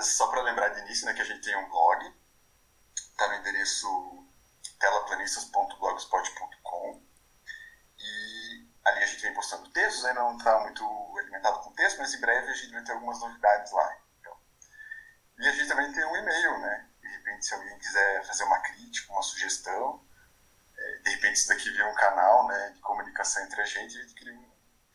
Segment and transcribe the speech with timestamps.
[0.00, 2.10] Mas só para lembrar de início, né, que a gente tem um blog,
[3.18, 4.26] tá no endereço
[4.78, 7.02] telaplanistas.blogspot.com
[7.98, 10.82] e ali a gente vem postando textos, ainda não está muito
[11.18, 13.94] alimentado com texto, mas em breve a gente vai ter algumas novidades lá.
[14.18, 14.34] Então.
[15.38, 16.88] E a gente também tem um e-mail, né?
[17.02, 20.02] De repente, se alguém quiser fazer uma crítica, uma sugestão,
[20.78, 24.00] é, de repente isso daqui vira um canal né, de comunicação entre a gente, a
[24.00, 24.50] gente cria um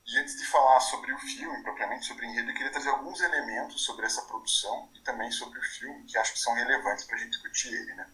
[0.07, 3.19] E antes de falar sobre o filme, propriamente sobre o enredo, eu queria trazer alguns
[3.21, 7.15] elementos sobre essa produção e também sobre o filme, que acho que são relevantes para
[7.15, 8.07] a gente discutir ele, né?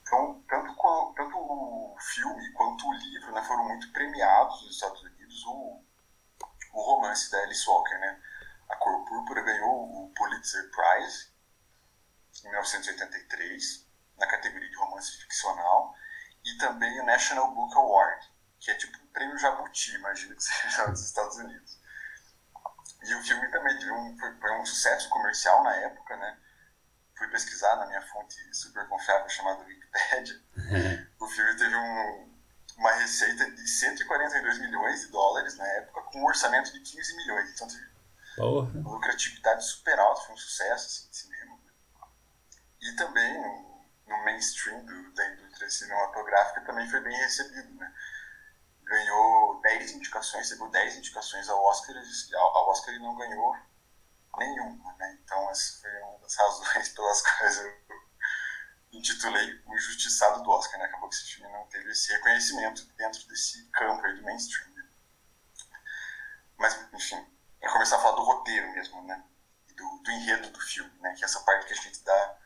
[0.00, 0.74] Então, tanto,
[1.14, 5.44] tanto o filme quanto o livro né, foram muito premiados nos Estados Unidos.
[5.46, 5.84] O,
[6.72, 8.22] o romance da Alice Walker, né?
[8.70, 11.30] A Cor Púrpura ganhou o Pulitzer Prize
[12.42, 13.86] em 1983,
[14.18, 15.94] na categoria de romance ficcional,
[16.42, 18.31] e também o National Book Award,
[18.62, 21.78] que é tipo um prêmio Jabuti, imagino que seja dos Estados Unidos.
[23.02, 26.38] E o filme também teve um, foi, um sucesso comercial na época, né?
[27.18, 30.40] Fui pesquisar na minha fonte super confiável chamada Wikipedia.
[31.18, 32.32] o filme teve um,
[32.78, 37.50] uma receita de 142 milhões de dólares na época, com um orçamento de 15 milhões.
[37.50, 37.90] Então teve
[38.36, 38.70] Porra.
[38.78, 41.42] uma lucratividade super alta, foi um sucesso assim, de cinema
[42.82, 47.92] e também no, no mainstream do, da indústria cinematográfica também foi bem recebido, né?
[48.84, 51.96] Ganhou 10 indicações, recebeu 10 indicações ao Oscar,
[52.34, 53.56] ao Oscar e não ganhou
[54.38, 55.18] nenhuma, né?
[55.22, 57.82] Então essa foi uma das razões pelas quais eu
[58.92, 60.86] intitulei O Injustiçado do Oscar, né?
[60.86, 64.70] Acabou que esse filme não teve esse reconhecimento dentro desse campo aí do mainstream.
[64.70, 64.88] Né?
[66.58, 67.26] Mas, enfim,
[67.60, 69.22] para começar a falar do roteiro mesmo, né?
[69.68, 71.14] E do, do enredo do filme, né?
[71.14, 72.38] Que é essa parte que a gente dá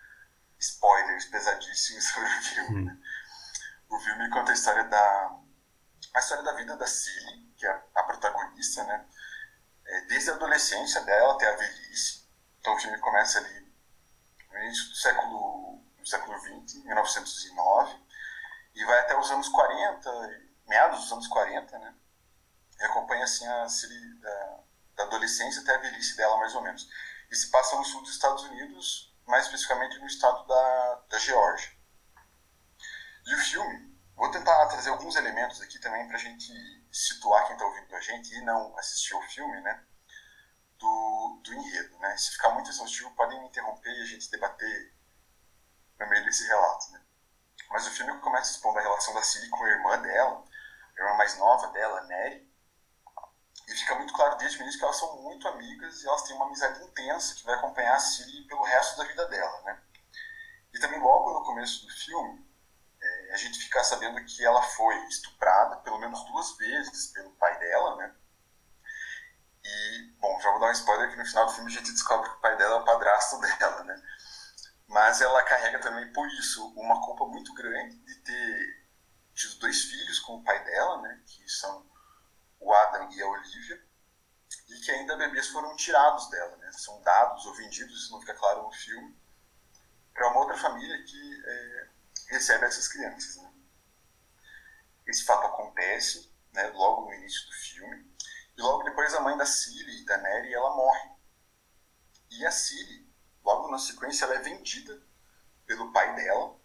[0.58, 2.84] spoilers pesadíssimos sobre o filme.
[2.84, 2.98] Né?
[3.88, 5.38] O filme conta a história da
[6.16, 9.06] a história da vida da Cilly, que é a protagonista, né?
[9.84, 12.26] É, desde a adolescência dela até a velhice.
[12.58, 13.72] Então o filme começa ali
[14.50, 17.98] no início do século do século 20, 1909,
[18.74, 21.94] e vai até os anos 40, meados dos anos 40, né?
[22.80, 24.60] E acompanha assim a Cilly da,
[24.96, 26.88] da adolescência até a velhice dela, mais ou menos.
[27.30, 31.70] E se passa no sul dos Estados Unidos, mais especificamente no estado da, da Geórgia.
[33.26, 36.52] E o filme, vou tentar trazer alguns elementos aqui também para a gente
[36.90, 39.84] situar quem está ouvindo a gente e não assistiu o filme, né?
[40.78, 42.16] Do, do enredo, né?
[42.16, 44.94] Se ficar muito exaustivo, podem me interromper e a gente debater
[46.00, 47.02] no meio desse relato, né?
[47.70, 50.44] Mas o filme começa expondo a relação da Ciri com a irmã dela,
[50.96, 52.50] a irmã mais nova dela, Nery,
[53.68, 56.36] e fica muito claro desde o início que elas são muito amigas e elas têm
[56.36, 59.82] uma amizade intensa que vai acompanhar a Ciri pelo resto da vida dela, né?
[60.72, 62.45] E também logo no começo do filme,
[63.28, 67.58] é, a gente fica sabendo que ela foi estuprada pelo menos duas vezes pelo pai
[67.58, 68.14] dela, né?
[69.64, 72.28] E, bom, já vou dar um spoiler que no final do filme a gente descobre
[72.28, 74.02] que o pai dela é o padrasto dela, né?
[74.86, 78.86] Mas ela carrega também, por isso, uma culpa muito grande de ter
[79.34, 81.20] tido dois filhos com o pai dela, né?
[81.26, 81.84] Que são
[82.60, 83.84] o Adam e a Olivia,
[84.68, 86.72] e que ainda bebês foram tirados dela, né?
[86.72, 89.16] são dados ou vendidos, isso não fica claro no filme,
[90.12, 91.88] para uma outra família que é,
[92.28, 93.36] recebe essas crianças.
[93.36, 93.52] Né?
[95.06, 98.16] Esse fato acontece né, logo no início do filme,
[98.56, 101.10] E logo depois a mãe da Ciri, da Neri, ela morre.
[102.30, 103.06] E a Ciri,
[103.44, 105.02] logo na sequência, ela é vendida
[105.66, 106.58] pelo pai dela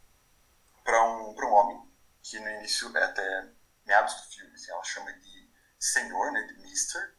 [0.84, 1.92] para um, um homem
[2.22, 3.52] que no início, é até
[3.86, 7.18] meados do filme, assim, ela chama de senhor, né, de mister.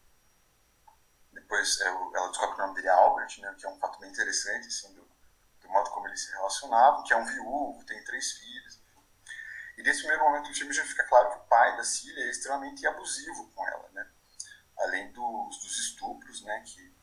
[1.33, 4.11] Depois é, ela descobre o nome dele é Albert, né, que é um fato bem
[4.11, 5.02] interessante, assim, do
[5.73, 8.81] modo como eles se relacionavam, que é um viúvo, tem três filhos.
[9.77, 12.31] E nesse primeiro momento do filme já fica claro que o pai da Cília é
[12.31, 14.11] extremamente abusivo com ela, né?
[14.79, 16.95] Além dos, dos estupros, né, que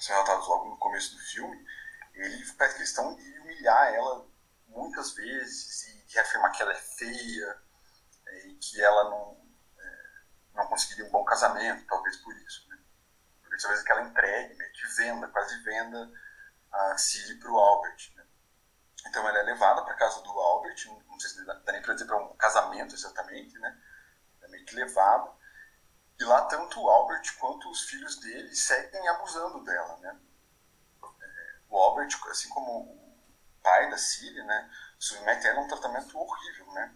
[0.00, 1.66] são relatados logo no começo do filme,
[2.14, 4.26] ele faz questão de humilhar ela
[4.68, 7.62] muitas vezes e de afirmar que ela é feia
[8.26, 9.36] é, e que ela não,
[9.78, 10.08] é,
[10.54, 12.68] não conseguiria um bom casamento, talvez por isso.
[12.68, 12.78] Né?
[13.42, 16.10] Por isso, talvez que ela entregue, né, de venda, quase venda
[16.72, 18.12] a Ciri para o Albert.
[18.16, 18.26] Né?
[19.06, 22.06] Então ela é levada para casa do Albert, não sei se dá nem para dizer
[22.06, 23.82] para um casamento exatamente, né?
[24.42, 25.30] É meio que levada.
[26.18, 30.20] E lá tanto o Albert quanto os filhos dele seguem abusando dela, né?
[31.02, 33.20] É, o Albert, assim como o
[33.62, 36.94] pai da Cília, né, submete ela a um tratamento horrível, né?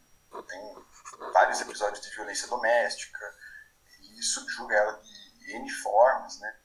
[0.48, 0.84] Tem
[1.32, 3.34] vários episódios de violência doméstica
[4.00, 6.58] e subjuga ela de N formas, né?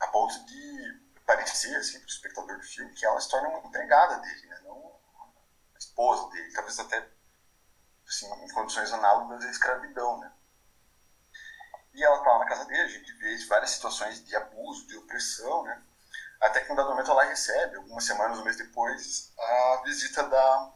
[0.00, 3.66] A ponto de parecer, assim, para o espectador do filme, que ela se torna uma
[3.66, 4.60] empregada dele, né?
[4.64, 4.92] Não
[5.74, 7.08] a esposa dele, talvez até
[8.06, 10.30] assim, em condições análogas à escravidão, né?
[11.94, 15.62] E ela está na casa dele, a gente vê várias situações de abuso, de opressão,
[15.64, 15.82] né?
[16.40, 20.72] Até que um dado momento ela recebe, algumas semanas, um mês depois, a visita da,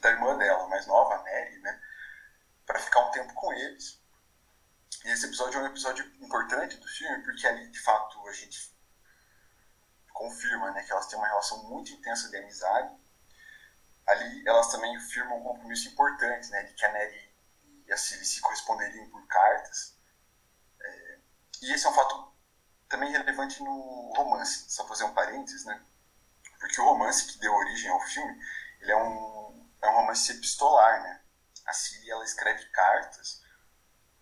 [0.00, 1.82] da irmã dela, mais nova, a né?
[2.66, 4.00] Para ficar um tempo com eles.
[5.04, 8.77] E esse episódio é um episódio importante do filme, porque ali, de fato, a gente
[10.18, 12.92] confirma né, que elas têm uma relação muito intensa de amizade.
[14.06, 16.62] Ali, elas também firmam um compromisso importante, né?
[16.64, 17.34] De que a Nery
[17.86, 19.96] e a Ciri se corresponderiam por cartas.
[20.80, 21.18] É,
[21.62, 22.32] e esse é um fato
[22.88, 25.84] também relevante no romance, só fazer um parênteses, né?
[26.58, 28.34] Porque o romance que deu origem ao filme,
[28.80, 31.20] ele é um, é um romance epistolar, né?
[31.66, 33.42] A Siri, ela escreve cartas,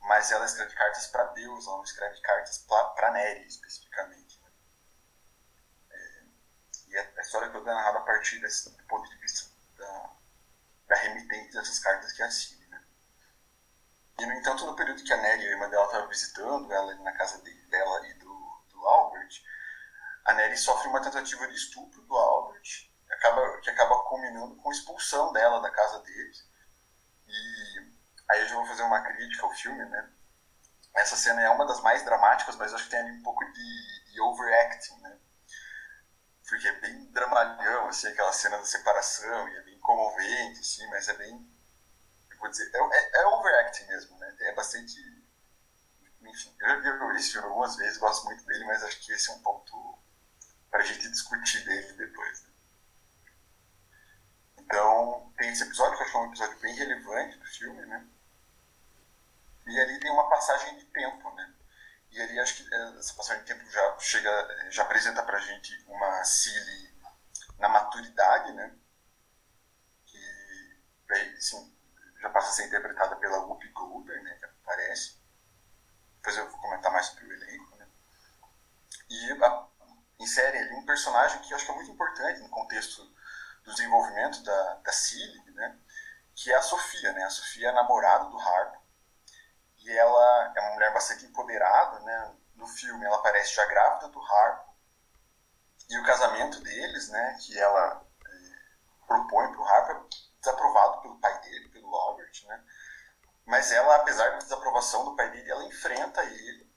[0.01, 4.26] mas ela escreve cartas para Deus, ela não escreve cartas para Nery, especificamente.
[6.99, 10.11] A, história toda é narrada a partir desse, do ponto de vista da,
[10.89, 12.83] da remitente dessas cartas que a Siri, né?
[14.19, 17.13] E, no entanto, no período que a Nery, a irmã dela, estava visitando ela na
[17.13, 18.27] casa de, dela e do
[18.87, 19.43] Albert,
[20.25, 24.73] a Nery sofre uma tentativa de estupro do Albert, acaba, que acaba culminando com a
[24.73, 26.49] expulsão dela da casa deles.
[27.27, 27.93] E
[28.29, 30.11] aí eu já vou fazer uma crítica ao filme, né?
[30.95, 34.13] Essa cena é uma das mais dramáticas, mas acho que tem ali um pouco de,
[34.13, 35.19] de overacting, né?
[36.49, 41.09] Porque é bem dramalhão, assim, aquela cena da separação, e é bem comovente, assim, mas
[41.09, 41.51] é bem.
[42.31, 44.35] Eu vou dizer, é, é, é overacting mesmo, né?
[44.41, 44.95] É bastante
[46.29, 49.31] enfim, eu já vi esse filme algumas vezes, gosto muito dele, mas acho que esse
[49.31, 49.99] é um ponto
[50.71, 52.43] para a gente discutir dele depois.
[52.43, 52.51] Né?
[54.59, 58.05] Então, tem esse episódio que eu acho é um episódio bem relevante do filme, né?
[59.67, 61.53] E ali tem uma passagem de tempo, né?
[62.17, 65.85] E ali acho que é, essa passagem de tempo já chega, já apresenta pra gente
[65.87, 66.99] uma Cilly
[67.59, 68.75] na maturidade, né?
[70.07, 71.77] Que, assim,
[72.19, 74.35] já passa a ser interpretada pela Whoopi Goldberg, né?
[74.37, 75.21] Que aparece
[76.17, 77.87] depois eu vou comentar mais sobre o elenco, né?
[79.11, 79.67] E a,
[80.19, 83.05] insere ali um personagem que eu acho que é muito importante no contexto
[83.63, 84.93] do desenvolvimento da, da
[85.53, 85.79] né?
[86.35, 87.25] Que é a Sofia, né?
[87.25, 88.86] A Sofia é a namorada do Harpo
[89.87, 92.35] e ela é uma mulher bastante empoderada, né?
[92.57, 94.75] No filme ela aparece já grávida do Harpo
[95.89, 97.39] e o casamento deles, né?
[97.41, 102.65] Que ela é, propõe para o Harpo é desaprovado pelo pai dele, pelo Albert, né?
[103.47, 106.69] Mas ela, apesar da desaprovação do pai dele, ela enfrenta ele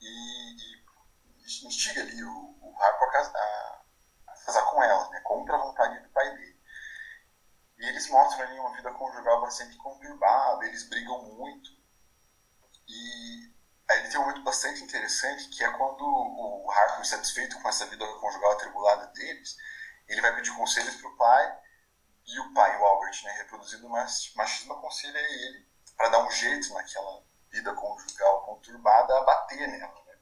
[0.00, 3.84] e, e instiga ali o, o Harpo a,
[4.26, 6.60] a, casar com ela, né, contra a vontade do pai dele.
[7.78, 11.81] E eles mostram ali uma vida conjugal bastante conturbada, eles brigam muito.
[12.92, 13.50] E
[13.88, 17.86] aí ele tem um momento bastante interessante, que é quando o Harpo, insatisfeito com essa
[17.86, 19.56] vida conjugal atribulada deles,
[20.06, 21.58] ele vai pedir conselhos para o pai
[22.26, 27.24] e o pai, o Albert, né, reproduzindo machismo, aconselha ele, para dar um jeito naquela
[27.50, 30.04] vida conjugal conturbada, a bater nela.
[30.04, 30.18] Né?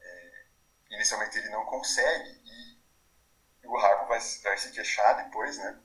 [0.00, 0.46] É,
[0.90, 5.76] inicialmente ele não consegue e, o Harpo vai, vai se queixar depois né,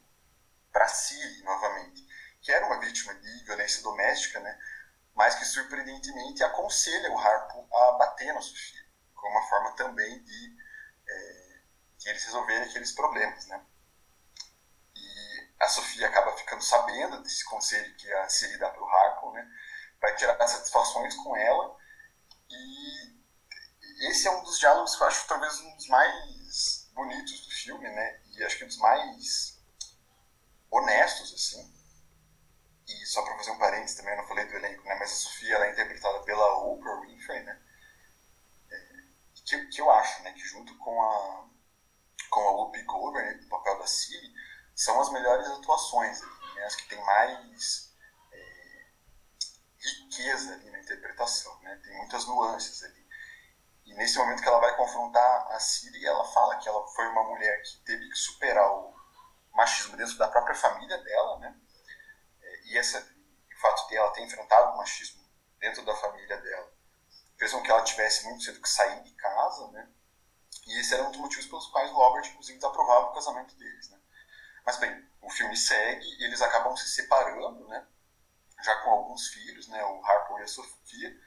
[0.72, 2.08] para Ciri novamente,
[2.42, 4.60] que era uma vítima de violência doméstica, né,
[5.16, 10.58] mas que surpreendentemente aconselha o Harpo a bater na Sofia, como uma forma também de,
[11.08, 11.62] é,
[12.06, 13.46] eles resolverem aqueles problemas.
[13.48, 13.66] Né?
[15.62, 19.48] a Sofia acaba ficando sabendo desse conselho que a Siri dá para o Harpo, né?
[20.02, 21.78] vai tirar satisfações com ela.
[22.50, 23.22] E
[24.10, 27.88] esse é um dos diálogos que eu acho talvez um dos mais bonitos do filme,
[27.88, 28.20] né?
[28.32, 29.62] E acho que um dos mais
[30.72, 31.81] honestos, assim.
[32.92, 34.96] E só para fazer um parênteses também, eu não falei do elenco, né?
[34.96, 37.60] Mas a Sofia ela é interpretada pela Oprah Winfrey, né?
[38.70, 39.04] É,
[39.46, 40.34] que, que eu acho, né?
[40.34, 41.52] Que junto com a
[42.32, 44.34] com a Whoopi Goldberg, né, papel da Cilly,
[44.74, 46.22] são as melhores atuações,
[46.56, 46.64] né?
[46.64, 47.94] as que têm mais
[48.32, 48.86] é,
[49.78, 51.80] riqueza ali na interpretação, né?
[51.84, 53.06] Tem muitas nuances ali.
[53.86, 57.24] E nesse momento que ela vai confrontar a Cilly, ela fala que ela foi uma
[57.26, 58.96] mulher que teve que superar o
[59.54, 61.56] machismo dentro da própria família dela, né?
[62.72, 65.22] E essa, o fato de ela ter enfrentado o machismo
[65.60, 66.72] dentro da família dela
[67.38, 69.90] fez com que ela tivesse muito cedo que sair de casa, né?
[70.68, 73.90] E esse era um dos motivos pelos quais o Robert, inclusive, desaprovava o casamento deles,
[73.90, 74.00] né?
[74.64, 77.88] Mas bem, o filme segue e eles acabam se separando, né?
[78.64, 79.84] Já com alguns filhos, né?
[79.84, 81.20] O Harper e a Sofia.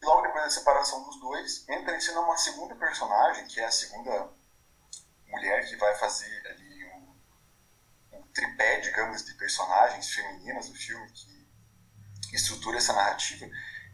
[0.00, 3.66] E logo depois da separação dos dois, entra em cena uma segunda personagem, que é
[3.66, 4.32] a segunda
[5.26, 6.56] mulher que vai fazer
[8.12, 13.46] ali tripé, digamos, de personagens femininas do filme que estrutura essa narrativa,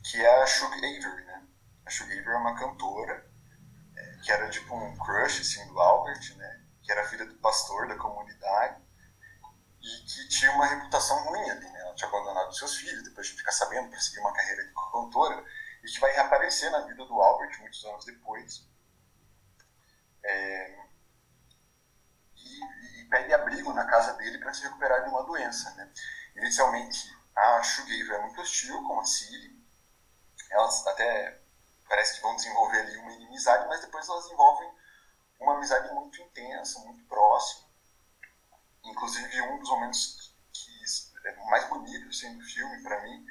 [0.05, 1.43] que é a Shug Avery, né?
[1.85, 3.27] A Shug Avery é uma cantora
[3.97, 6.63] é, que era tipo um crush, assim, do Albert, né?
[6.83, 8.83] Que era filha do pastor da comunidade
[9.83, 11.81] e que tinha uma reputação ruim ali, né?
[11.81, 15.45] Ela tinha abandonado seus filhos, depois de ficar sabendo para seguir uma carreira de cantora
[15.83, 18.69] e que vai reaparecer na vida do Albert muitos anos depois.
[20.25, 20.86] É,
[23.09, 25.71] pede abrigo na casa dele para se recuperar de uma doença.
[25.75, 25.91] Né?
[26.37, 29.57] Inicialmente, a Shugiva é muito hostil com a Siri.
[30.51, 31.41] Elas até
[31.89, 34.71] parece que vão desenvolver ali uma inimizade, mas depois elas desenvolvem
[35.41, 37.67] uma amizade muito intensa, muito próxima.
[38.85, 43.27] Inclusive, um dos momentos que é mais bonitos assim, do filme, para mim,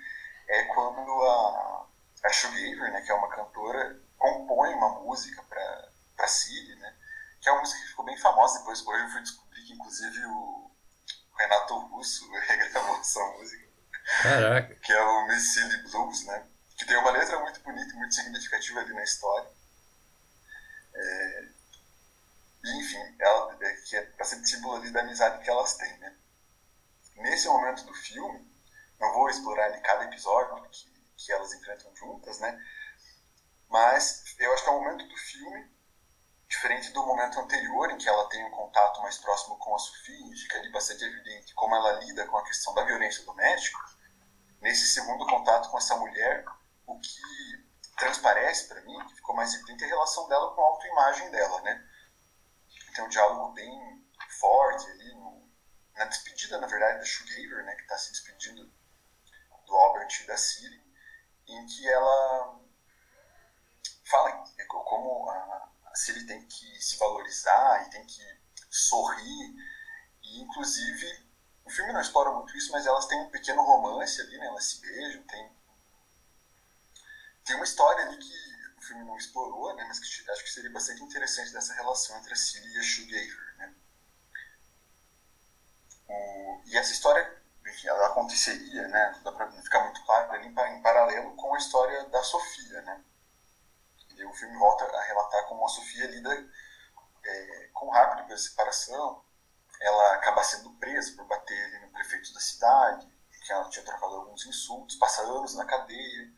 [0.47, 1.87] é quando a,
[2.25, 6.95] a Shugiver, né, que é uma cantora, compõe uma música para Siri, né,
[7.41, 8.85] que é uma música que ficou bem famosa depois.
[8.85, 9.23] Hoje eu fui
[9.65, 10.71] que inclusive o
[11.37, 13.65] Renato Russo regravou essa música.
[14.21, 14.75] Caraca.
[14.75, 16.47] Que é o Missile Blues, né?
[16.77, 19.49] Que tem uma letra muito bonita e muito significativa ali na história.
[20.93, 21.47] É...
[22.63, 26.15] E, enfim, ela, é, que é bastante símbolo ali da amizade que elas têm, né?
[27.15, 28.47] Nesse momento do filme,
[28.99, 32.63] não vou explorar ali cada episódio que, que elas enfrentam juntas, né?
[33.69, 35.74] Mas eu acho que é o momento do filme
[36.55, 40.33] Diferente do momento anterior, em que ela tem um contato mais próximo com a Sofia
[40.33, 43.77] e fica ali bastante evidente como ela lida com a questão da violência doméstica,
[44.61, 46.45] nesse segundo contato com essa mulher,
[46.87, 50.67] o que transparece para mim, que ficou mais evidente, é a relação dela com a
[50.67, 51.89] autoimagem dela, né?
[52.95, 54.07] Tem um diálogo bem
[54.39, 55.51] forte ali, no,
[55.93, 58.71] na despedida, na verdade, da Shugaver, né, que está se despedindo
[59.67, 60.81] do Albert e da Siri,
[61.47, 62.61] em que ela
[64.05, 68.21] fala como a, se ele tem que se valorizar e tem que
[68.69, 69.55] sorrir.
[70.21, 71.25] E, inclusive,
[71.63, 74.45] o filme não explora muito isso, mas elas têm um pequeno romance ali, né?
[74.47, 75.51] Elas se beijam, tem,
[77.45, 79.85] tem uma história ali que o filme não explorou, né?
[79.87, 83.55] Mas que acho que seria bastante interessante dessa relação entre a Cilly e a Shoegazer,
[83.57, 83.75] né?
[86.07, 89.19] O, e essa história, enfim, ela aconteceria, né?
[89.23, 93.03] Dá pra ficar muito claro ali em paralelo com a história da Sofia, né?
[94.17, 96.49] E o filme volta a relatar como a Sofia lida
[97.23, 99.23] é, com da separação.
[99.79, 103.07] Ela acaba sendo presa por bater ali no prefeito da cidade,
[103.45, 106.31] que ela tinha trocado alguns insultos, passa anos na cadeia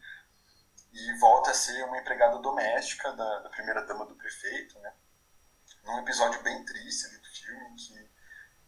[0.91, 4.93] e volta a ser uma empregada doméstica da, da primeira dama do prefeito, né?
[5.83, 8.11] Num episódio bem triste ali do filme, que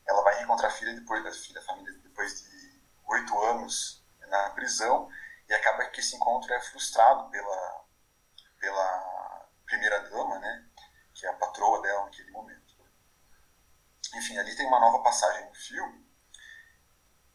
[0.07, 5.09] ela vai reencontrar a filha depois da filha, família depois de oito anos na prisão
[5.49, 7.85] e acaba que esse encontro é frustrado pela
[8.59, 10.65] pela primeira dama, né,
[11.13, 12.75] que é a patroa dela naquele momento.
[14.15, 16.07] Enfim, ali tem uma nova passagem no filme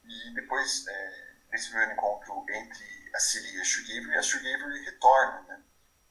[0.04, 5.40] e depois é, desse primeiro encontro entre a Cilly e a Sugavery, a Sugavery retorna
[5.42, 5.62] né,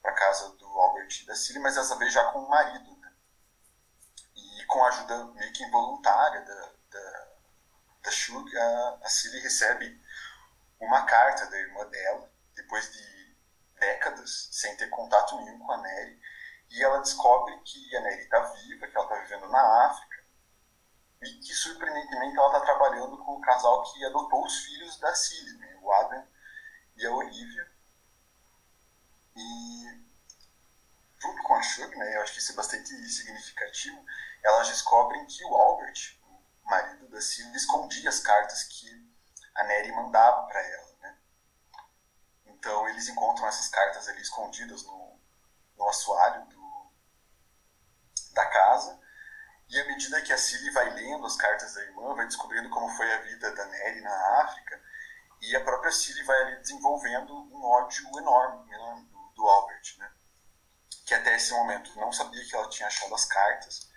[0.02, 2.96] para casa do Albert e da Cilly, mas dessa vez já com o marido.
[2.96, 3.12] Né,
[4.34, 7.28] e com a ajuda meio que involuntária da, da,
[8.02, 10.00] da Shug, a, a Cilly recebe
[10.80, 13.13] uma carta da irmã dela, depois de
[13.84, 16.20] décadas sem ter contato nenhum com a Nery,
[16.70, 20.24] e ela descobre que a Nery está viva, que ela está vivendo na África,
[21.22, 25.58] e que surpreendentemente ela está trabalhando com o casal que adotou os filhos da Cilly,
[25.58, 26.26] né, o Adam
[26.96, 27.72] e a Olivia.
[29.36, 30.04] E
[31.18, 34.04] junto com a Shug, né, eu acho que isso é bastante significativo,
[34.42, 38.88] elas descobrem que o Albert, o marido da Cilly, escondia as cartas que
[39.54, 40.83] a Nery mandava para ela.
[42.64, 42.70] Né?
[42.70, 45.20] Então eles encontram essas cartas ali escondidas no,
[45.76, 46.92] no assoalho do,
[48.32, 49.00] da casa.
[49.68, 52.88] E à medida que a Cilly vai lendo as cartas da irmã, vai descobrindo como
[52.96, 54.82] foi a vida da Nery na África,
[55.40, 60.10] e a própria Cilly vai ali desenvolvendo um ódio enorme, enorme do, do Albert, né?
[61.06, 63.90] Que até esse momento não sabia que ela tinha achado as cartas.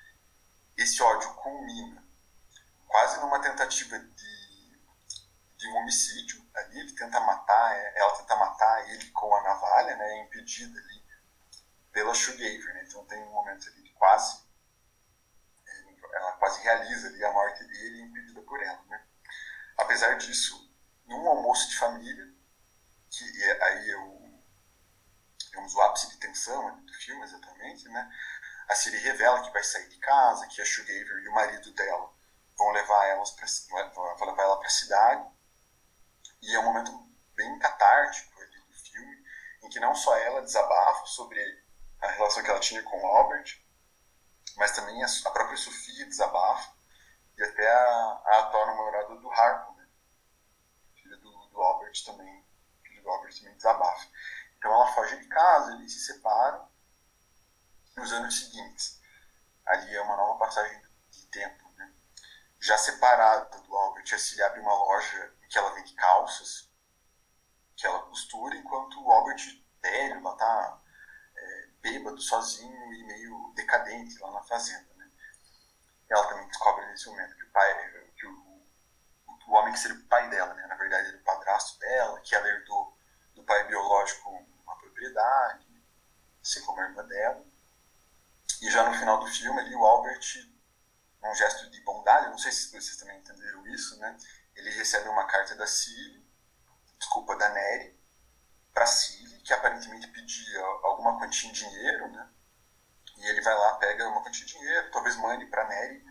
[0.76, 2.04] Esse ódio culmina
[2.88, 4.37] quase numa tentativa de,
[5.58, 9.96] de um homicídio ali, ele tenta matar, é, ela tenta matar ele com a navalha,
[9.96, 10.20] né?
[10.20, 11.04] É impedida ali
[11.92, 12.84] pela Shoegaver, né?
[12.88, 14.48] Então tem um momento ali de quase
[16.14, 19.04] ela quase realiza ali a morte dele impedida por ela, né?
[19.78, 20.72] Apesar disso,
[21.06, 22.34] num almoço de família,
[23.10, 24.42] que é, aí é o,
[25.38, 28.12] digamos, ápice de tensão do filme, exatamente, né?
[28.68, 32.12] A Siri revela que vai sair de casa, que a Shoegaver e o marido dela
[32.58, 33.48] vão levar, elas pra,
[33.90, 35.37] vão levar ela para a cidade.
[36.42, 36.92] E é um momento
[37.36, 39.26] bem catártico ali do filme,
[39.64, 41.40] em que não só ela desabafa sobre
[42.02, 43.60] a relação que ela tinha com o Albert,
[44.56, 46.76] mas também a, própria Sofia desabafa,
[47.38, 49.88] e até a, a atual namorada do Harpo, né?
[50.96, 52.46] filha do, do Albert também,
[52.84, 54.08] filho do Albert também desabafa.
[54.58, 56.68] Então ela foge de casa, eles se separam
[57.96, 59.00] nos anos seguintes.
[59.66, 61.70] Ali é uma nova passagem de tempo.
[61.76, 61.92] Né?
[62.60, 63.46] Já separada
[64.08, 66.70] do Albert, a Cília abre uma loja que ela vende calças,
[67.76, 70.82] que ela costura, enquanto o Albert velho, ela tá
[71.82, 74.88] bêbado, sozinho e meio decadente lá na fazenda.
[74.96, 75.10] Né?
[76.10, 78.66] Ela também descobre nesse momento que o pai, que o,
[79.48, 80.66] o homem que seria o pai dela, né?
[80.68, 82.98] na verdade era o padrasto dela, que ela herdou
[83.36, 84.30] do pai biológico
[84.64, 85.66] uma propriedade,
[86.42, 87.46] assim como a irmã dela.
[88.62, 90.50] E já no final do filme ali o Albert,
[91.24, 94.18] um gesto de bondade, não sei se vocês também entenderam isso, né?
[94.56, 96.26] Ele recebe uma carta da Cilly,
[96.98, 97.98] desculpa, da Nery,
[98.74, 102.30] para Cilly, que aparentemente pedia alguma quantia em dinheiro, né?
[103.18, 106.06] E ele vai lá, pega uma quantia de dinheiro, talvez mande para Nery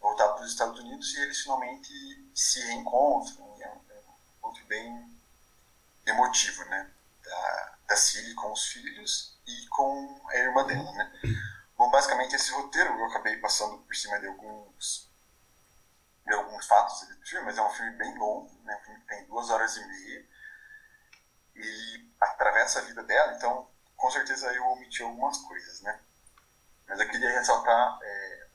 [0.00, 3.56] voltar para os Estados Unidos e eles finalmente se reencontram.
[3.60, 4.02] É um, é
[4.40, 5.18] ponto bem
[6.06, 6.90] emotivo, né?
[7.24, 11.12] Da, da Cilly com os filhos e com a irmã dela, né?
[11.78, 15.08] Bom, basicamente esse roteiro eu acabei passando por cima de alguns
[16.26, 18.76] de alguns fatos do filme, mas é um filme bem longo, né?
[18.76, 20.28] Um filme que tem duas horas e meia
[21.54, 26.00] e atravessa a vida dela, então com certeza eu omiti algumas coisas, né?
[26.88, 28.48] Mas eu queria ressaltar, é,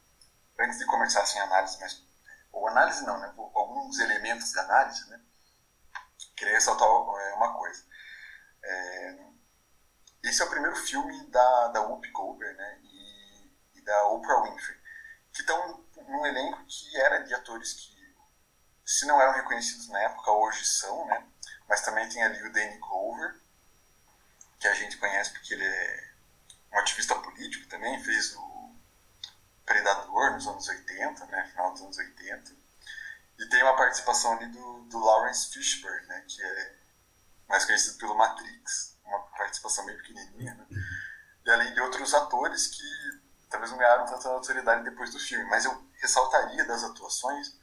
[0.60, 2.04] antes de começar assim, a análise, mas,
[2.52, 3.34] ou análise não, né?
[3.38, 5.22] Alguns elementos da análise, né?
[6.36, 7.86] Queria ressaltar é, uma coisa.
[8.64, 9.18] É,
[10.24, 12.80] esse é o primeiro filme da, da Whoopi Goldberg, né?
[13.84, 14.78] Da Oprah Winfrey,
[15.34, 18.16] que estão num elenco que era de atores que,
[18.86, 21.26] se não eram reconhecidos na época, hoje são, né?
[21.68, 23.36] Mas também tem ali o Danny Glover,
[24.60, 26.14] que a gente conhece porque ele é
[26.74, 28.76] um ativista político também, fez o
[29.66, 32.52] Predador nos anos 80, né, final dos anos 80.
[33.40, 36.76] E tem uma participação ali do, do Lawrence Fishburne, né, que é
[37.48, 40.66] mais conhecido pelo Matrix, uma participação bem pequenininha, né?
[41.46, 43.03] E além de outros atores que
[43.54, 47.56] talvez não ganharam tanta autoridade depois do filme, mas eu ressaltaria das atuações,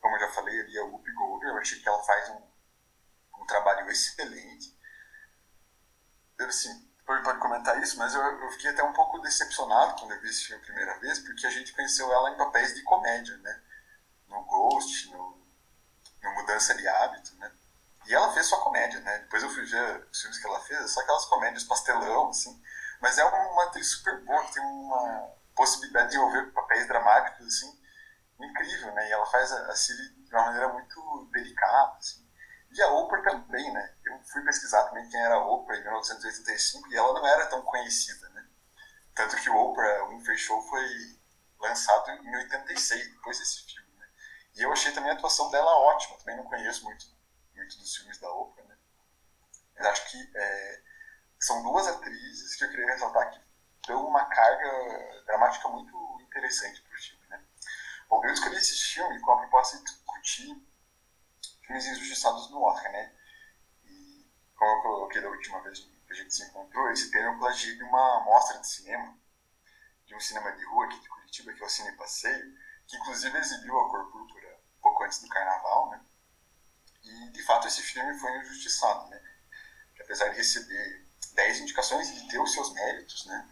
[0.00, 2.56] como eu já falei ali, a Whoopi Goldberg, eu achei que ela faz um
[3.40, 4.76] um trabalho excelente.
[6.38, 10.12] Eu, assim, pode, pode comentar isso, mas eu, eu fiquei até um pouco decepcionado quando
[10.12, 12.82] eu vi esse filme a primeira vez, porque a gente conheceu ela em papéis de
[12.82, 13.62] comédia, né?
[14.28, 15.38] No Ghost, no,
[16.22, 17.50] no Mudança de Hábito, né?
[18.06, 19.18] E ela fez só comédia, né?
[19.20, 22.60] Depois eu fui ver os filmes que ela fez, só aquelas comédias pastelão, assim.
[23.00, 27.80] Mas é uma, atriz super boa, que tem uma possibilidade de envolver papéis dramáticos, assim,
[28.40, 29.08] incrível, né?
[29.08, 32.26] E ela faz a, a de uma maneira muito delicada, assim.
[32.70, 33.94] E a Oprah também, né?
[34.04, 37.62] Eu fui pesquisar também quem era a Oprah em 1985 e ela não era tão
[37.62, 38.46] conhecida, né?
[39.14, 40.86] Tanto que o Oprah Winfrey Show foi
[41.58, 44.06] lançado em 86, depois desse filme, né?
[44.56, 46.18] E eu achei também a atuação dela ótima.
[46.18, 47.06] Também não conheço muito,
[47.54, 48.76] muito dos filmes da Oprah, né?
[49.74, 50.82] Mas acho que é,
[51.46, 53.40] são duas atrizes que eu queria ressaltar que
[53.86, 57.40] dão uma carga dramática muito interessante para o filme, né?
[58.08, 60.60] Bom, eu escolhi esse filme com a proposta de discutir
[61.64, 63.14] filmes injustiçados no Oscar, né?
[63.84, 67.52] E como eu coloquei da última vez que a gente se encontrou, esse prêmio eu
[67.52, 69.16] de uma mostra de cinema,
[70.04, 73.38] de um cinema de rua aqui de Curitiba, que é o Cine Passeio, que inclusive
[73.38, 76.00] exibiu a cor púrpura pouco antes do carnaval, né?
[77.04, 79.22] E de fato esse filme foi injustiçado, né?
[80.00, 83.48] Apesar de receber 10 indicações e ter os seus méritos, né?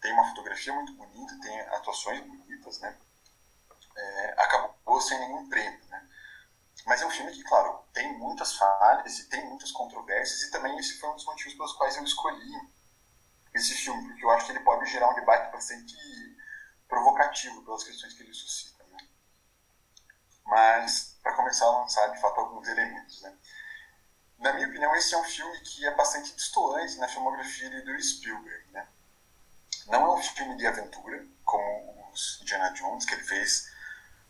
[0.00, 2.96] Tem uma fotografia muito bonita, tem atuações bonitas, né?
[3.96, 6.08] É, acabou sem nenhum prêmio, né?
[6.86, 10.78] Mas é um filme que, claro, tem muitas falhas e tem muitas controvérsias, e também
[10.78, 12.70] esse foi um dos motivos pelos quais eu escolhi
[13.54, 15.96] esse filme, porque eu acho que ele pode gerar um debate bastante
[16.86, 18.84] provocativo pelas questões que ele suscita.
[18.84, 18.98] Né?
[20.44, 23.22] Mas, para começar a lançar, de fato, alguns elementos.
[23.22, 23.36] Né?
[24.38, 28.70] Na minha opinião, esse é um filme que é bastante distoante na filmografia do Spielberg.
[28.70, 28.86] Né?
[29.86, 33.70] Não é um filme de aventura, como os Indiana Jones, que ele fez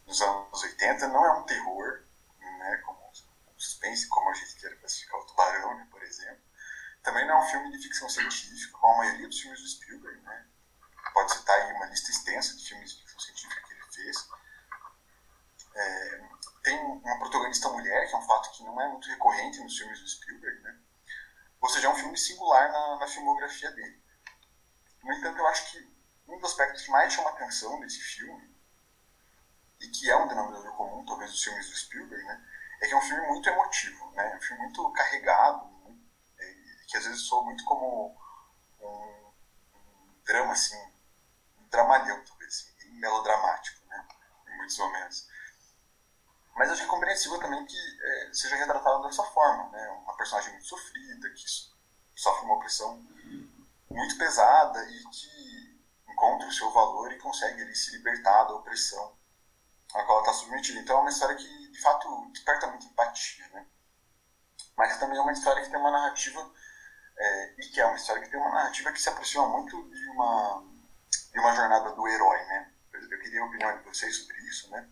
[0.06, 2.02] nos anos 80, não é um terror,
[2.40, 6.42] né, como o suspense, como a gente quer classificar o Tubarão, né, por exemplo.
[7.02, 10.20] Também não é um filme de ficção científica, como a maioria dos filmes do Spielberg.
[10.22, 10.46] Né?
[11.12, 14.28] Pode citar aí uma lista extensa de filmes de ficção científica que ele fez.
[15.74, 16.20] É,
[16.66, 20.00] tem uma protagonista mulher, que é um fato que não é muito recorrente nos filmes
[20.00, 20.76] do Spielberg, né?
[21.60, 24.02] Ou seja, é um filme singular na, na filmografia dele.
[25.04, 28.52] No entanto, eu acho que um dos aspectos que mais chama a atenção desse filme,
[29.78, 32.44] e que é um denominador comum, talvez, dos filmes do Spielberg, né?
[32.82, 34.32] É que é um filme muito emotivo, né?
[34.32, 35.70] É um filme muito carregado,
[36.36, 36.54] é,
[36.88, 38.08] que às vezes soa muito como
[38.80, 39.32] um,
[39.72, 40.82] um drama, assim,
[41.58, 44.04] um dramalhão, talvez, assim, melodramático, né?
[44.48, 45.35] Em muitos momentos.
[46.56, 49.88] Mas acho que é compreensível também que é, seja retratado dessa forma, né?
[50.04, 51.44] Uma personagem muito sofrida, que
[52.14, 53.06] sofre uma opressão
[53.90, 59.14] muito pesada e que encontra o seu valor e consegue se libertar da opressão
[59.94, 60.80] a qual ela está submetida.
[60.80, 63.66] Então é uma história que, de fato, desperta muita empatia, né?
[64.76, 66.52] Mas também é uma história que tem uma narrativa,
[67.18, 70.08] é, e que é uma história que tem uma narrativa que se aproxima muito de
[70.10, 70.64] uma,
[71.32, 72.72] de uma jornada do herói, né?
[72.92, 74.88] Eu queria a opinião de vocês sobre isso, né?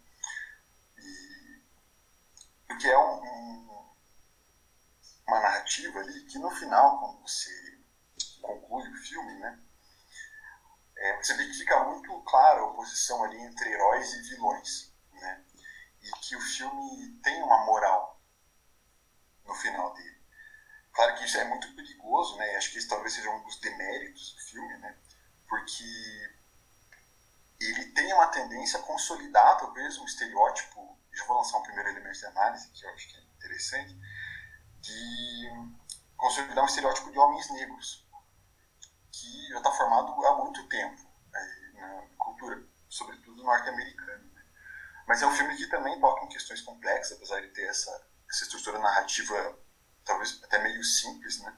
[2.74, 3.94] Porque é um, um,
[5.28, 7.78] uma narrativa ali que no final, quando você
[8.42, 9.60] conclui o filme, né,
[10.96, 15.44] é, você vê que fica muito clara a oposição ali entre heróis e vilões, né,
[16.02, 18.20] e que o filme tem uma moral
[19.44, 20.20] no final dele.
[20.92, 24.34] Claro que isso é muito perigoso, né, acho que isso talvez seja um dos deméritos
[24.34, 24.98] do filme, né,
[25.48, 26.34] porque
[27.60, 32.18] ele tem uma tendência a consolidar talvez um estereótipo já vou lançar um primeiro elemento
[32.18, 33.98] de análise, que eu acho que é interessante,
[34.80, 35.50] de
[36.16, 38.06] consolidar um estereótipo de homens negros,
[39.12, 44.24] que já está formado há muito tempo né, na cultura, sobretudo norte-americana.
[44.34, 44.42] Né?
[45.06, 47.90] Mas é um filme que também toca em questões complexas, apesar de ter essa,
[48.28, 49.58] essa estrutura narrativa
[50.04, 51.56] talvez até meio simples, né?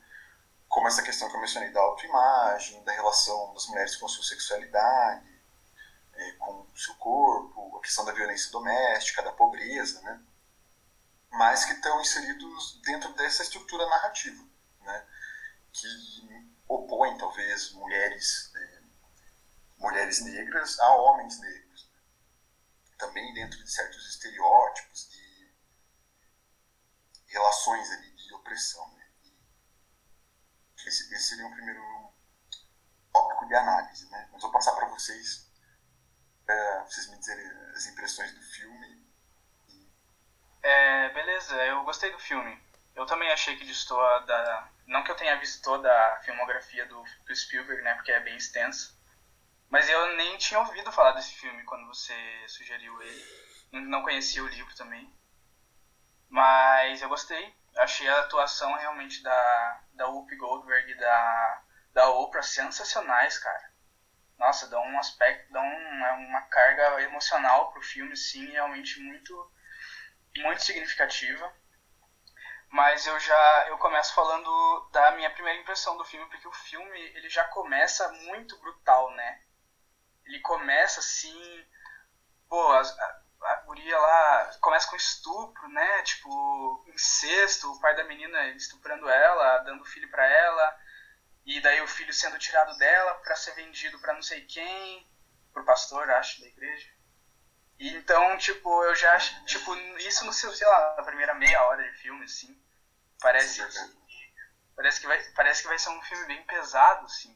[0.69, 4.25] como essa questão que eu mencionei da autoimagem, da relação das mulheres com a sua
[4.25, 5.36] sexualidade,
[6.17, 10.23] é, com o seu corpo, a questão da violência doméstica, da pobreza, né?
[11.31, 14.43] mas que estão inseridos dentro dessa estrutura narrativa,
[14.81, 15.07] né?
[15.73, 18.83] que opõe talvez mulheres é,
[19.79, 22.01] mulheres negras a homens negros, né?
[22.99, 25.55] também dentro de certos estereótipos de
[27.27, 28.91] relações ali de opressão.
[28.93, 29.07] Né?
[30.87, 31.83] Esse, esse seria um primeiro
[33.13, 34.29] tópico de análise, né?
[34.33, 35.46] Mas vou passar para vocês
[36.47, 39.05] para vocês me dizerem as impressões do filme.
[40.63, 42.59] É, beleza, eu gostei do filme.
[42.95, 44.71] Eu também achei que destoa da.
[44.87, 47.95] Não que eu tenha visto toda a filmografia do, do Spielberg, né?
[47.95, 48.95] Porque é bem extensa.
[49.69, 52.15] Mas eu nem tinha ouvido falar desse filme quando você
[52.47, 53.25] sugeriu ele.
[53.73, 55.13] Não conhecia o livro também.
[56.29, 57.55] Mas eu gostei.
[57.77, 63.66] Achei a atuação realmente da, da Whoopi Goldberg e da, da Oprah sensacionais, cara
[64.39, 69.51] nossa, dá um aspecto, dá um, é uma carga emocional pro filme, sim, realmente muito,
[70.37, 71.53] muito significativa.
[72.69, 76.99] Mas eu já eu começo falando da minha primeira impressão do filme, porque o filme
[77.15, 79.41] ele já começa muito brutal, né?
[80.27, 81.67] Ele começa assim,
[82.49, 83.23] pô, a, a,
[83.53, 86.03] a guria lá começa com estupro, né?
[86.03, 90.86] Tipo, incesto, o pai da menina estuprando ela, dando filho para ela
[91.47, 95.09] e daí o filho sendo tirado dela para ser vendido para não sei quem,
[95.53, 96.91] pro pastor, acho, da igreja.
[97.79, 101.89] E então, tipo, eu já tipo, isso no seu, sei lá, na primeira meia hora
[101.89, 102.61] de filme, assim,
[103.21, 103.97] parece que,
[104.75, 107.35] parece que vai, parece que vai ser um filme bem pesado, assim.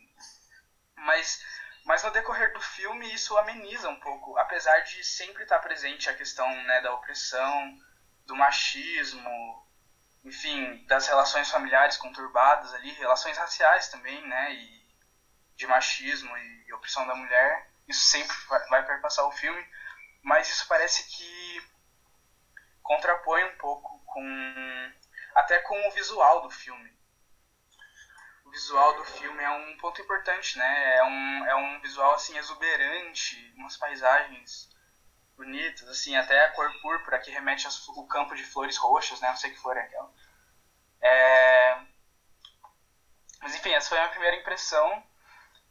[0.96, 1.44] Mas,
[1.84, 6.14] mas no decorrer do filme isso ameniza um pouco, apesar de sempre estar presente a
[6.14, 7.78] questão, né, da opressão,
[8.26, 9.59] do machismo,
[10.24, 14.80] enfim, das relações familiares conturbadas ali, relações raciais também, né, e
[15.56, 18.35] de machismo e opressão da mulher, isso sempre
[18.68, 19.66] vai perpassar o filme,
[20.22, 21.70] mas isso parece que
[22.83, 24.92] contrapõe um pouco com
[25.35, 26.98] até com o visual do filme.
[28.44, 30.96] O visual do filme é um ponto importante, né?
[30.96, 34.68] É um, é um visual assim exuberante, umas paisagens
[35.40, 39.29] bonitas, assim, até a cor púrpura que remete ao campo de flores roxas, né?
[39.31, 40.12] Não sei que flor é aquela.
[41.00, 41.81] É...
[43.40, 45.03] Mas enfim, essa foi a minha primeira impressão.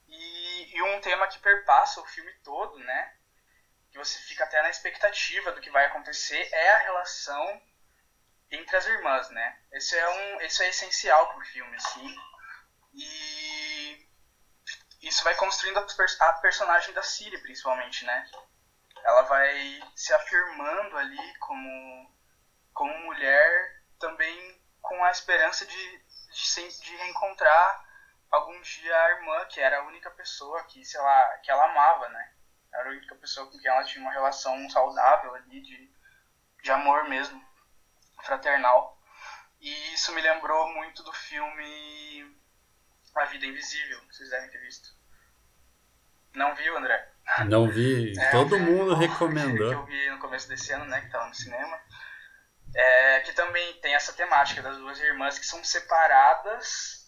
[0.08, 3.14] E, e um tema que perpassa o filme todo, né?
[3.92, 7.62] Que você fica até na expectativa do que vai acontecer, é a relação
[8.50, 9.60] entre as irmãs, né?
[9.72, 12.16] Esse é, um, esse é essencial pro filme, assim.
[12.96, 14.08] E
[15.04, 18.28] isso vai construindo a, personagem da Siri, principalmente, né?
[19.04, 22.16] Ela vai se afirmando ali como,
[22.74, 25.98] como mulher, também com a esperança de,
[26.32, 27.86] de, de reencontrar
[28.32, 32.10] algum dia a irmã, que era a única pessoa que, sei lá, que ela amava,
[32.10, 32.34] né?
[32.74, 35.92] Era a única pessoa com quem ela tinha uma relação saudável ali, de,
[36.62, 37.44] de amor mesmo,
[38.24, 38.98] fraternal.
[39.60, 42.38] E isso me lembrou muito do filme
[43.16, 44.98] A Vida Invisível, vocês devem ter visto.
[46.34, 47.12] Não viu, André?
[47.48, 48.18] Não vi.
[48.20, 49.70] É, Todo um mundo recomendou.
[49.70, 51.02] Que eu vi no começo desse ano, né?
[51.02, 51.80] Que tava no cinema.
[52.76, 57.08] É, que também tem essa temática das duas irmãs que são separadas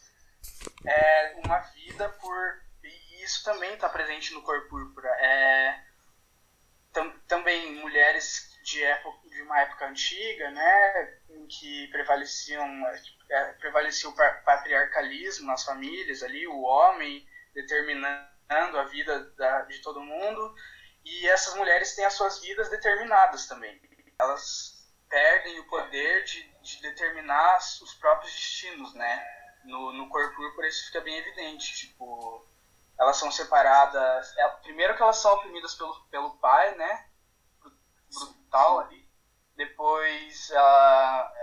[0.85, 2.61] é, uma vida por.
[2.83, 5.09] E isso também está presente no Cor Púrpura.
[5.19, 5.79] É,
[6.93, 11.19] tam, também mulheres de, época, de uma época antiga, né?
[11.29, 12.65] Em que prevaleciam,
[13.29, 20.01] é, prevalecia o patriarcalismo nas famílias ali, o homem determinando a vida da, de todo
[20.01, 20.55] mundo.
[21.03, 23.81] E essas mulheres têm as suas vidas determinadas também.
[24.19, 29.23] Elas perdem o poder de, de determinar os próprios destinos, né?
[29.65, 31.75] No, no Cor Púrpura isso fica bem evidente.
[31.75, 32.47] Tipo,
[32.99, 34.37] elas são separadas.
[34.37, 37.09] É, primeiro que elas são oprimidas pelo, pelo pai, né?
[38.13, 39.09] Brutal ali.
[39.55, 41.33] Depois ela,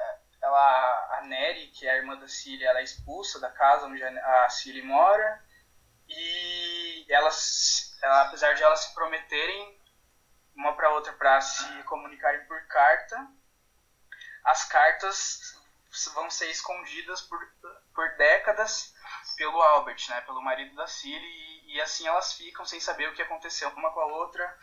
[0.42, 4.02] ela, a Neri, que é a irmã da Cília, ela é expulsa da casa onde
[4.02, 5.44] a Cília mora.
[6.08, 6.77] E
[7.08, 9.78] elas, ela, apesar de elas se prometerem
[10.54, 13.28] uma para outra para se comunicarem por carta,
[14.44, 15.56] as cartas
[16.14, 17.38] vão ser escondidas por,
[17.94, 18.94] por décadas
[19.36, 23.14] pelo Albert, né, pelo marido da Cilly, e, e, assim elas ficam sem saber o
[23.14, 24.58] que aconteceu uma com a outra.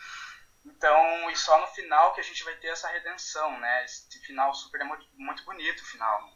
[0.65, 3.85] Então, e só no final que a gente vai ter essa redenção, né?
[3.85, 6.27] Esse final super muito bonito, o final,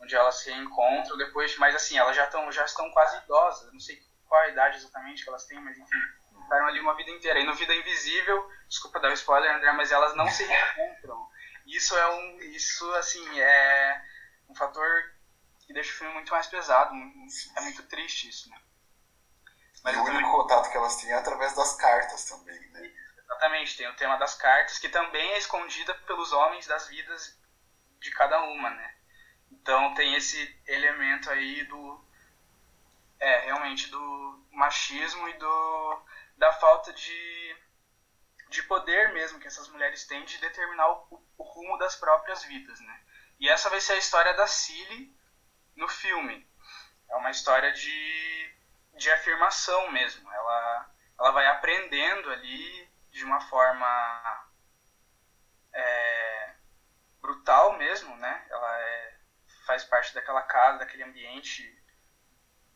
[0.00, 3.78] onde elas se encontram depois, mas assim, elas já estão já estão quase idosas, não
[3.78, 5.98] sei qual a idade exatamente que elas têm, mas enfim,
[6.42, 7.40] ficaram ali uma vida inteira.
[7.40, 11.28] E no Vida Invisível, desculpa dar o um spoiler, André, mas elas não se reencontram.
[11.66, 14.04] Isso é um, isso assim é
[14.48, 15.14] um fator
[15.66, 16.94] que deixa o filme muito mais pesado.
[17.56, 18.60] É muito triste isso, né?
[19.82, 20.30] Mas e o único também...
[20.30, 22.90] contato que elas têm é através das cartas também, né?
[23.18, 27.38] Exatamente, tem o tema das cartas, que também é escondida pelos homens das vidas
[27.98, 28.94] de cada uma, né?
[29.50, 32.04] Então tem esse elemento aí do.
[33.24, 36.02] É, realmente do machismo e do,
[36.36, 37.56] da falta de,
[38.50, 42.78] de poder mesmo que essas mulheres têm de determinar o, o rumo das próprias vidas,
[42.80, 43.00] né?
[43.40, 45.10] E essa vai ser a história da Cilly
[45.74, 46.46] no filme.
[47.08, 48.54] É uma história de,
[48.94, 50.30] de afirmação mesmo.
[50.30, 54.48] Ela, ela vai aprendendo ali de uma forma
[55.72, 56.54] é,
[57.22, 58.46] brutal mesmo, né?
[58.50, 59.16] Ela é,
[59.66, 61.83] faz parte daquela casa, daquele ambiente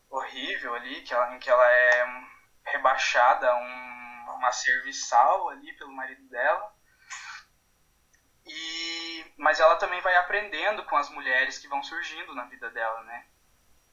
[0.09, 2.23] horrível ali, que ela, em que ela é
[2.65, 6.73] rebaixada um, uma serviçal ali pelo marido dela.
[8.45, 13.03] E, mas ela também vai aprendendo com as mulheres que vão surgindo na vida dela,
[13.03, 13.25] né?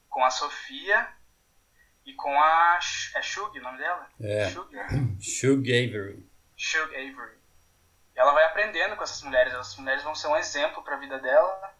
[0.09, 1.07] Com a Sofia
[2.05, 2.79] e com a.
[3.15, 4.09] É Shug o nome dela?
[4.19, 4.49] É.
[4.49, 4.75] Shug,
[5.21, 6.27] Shug Avery.
[6.55, 7.37] Shug Avery.
[8.15, 9.53] Ela vai aprendendo com essas mulheres.
[9.53, 11.77] Essas mulheres vão ser um exemplo para a vida dela.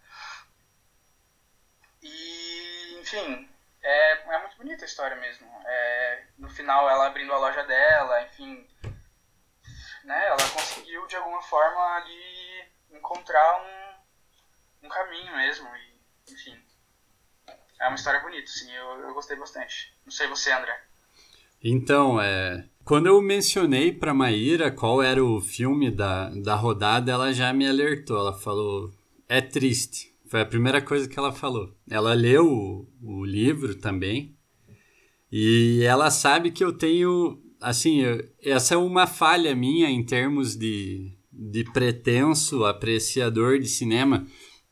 [2.03, 3.49] E, enfim,
[3.87, 5.47] é, é muito bonita a história mesmo.
[5.65, 8.67] É, no final, ela abrindo a loja dela, enfim.
[10.03, 15.67] Né, ela conseguiu de alguma forma ali encontrar um, um caminho mesmo.
[15.75, 16.61] E, enfim,
[17.79, 19.93] é uma história bonita, sim, eu, eu gostei bastante.
[20.05, 20.77] Não sei você, André.
[21.63, 27.33] Então, é, quando eu mencionei para Maíra qual era o filme da, da rodada, ela
[27.33, 28.17] já me alertou.
[28.17, 28.93] Ela falou:
[29.27, 30.06] é triste.
[30.29, 31.73] Foi a primeira coisa que ela falou.
[31.89, 34.35] Ela leu o, o livro também.
[35.31, 37.41] E ela sabe que eu tenho.
[37.59, 44.25] Assim, eu, essa é uma falha minha em termos de, de pretenso apreciador de cinema,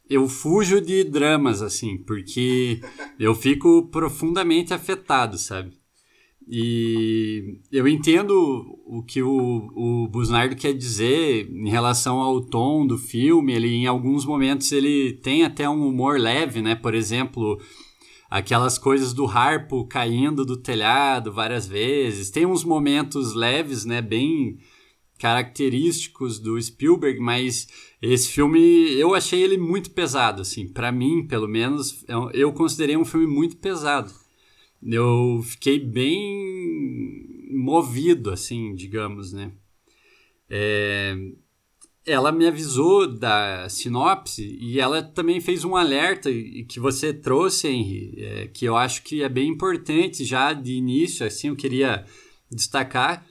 [0.09, 2.79] eu fujo de dramas, assim, porque
[3.19, 5.73] eu fico profundamente afetado, sabe?
[6.47, 12.97] E eu entendo o que o, o Busnardo quer dizer em relação ao tom do
[12.97, 13.53] filme.
[13.53, 16.75] Ele, em alguns momentos, ele tem até um humor leve, né?
[16.75, 17.59] Por exemplo,
[18.29, 22.29] aquelas coisas do harpo caindo do telhado várias vezes.
[22.29, 23.99] Tem uns momentos leves, né?
[24.01, 24.59] Bem
[25.17, 27.67] característicos do Spielberg, mas
[28.01, 28.59] esse filme
[28.99, 33.25] eu achei ele muito pesado, assim, para mim, pelo menos, eu, eu considerei um filme
[33.25, 34.11] muito pesado.
[34.85, 39.51] Eu fiquei bem movido, assim, digamos, né?
[40.47, 41.15] É,
[42.05, 46.29] ela me avisou da sinopse e ela também fez um alerta
[46.69, 51.25] que você trouxe, Henry, é, que eu acho que é bem importante já de início,
[51.25, 52.05] assim, eu queria
[52.51, 53.25] destacar,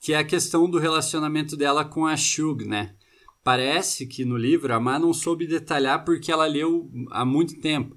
[0.00, 2.94] que é a questão do relacionamento dela com a Shug, né?
[3.42, 7.96] Parece que no livro a Má não soube detalhar porque ela leu há muito tempo,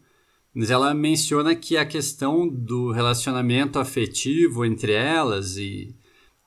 [0.55, 5.93] mas ela menciona que a questão do relacionamento afetivo entre elas e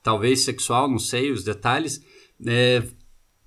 [0.01, 2.03] talvez sexual, não sei os detalhes,
[2.45, 2.83] é,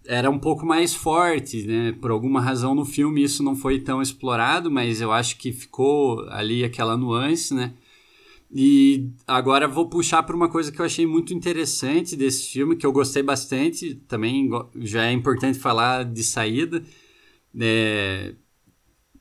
[0.06, 1.92] era um pouco mais forte, né?
[2.00, 6.20] Por alguma razão no filme isso não foi tão explorado, mas eu acho que ficou
[6.28, 7.74] ali aquela nuance, né?
[8.54, 12.86] E agora vou puxar para uma coisa que eu achei muito interessante desse filme, que
[12.86, 14.48] eu gostei bastante, também
[14.80, 16.84] já é importante falar de saída,
[17.58, 18.34] é,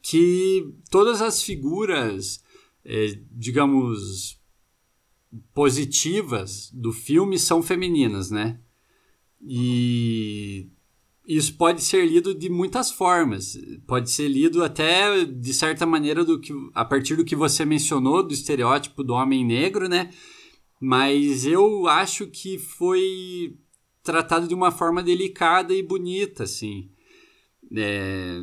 [0.02, 2.44] que todas as figuras,
[2.84, 4.40] é, digamos,
[5.54, 8.60] positivas do filme são femininas, né?
[9.42, 10.70] E
[11.28, 13.58] isso pode ser lido de muitas formas.
[13.88, 18.24] Pode ser lido até de certa maneira do que a partir do que você mencionou
[18.24, 20.12] do estereótipo do homem negro, né?
[20.80, 23.56] Mas eu acho que foi
[24.04, 26.90] tratado de uma forma delicada e bonita, assim.
[27.76, 28.42] É...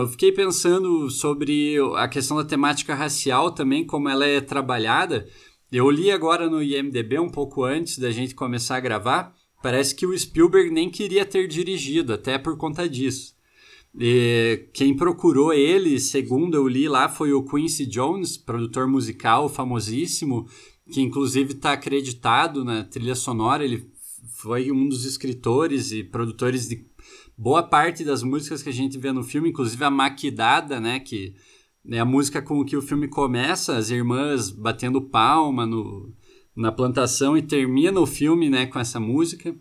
[0.00, 5.28] Eu fiquei pensando sobre a questão da temática racial também, como ela é trabalhada.
[5.70, 9.34] Eu li agora no IMDB um pouco antes da gente começar a gravar
[9.66, 13.34] Parece que o Spielberg nem queria ter dirigido, até por conta disso.
[13.98, 20.46] E quem procurou ele, segundo eu li lá, foi o Quincy Jones, produtor musical famosíssimo,
[20.92, 23.64] que inclusive está acreditado na trilha sonora.
[23.64, 23.90] Ele
[24.34, 26.86] foi um dos escritores e produtores de
[27.36, 31.34] boa parte das músicas que a gente vê no filme, inclusive a Maquidada, né, que
[31.88, 36.12] é a música com que o filme começa, as irmãs batendo palma no,
[36.54, 39.54] na plantação e termina o filme né, com essa música.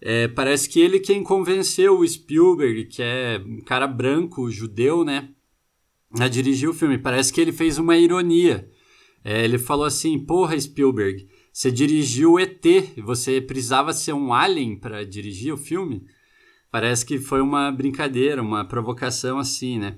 [0.00, 5.30] É, parece que ele quem convenceu o Spielberg, que é um cara branco, judeu, né,
[6.18, 6.98] a dirigir o filme.
[6.98, 8.68] Parece que ele fez uma ironia.
[9.24, 12.64] É, ele falou assim: Porra, Spielberg, você dirigiu o ET,
[12.98, 16.04] você precisava ser um alien para dirigir o filme?
[16.72, 19.96] Parece que foi uma brincadeira, uma provocação assim, né?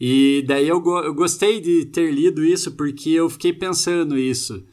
[0.00, 4.64] E daí eu, go eu gostei de ter lido isso porque eu fiquei pensando isso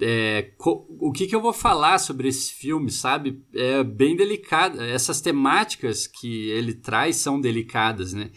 [0.00, 3.42] é, o que, que eu vou falar sobre esse filme, sabe?
[3.54, 4.80] É bem delicado.
[4.80, 8.30] Essas temáticas que ele traz são delicadas, né?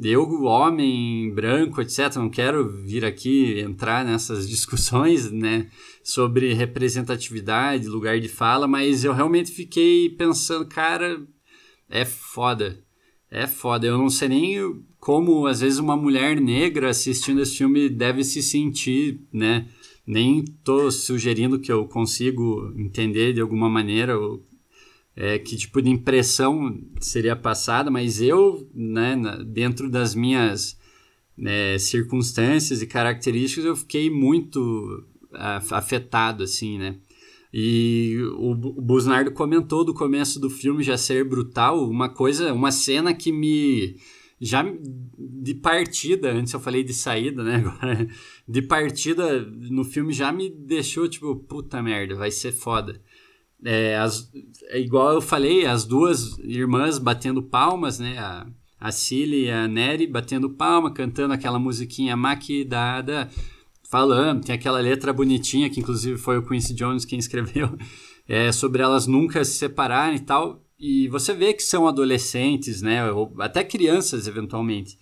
[0.00, 5.68] Eu, homem branco, etc., não quero vir aqui entrar nessas discussões, né,
[6.04, 11.20] sobre representatividade, lugar de fala, mas eu realmente fiquei pensando, cara,
[11.88, 12.82] é foda.
[13.30, 13.86] É foda.
[13.86, 18.42] Eu não sei nem como, às vezes, uma mulher negra assistindo esse filme deve se
[18.42, 19.68] sentir, né?
[20.08, 24.42] nem estou sugerindo que eu consigo entender de alguma maneira o,
[25.14, 29.14] é, que tipo de impressão seria passada, mas eu, né,
[29.46, 30.78] dentro das minhas
[31.36, 36.96] né, circunstâncias e características, eu fiquei muito afetado, assim, né?
[37.52, 43.14] E o, Busnardo comentou do começo do filme já ser brutal, uma coisa, uma cena
[43.14, 43.96] que me
[44.40, 44.64] já
[45.18, 47.56] de partida, antes eu falei de saída, né?
[47.66, 48.08] Agora,
[48.46, 53.00] de partida no filme já me deixou tipo, puta merda, vai ser foda.
[53.64, 54.30] É, as,
[54.68, 58.16] é igual eu falei, as duas irmãs batendo palmas, né?
[58.18, 58.46] A,
[58.78, 63.28] a Cilly e a Neri batendo palma, cantando aquela musiquinha maquidada,
[63.88, 67.76] falando, tem aquela letra bonitinha que inclusive foi o Quincy Jones quem escreveu,
[68.28, 70.62] é, sobre elas nunca se separarem e tal.
[70.78, 73.10] E você vê que são adolescentes, né?
[73.10, 74.96] Ou até crianças, eventualmente.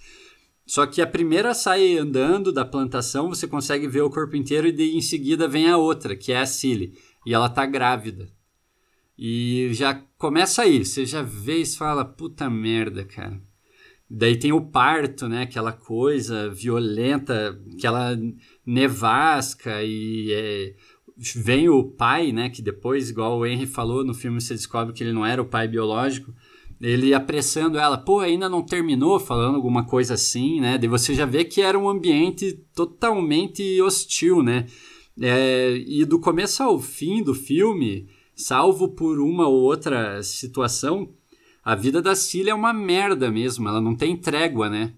[0.66, 4.72] Só que a primeira sai andando da plantação, você consegue ver o corpo inteiro e
[4.72, 6.94] de, em seguida vem a outra, que é a Cilly.
[7.26, 8.28] E ela tá grávida.
[9.18, 13.40] E já começa aí, você já vê e fala, puta merda, cara.
[14.08, 15.42] Daí tem o parto, né?
[15.42, 18.16] Aquela coisa violenta, aquela
[18.64, 20.74] nevasca e é,
[21.16, 25.02] vem o pai, né, que depois, igual o Henry falou no filme, você descobre que
[25.02, 26.34] ele não era o pai biológico,
[26.80, 31.24] ele apressando ela, pô, ainda não terminou, falando alguma coisa assim, né, daí você já
[31.24, 34.66] vê que era um ambiente totalmente hostil, né,
[35.20, 41.08] é, e do começo ao fim do filme, salvo por uma ou outra situação,
[41.66, 44.94] a vida da Cília é uma merda mesmo, ela não tem trégua, né,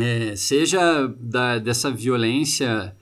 [0.00, 2.96] é, seja da, dessa violência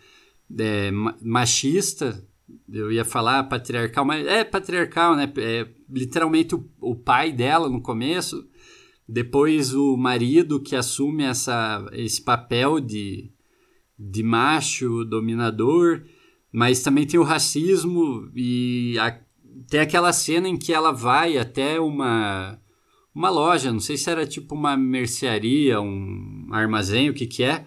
[0.58, 2.26] é, machista
[2.72, 5.32] eu ia falar patriarcal, mas é patriarcal, né?
[5.38, 8.48] É literalmente o, o pai dela no começo,
[9.08, 13.30] depois o marido que assume essa, esse papel de,
[13.98, 16.02] de macho dominador,
[16.52, 19.18] mas também tem o racismo e a,
[19.68, 22.58] tem aquela cena em que ela vai até uma
[23.14, 27.64] uma loja, não sei se era tipo uma mercearia, um armazém, o que que é,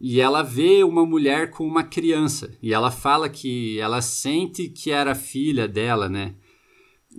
[0.00, 4.92] e ela vê uma mulher com uma criança e ela fala que ela sente que
[4.92, 6.36] era filha dela, né?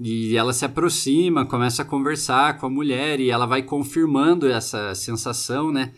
[0.01, 4.95] E ela se aproxima, começa a conversar com a mulher e ela vai confirmando essa
[4.95, 5.91] sensação, né?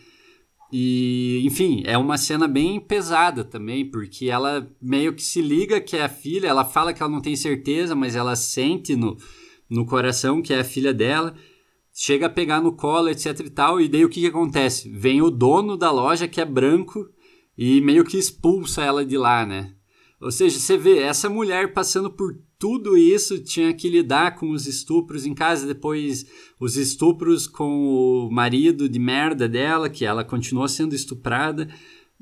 [0.74, 5.97] E, enfim, é uma cena bem pesada também, porque ela meio que se liga que
[5.97, 9.18] é a filha, ela fala que ela não tem certeza, mas ela sente no,
[9.70, 11.36] no coração que é a filha dela
[12.04, 14.89] chega a pegar no colo, etc e tal, e daí o que, que acontece?
[14.89, 17.08] Vem o dono da loja, que é branco,
[17.56, 19.76] e meio que expulsa ela de lá, né?
[20.20, 24.66] Ou seja, você vê, essa mulher passando por tudo isso, tinha que lidar com os
[24.66, 26.26] estupros em casa, depois
[26.60, 31.70] os estupros com o marido de merda dela, que ela continuou sendo estuprada,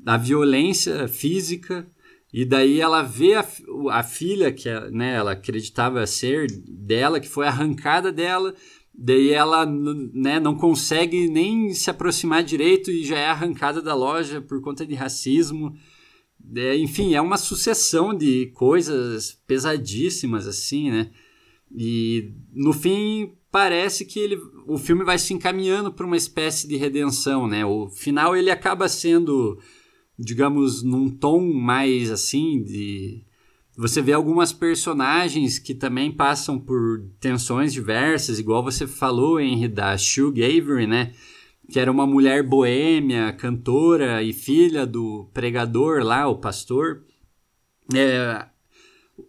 [0.04, 1.90] a violência física,
[2.30, 3.46] e daí ela vê a,
[3.92, 8.54] a filha que né, ela acreditava ser dela, que foi arrancada dela,
[8.94, 14.40] Daí ela né, não consegue nem se aproximar direito e já é arrancada da loja
[14.40, 15.74] por conta de racismo.
[16.54, 21.10] É, enfim, é uma sucessão de coisas pesadíssimas, assim, né?
[21.72, 26.76] E no fim parece que ele, o filme vai se encaminhando para uma espécie de
[26.76, 27.64] redenção, né?
[27.64, 29.58] O final ele acaba sendo,
[30.18, 33.24] digamos, num tom mais assim de
[33.76, 39.96] você vê algumas personagens que também passam por tensões diversas, igual você falou, Henry, da
[39.96, 41.12] Shug Avery, né?
[41.70, 47.04] Que era uma mulher boêmia, cantora e filha do pregador lá, o pastor.
[47.94, 48.46] É,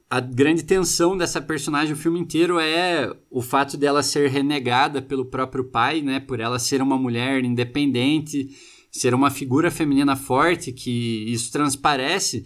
[0.09, 5.25] a grande tensão dessa personagem o filme inteiro é o fato dela ser renegada pelo
[5.25, 6.19] próprio pai, né?
[6.19, 8.49] Por ela ser uma mulher independente,
[8.91, 12.45] ser uma figura feminina forte, que isso transparece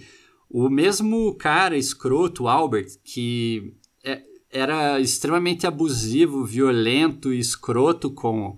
[0.58, 8.58] o mesmo cara escroto, Albert, que é, era extremamente abusivo, violento e escroto com,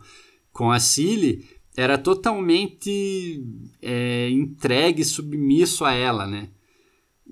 [0.53, 1.43] com a Cilly,
[1.75, 3.43] era totalmente
[3.81, 6.49] é, entregue, submisso a ela, né?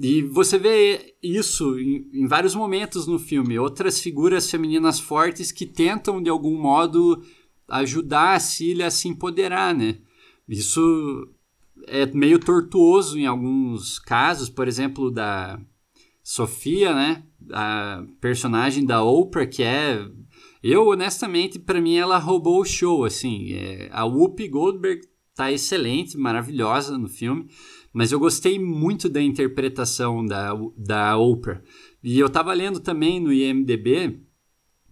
[0.02, 3.60] E você vê isso em, em, vários momentos no filme.
[3.60, 7.24] Outras figuras femininas fortes que tentam, de algum modo,
[7.68, 10.00] ajudar a Cília a se empoderar, né?
[10.50, 11.30] Isso
[11.88, 15.60] é meio tortuoso em alguns casos, por exemplo, da
[16.24, 17.24] Sofia, né?
[17.54, 20.04] A personagem da Oprah, que é.
[20.64, 23.54] Eu, honestamente, para mim, ela roubou o show, assim.
[23.54, 25.02] É, a Whoopi Goldberg
[25.36, 27.48] tá excelente, maravilhosa no filme,
[27.94, 31.62] mas eu gostei muito da interpretação da, da Oprah.
[32.04, 34.22] E eu tava lendo também no IMDB,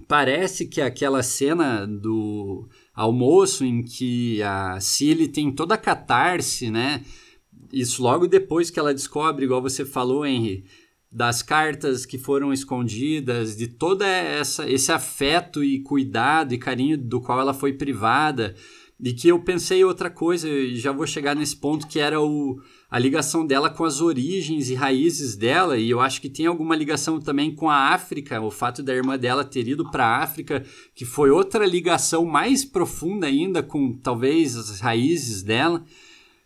[0.08, 7.04] parece que aquela cena do almoço em que a Cilly tem toda a catarse, né?
[7.72, 10.64] Isso logo depois que ela descobre, igual você falou, Henry,
[11.12, 17.22] das cartas que foram escondidas, de toda essa esse afeto e cuidado e carinho do
[17.22, 18.56] qual ela foi privada,
[19.00, 22.60] e que eu pensei outra coisa, e já vou chegar nesse ponto que era o
[22.94, 26.76] a ligação dela com as origens e raízes dela, e eu acho que tem alguma
[26.76, 30.64] ligação também com a África, o fato da irmã dela ter ido para a África,
[30.94, 35.84] que foi outra ligação mais profunda ainda com talvez as raízes dela,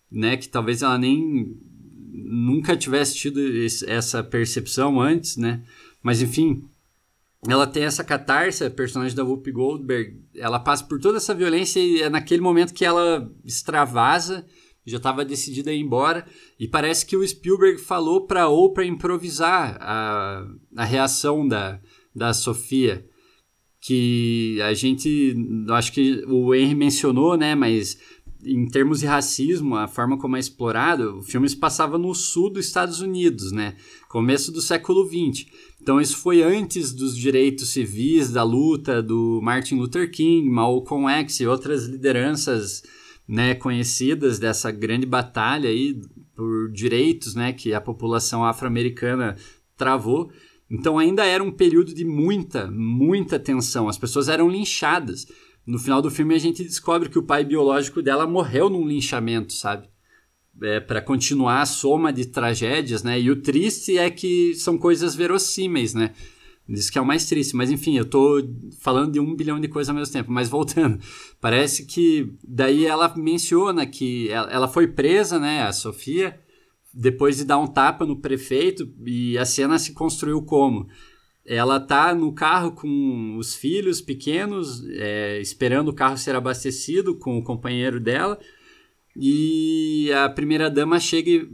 [0.09, 1.53] né, que talvez ela nem
[2.13, 5.61] nunca tivesse tido esse, essa percepção antes, né?
[6.01, 6.63] Mas enfim,
[7.45, 11.81] ela tem essa catarse, a personagem da Whoopi Goldberg, ela passa por toda essa violência
[11.81, 14.45] e é naquele momento que ela extravasa
[14.87, 16.25] já estava decidida a ir embora.
[16.57, 21.79] E parece que o Spielberg falou para Oprah improvisar a, a reação da,
[22.15, 23.05] da Sofia.
[23.79, 25.35] Que a gente,
[25.69, 27.53] acho que o Henry mencionou, né?
[27.53, 27.97] Mas
[28.43, 32.49] em termos de racismo, a forma como é explorado, o filme se passava no sul
[32.49, 33.75] dos Estados Unidos, né?
[34.07, 35.47] Começo do século XX.
[35.81, 41.39] Então isso foi antes dos direitos civis, da luta do Martin Luther King, Malcolm X
[41.39, 42.83] e outras lideranças
[43.27, 45.99] né, conhecidas dessa grande batalha aí
[46.33, 49.35] por direitos né, que a população afro-americana
[49.75, 50.31] travou.
[50.69, 53.89] Então ainda era um período de muita, muita tensão.
[53.89, 55.27] As pessoas eram linchadas.
[55.65, 59.53] No final do filme a gente descobre que o pai biológico dela morreu num linchamento,
[59.53, 59.89] sabe?
[60.61, 63.19] É, para continuar a soma de tragédias, né?
[63.19, 66.13] E o triste é que são coisas verossímeis, né?
[66.69, 67.55] Isso que é o mais triste.
[67.55, 68.41] Mas enfim, eu tô
[68.79, 70.31] falando de um bilhão de coisas ao mesmo tempo.
[70.31, 70.99] Mas voltando,
[71.39, 75.63] parece que daí ela menciona que ela, foi presa, né?
[75.63, 76.39] A Sofia
[76.93, 80.87] depois de dar um tapa no prefeito, e a cena se construiu como?
[81.45, 87.37] Ela tá no carro com os filhos pequenos, é, esperando o carro ser abastecido com
[87.37, 88.39] o companheiro dela,
[89.15, 91.47] e a primeira dama chega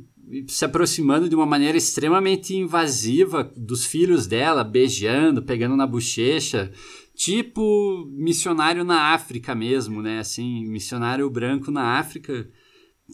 [0.47, 6.71] se aproximando de uma maneira extremamente invasiva dos filhos dela, beijando, pegando na bochecha,
[7.15, 10.19] tipo missionário na África mesmo, né?
[10.19, 12.49] Assim, missionário branco na África,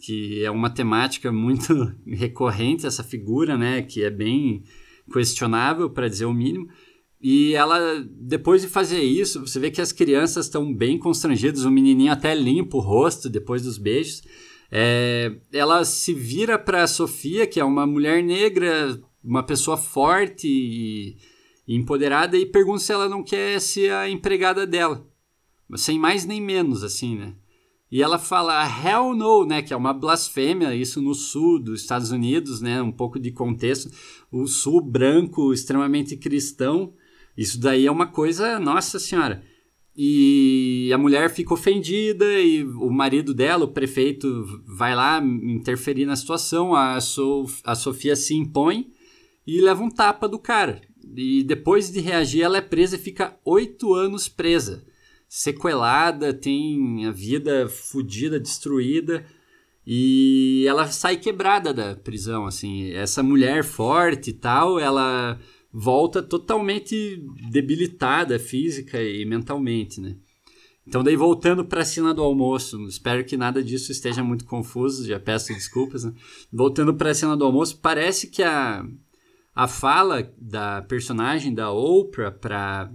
[0.02, 3.82] que é uma temática muito recorrente essa figura, né?
[3.82, 4.62] Que é bem
[5.12, 6.68] questionável, para dizer o mínimo.
[7.20, 11.70] E ela, depois de fazer isso, você vê que as crianças estão bem constrangidas, o
[11.70, 14.22] menininho até limpa o rosto depois dos beijos.
[14.70, 21.16] É, ela se vira para Sofia, que é uma mulher negra, uma pessoa forte e,
[21.66, 25.06] e empoderada, e pergunta se ela não quer ser a empregada dela.
[25.76, 27.34] Sem mais nem menos, assim, né?
[27.90, 29.62] E ela fala hell no, né?
[29.62, 32.80] Que é uma blasfêmia, isso no sul dos Estados Unidos, né?
[32.80, 33.90] Um pouco de contexto.
[34.30, 36.92] O sul branco, extremamente cristão.
[37.36, 39.42] Isso daí é uma coisa, nossa senhora.
[39.96, 46.16] E a mulher fica ofendida e o marido dela, o prefeito, vai lá interferir na
[46.16, 46.74] situação.
[46.74, 48.90] A, so a Sofia se impõe
[49.46, 50.80] e leva um tapa do cara.
[51.16, 54.84] E depois de reagir, ela é presa e fica oito anos presa
[55.30, 59.24] sequelada, tem a vida fodida, destruída.
[59.86, 62.90] E ela sai quebrada da prisão, assim.
[62.90, 65.38] Essa mulher forte e tal, ela
[65.72, 70.16] volta totalmente debilitada física e mentalmente, né?
[70.86, 75.06] Então daí voltando para a cena do almoço, espero que nada disso esteja muito confuso,
[75.06, 76.12] já peço desculpas, né?
[76.52, 78.84] Voltando para a cena do almoço, parece que a
[79.54, 82.90] a fala da personagem da Oprah para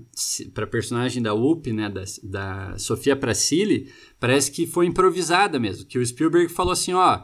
[0.55, 5.99] a personagem da Whoopi, né, da, da Sofia Pracili, parece que foi improvisada mesmo, que
[5.99, 7.23] o Spielberg falou assim, ó,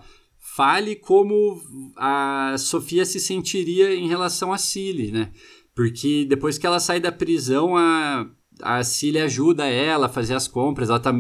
[0.56, 1.62] fale como
[1.96, 5.32] a Sofia se sentiria em relação a Cilly, né?
[5.74, 8.30] Porque depois que ela sai da prisão, a,
[8.62, 11.14] a Cilly ajuda ela a fazer as compras, ela tá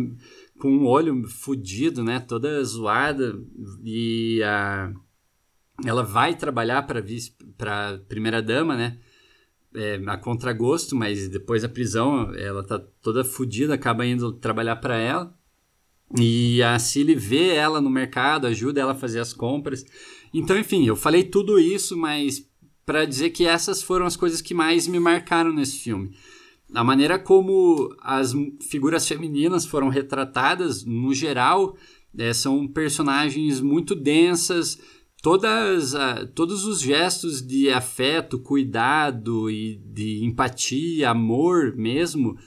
[0.60, 3.34] com um olho fudido, né, toda zoada,
[3.84, 4.94] e a
[5.86, 7.04] ela vai trabalhar para
[7.58, 9.00] para primeira dama, né?
[9.74, 14.98] É, a contragosto, mas depois da prisão ela tá toda fodida, acaba indo trabalhar para
[14.98, 15.34] ela.
[16.18, 19.86] E a Cilly vê ela no mercado, ajuda ela a fazer as compras.
[20.34, 22.46] Então, enfim, eu falei tudo isso, mas
[22.86, 26.12] para dizer que essas foram as coisas que mais me marcaram nesse filme.
[26.74, 28.34] A maneira como as
[28.70, 31.76] figuras femininas foram retratadas, no geral,
[32.18, 34.80] é, são personagens muito densas,
[35.22, 42.38] todas, uh, todos os gestos de afeto, cuidado e de empatia, amor mesmo,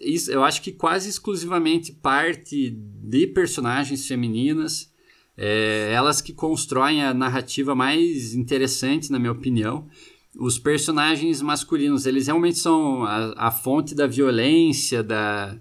[0.00, 4.92] isso, eu acho que quase exclusivamente parte de personagens femininas,
[5.36, 9.86] é, elas que constroem a narrativa mais interessante, na minha opinião.
[10.38, 15.58] Os personagens masculinos, eles realmente são a, a fonte da violência, da,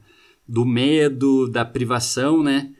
[0.47, 2.73] do medo, da privação, né?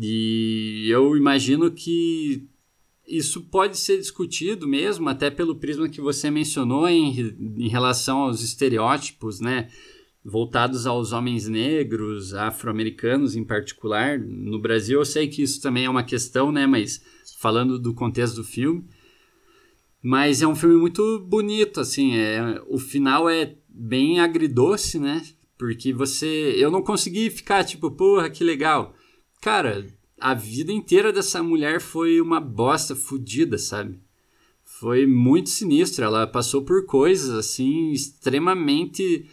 [0.00, 2.46] E eu imagino que
[3.06, 8.42] isso pode ser discutido mesmo, até pelo prisma que você mencionou em, em relação aos
[8.42, 9.68] estereótipos, né?
[10.24, 14.18] Voltados aos homens negros, afro-americanos em particular.
[14.18, 16.66] No Brasil, eu sei que isso também é uma questão, né?
[16.66, 17.02] Mas
[17.38, 18.84] falando do contexto do filme.
[20.02, 22.14] Mas é um filme muito bonito, assim.
[22.16, 25.22] É, o final é bem agridoce, né?
[25.58, 26.54] Porque você.
[26.56, 28.94] Eu não consegui ficar tipo, porra, que legal.
[29.42, 29.86] Cara,
[30.18, 34.00] a vida inteira dessa mulher foi uma bosta fodida, sabe?
[34.62, 36.04] Foi muito sinistro.
[36.04, 39.26] Ela passou por coisas assim extremamente.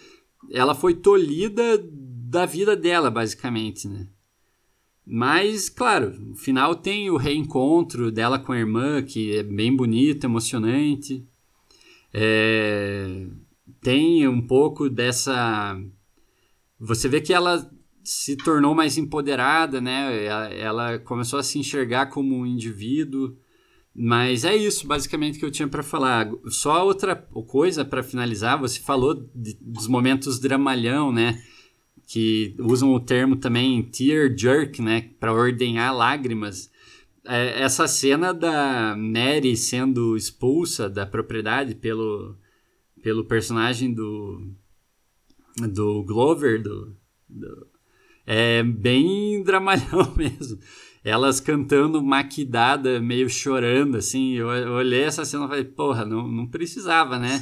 [0.49, 4.07] Ela foi tolhida da vida dela, basicamente, né?
[5.05, 10.23] Mas, claro, no final tem o reencontro dela com a irmã, que é bem bonito,
[10.23, 11.25] emocionante.
[12.13, 13.27] É...
[13.81, 15.77] Tem um pouco dessa.
[16.79, 17.69] Você vê que ela
[18.03, 20.25] se tornou mais empoderada, né?
[20.25, 23.35] Ela, ela, começou a se enxergar como um indivíduo.
[23.93, 26.29] Mas é isso, basicamente, que eu tinha para falar.
[26.47, 31.41] Só outra coisa para finalizar, você falou de, dos momentos dramalhão, né?
[32.07, 35.09] Que usam o termo também tear jerk, né?
[35.19, 36.71] Para ordenhar lágrimas.
[37.25, 42.35] É, essa cena da Mary sendo expulsa da propriedade pelo,
[43.03, 44.51] pelo personagem do,
[45.57, 46.95] do Glover, do,
[47.29, 47.67] do
[48.25, 50.59] é bem dramalhão mesmo.
[51.03, 54.33] Elas cantando maquidada, meio chorando, assim.
[54.33, 57.41] Eu, eu olhei essa cena e falei, porra, não, não precisava, né?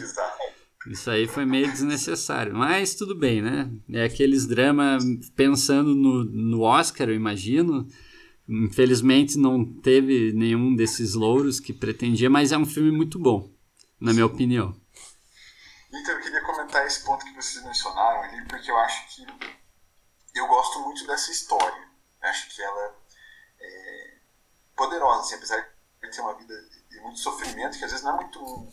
[0.88, 2.56] Isso aí foi meio desnecessário.
[2.56, 3.70] Mas tudo bem, né?
[3.92, 5.04] É aqueles dramas
[5.36, 7.86] pensando no, no Oscar, eu imagino.
[8.48, 13.54] Infelizmente não teve nenhum desses louros que pretendia, mas é um filme muito bom,
[14.00, 14.76] na minha opinião.
[15.94, 19.26] Então, eu queria comentar esse ponto que vocês mencionaram ali, porque eu acho que
[20.36, 21.90] eu gosto muito dessa história.
[22.24, 22.99] Eu acho que ela
[24.80, 26.56] poderosa, assim, apesar de ter uma vida
[26.90, 28.70] de muito sofrimento, que às vezes não é muito.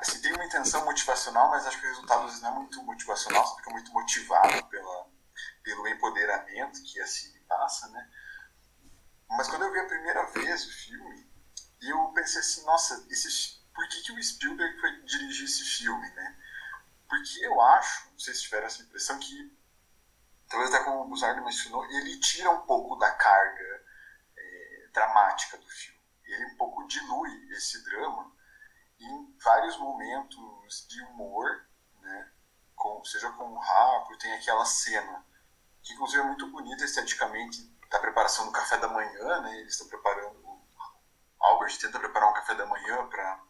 [0.00, 2.82] Assim, tem uma intenção motivacional, mas acho que o resultado às vezes não é muito
[2.82, 5.06] motivacional, você fica muito motivado pela,
[5.62, 8.10] pelo empoderamento que assim passa, né?
[9.28, 11.30] Mas quando eu vi a primeira vez o filme,
[11.82, 16.38] eu pensei assim, nossa, esse, por que, que o Spielberg foi dirigir esse filme, né?
[17.08, 19.58] Porque eu acho, não sei se tiveram essa impressão, que,
[20.48, 23.73] talvez até como o Buzardo mencionou, ele tira um pouco da carga
[24.94, 26.00] dramática do filme.
[26.24, 28.32] Ele um pouco dilui esse drama
[28.98, 31.66] em vários momentos de humor,
[32.00, 32.32] né?
[32.74, 35.24] Com, seja com o Harper, tem aquela cena,
[35.82, 39.58] que inclusive é muito bonita esteticamente, da preparação do café da manhã, né?
[39.60, 40.64] Eles estão preparando, o
[41.38, 43.44] Albert tenta preparar um café da manhã para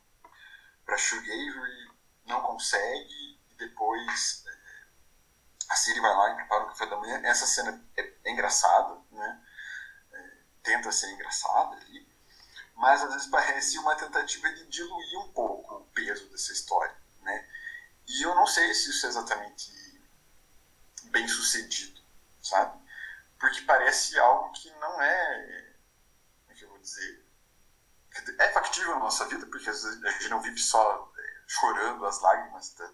[0.85, 1.91] para Shoegaze,
[2.27, 7.23] não consegue, e depois é, a Siri vai lá e prepara o café da manhã.
[7.25, 9.44] Essa cena é, é engraçada, né?
[10.65, 12.09] Tenta ser engraçada ali,
[12.75, 17.49] mas às vezes parece uma tentativa de diluir um pouco o peso dessa história, né?
[18.09, 19.73] E eu não sei se isso é exatamente
[21.05, 22.01] bem sucedido,
[22.43, 22.77] sabe?
[23.39, 25.73] Porque parece algo que não é,
[26.41, 27.25] como é que eu vou dizer,
[28.39, 32.07] é factível na nossa vida, porque às vezes a gente não vive só é, chorando
[32.07, 32.91] as lágrimas da,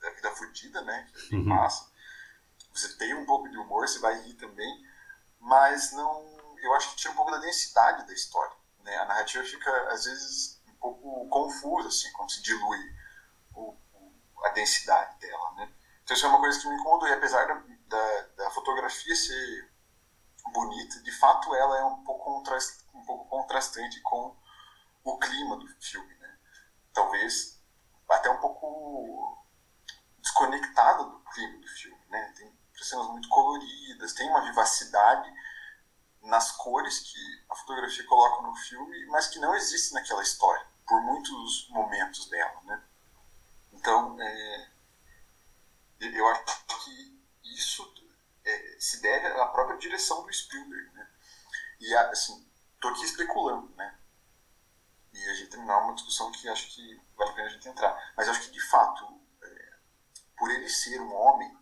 [0.00, 1.08] da vida fodida, né?
[1.10, 1.56] Que a gente uhum.
[1.56, 1.88] passa.
[2.72, 4.88] Você tem um pouco de humor, você vai rir também,
[5.38, 6.33] mas não.
[6.64, 8.56] Eu acho que tira um pouco da densidade da história.
[8.80, 8.96] Né?
[8.96, 12.78] A narrativa fica, às vezes, um pouco confusa, assim, como se dilui
[13.54, 15.70] o, o, a densidade dela, né?
[16.02, 17.54] Então isso é uma coisa que me incomodou, e apesar da,
[17.86, 19.72] da, da fotografia ser
[20.52, 24.36] bonita, de fato ela é um pouco, contrast, um pouco contrastante com
[25.02, 26.38] o clima do filme, né?
[26.92, 27.62] Talvez
[28.08, 29.46] até um pouco
[30.18, 32.32] desconectada do clima do filme, né?
[32.36, 35.32] Tem cenas muito coloridas, tem uma vivacidade
[36.24, 41.00] nas cores que a fotografia coloca no filme, mas que não existe naquela história, por
[41.02, 42.82] muitos momentos dela, né?
[43.72, 44.70] Então, é,
[46.00, 46.44] eu acho
[46.84, 47.94] que isso
[48.44, 51.08] é, se deve à própria direção do Spielberg, né?
[51.80, 52.46] E, assim,
[52.80, 53.98] tô aqui especulando, né?
[55.12, 58.12] E a gente terminar uma discussão que acho que vale a pena a gente entrar.
[58.16, 59.72] Mas acho que, de fato, é,
[60.36, 61.56] por ele ser um homem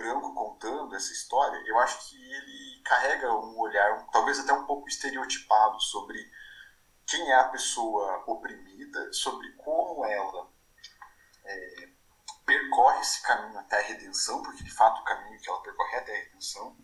[0.00, 4.88] branco contando essa história, eu acho que ele carrega um olhar, talvez até um pouco
[4.88, 6.18] estereotipado, sobre
[7.06, 10.50] quem é a pessoa oprimida, sobre como ela
[11.44, 11.88] é,
[12.46, 15.98] percorre esse caminho até a redenção, porque de fato o caminho que ela percorre é
[15.98, 16.76] até a redenção,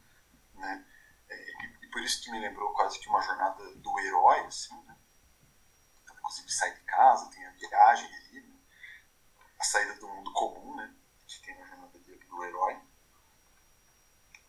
[0.55, 0.87] né?
[1.31, 1.51] É,
[1.83, 4.95] e, por isso que me lembrou quase que uma jornada do herói, assim, né?
[6.19, 8.57] inclusive sai de casa, tem a viagem ali, né?
[9.59, 10.95] a saída do mundo comum, né?
[11.27, 12.86] Que tem na jornada do herói.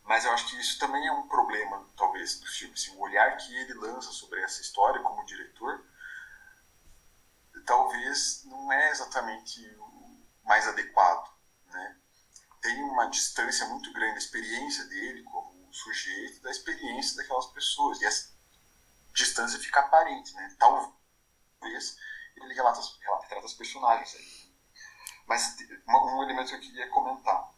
[0.08, 2.72] Mas eu acho que isso também é um problema, talvez, do filme.
[2.72, 5.84] Assim, o olhar que ele lança sobre essa história como diretor,
[7.66, 11.30] talvez não é exatamente o mais adequado.
[11.66, 11.96] Né?
[12.62, 18.00] Tem uma distância muito grande da experiência dele como sujeito da experiência daquelas pessoas.
[18.00, 18.32] E essa
[19.12, 20.32] distância fica aparente.
[20.32, 20.56] Né?
[20.58, 20.90] Talvez
[21.60, 21.98] vez
[22.34, 24.54] ele relata, relata, retrata os personagens aí.
[25.26, 25.54] Mas
[25.86, 27.57] um elemento que eu queria comentar.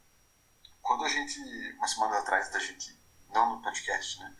[0.82, 1.40] Quando a gente,
[1.76, 2.98] umas semanas atrás, da gente,
[3.32, 4.36] não no podcast, né?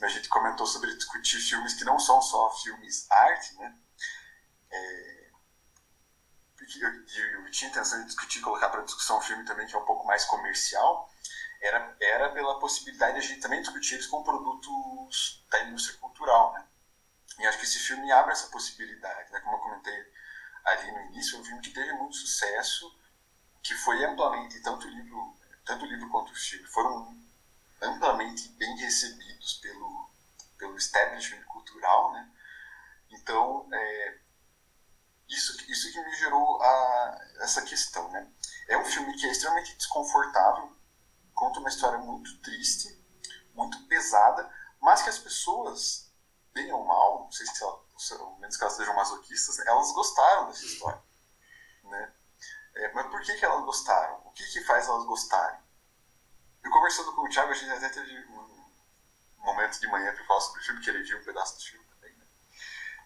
[0.00, 3.74] Mas a gente comentou sobre discutir filmes que não são só filmes arte, né?
[4.70, 5.30] É,
[6.56, 6.90] porque eu,
[7.44, 10.06] eu, tinha intenção de discutir, colocar para discussão um filme também que é um pouco
[10.06, 11.10] mais comercial,
[11.60, 16.52] era, era pela possibilidade de a gente também discutir eles com produtos da indústria cultural,
[16.52, 16.66] né?
[17.38, 19.40] E acho que esse filme abre essa possibilidade, né?
[19.40, 20.12] Como eu comentei
[20.64, 22.98] ali no início, é um filme que teve muito sucesso,
[23.62, 25.35] que foi amplamente, tanto o livro,
[25.66, 27.14] tanto o livro quanto o filme, foram
[27.82, 30.10] amplamente bem recebidos pelo,
[30.56, 32.32] pelo establishment cultural, né?
[33.10, 34.18] Então, é,
[35.28, 38.30] isso, isso que me gerou a, essa questão, né?
[38.68, 40.74] É um filme que é extremamente desconfortável,
[41.34, 43.04] conta uma história muito triste,
[43.52, 44.50] muito pesada,
[44.80, 46.12] mas que as pessoas
[46.54, 47.82] bem ou mal, não sei se ela,
[48.38, 51.02] menos que elas sejam masoquistas, elas gostaram dessa história.
[52.76, 54.20] É, mas por que, que elas gostaram?
[54.26, 55.60] O que, que faz elas gostarem?
[56.62, 58.66] Eu conversando com o Thiago, a gente até teve um
[59.38, 61.86] momento de manhã para falar sobre o filme, que ele viu um pedaço do filme
[61.86, 62.12] também.
[62.14, 62.26] Né?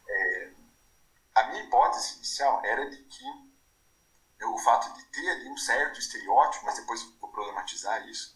[0.09, 0.53] É,
[1.37, 3.25] a minha hipótese inicial era de que
[4.45, 8.35] o fato de ter ali um certo estereótipo, mas depois vou problematizar isso,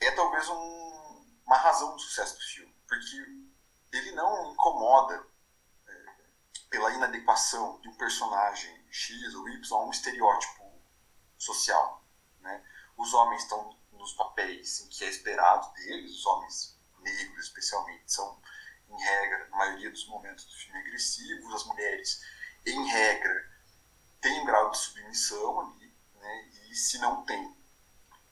[0.00, 3.16] é talvez um, uma razão do sucesso do filme, porque
[3.92, 5.24] ele não incomoda
[5.86, 6.04] é,
[6.70, 10.72] pela inadequação de um personagem X ou Y um estereótipo
[11.36, 12.00] social.
[12.40, 12.62] Né?
[12.96, 18.40] Os homens estão nos papéis em que é esperado deles, os homens negros especialmente, são,
[18.88, 22.24] em regra, na maioria dos momentos do filme, agressivos, as mulheres,
[22.64, 23.50] em regra,
[24.20, 26.48] têm um grau de submissão ali, né?
[26.70, 27.56] e se não tem,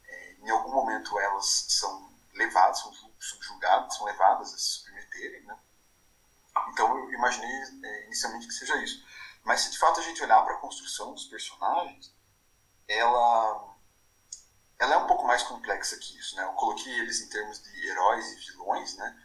[0.06, 5.42] é, em algum momento elas são levadas, são subjugadas, são levadas a se submeterem.
[5.42, 5.58] Né?
[6.68, 7.50] Então eu imaginei
[7.82, 9.04] é, inicialmente que seja isso.
[9.44, 12.14] Mas se de fato a gente olhar para a construção dos personagens,
[12.88, 13.72] ela
[14.78, 16.42] ela é um pouco mais complexa que isso, né?
[16.42, 19.22] Eu coloquei eles em termos de heróis e vilões, né?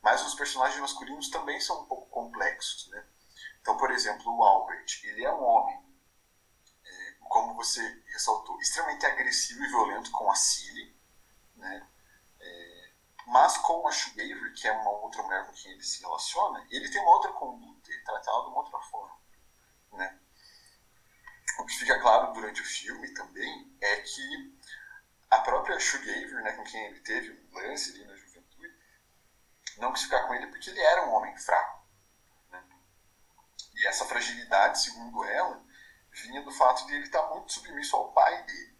[0.00, 3.04] Mas os personagens masculinos também são um pouco complexos, né?
[3.60, 5.82] Então, por exemplo, o Albert, ele é um homem,
[6.84, 7.80] é, como você
[8.12, 10.94] ressaltou, extremamente agressivo e violento com a Cilly,
[11.56, 11.88] né?
[12.38, 12.90] É,
[13.26, 16.90] mas com a Shoegaver, que é uma outra mulher com quem ele se relaciona, ele
[16.90, 19.18] tem uma outra conduta, ele trata ela de uma outra forma,
[19.94, 20.18] né?
[21.58, 24.58] O que fica claro durante o filme também é que
[25.30, 28.74] a própria Shoegaver, né, com quem ele teve um lance ali na juventude,
[29.78, 31.86] não quis ficar com ele porque ele era um homem fraco.
[32.50, 32.62] Né?
[33.74, 35.64] E essa fragilidade, segundo ela,
[36.10, 38.78] vinha do fato de ele estar muito submisso ao pai dele,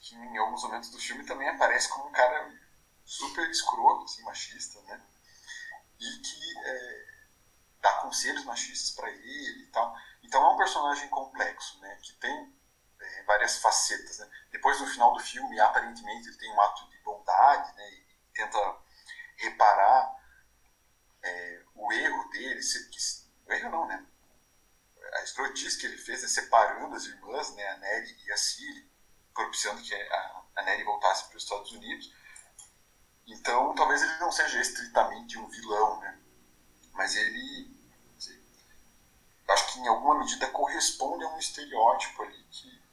[0.00, 2.52] que em alguns momentos do filme também aparece como um cara
[3.04, 5.02] super escroto, assim, machista, né?
[6.00, 7.13] E que é,
[7.84, 9.94] dá conselhos machistas para ele e tal.
[10.22, 11.98] Então é um personagem complexo, né?
[12.02, 12.58] Que tem
[12.98, 14.18] é, várias facetas.
[14.20, 14.30] Né?
[14.50, 17.90] Depois, no final do filme, aparentemente ele tem um ato de bondade né?
[17.90, 18.58] e tenta
[19.36, 20.16] reparar
[21.22, 22.60] é, o erro dele.
[22.60, 22.98] Que,
[23.46, 24.06] o erro não, né?
[25.16, 27.68] A escrotice que ele fez é separando as irmãs, né?
[27.68, 28.90] a Nelly e a Cilly,
[29.34, 32.10] propiciando que a, a Nelly voltasse para os Estados Unidos.
[33.26, 36.18] Então, talvez ele não seja estritamente um vilão, né?
[36.94, 37.73] Mas ele,
[39.48, 42.84] acho que em alguma medida corresponde a um estereótipo ali que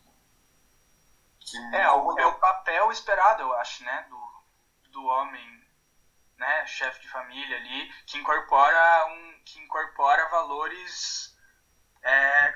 [1.52, 4.06] que é, o, é o papel esperado, eu acho, né?
[4.10, 5.62] Do, do homem,
[6.38, 6.66] né?
[6.66, 11.36] Chefe de família ali, que incorpora, um, que incorpora valores
[12.02, 12.54] é,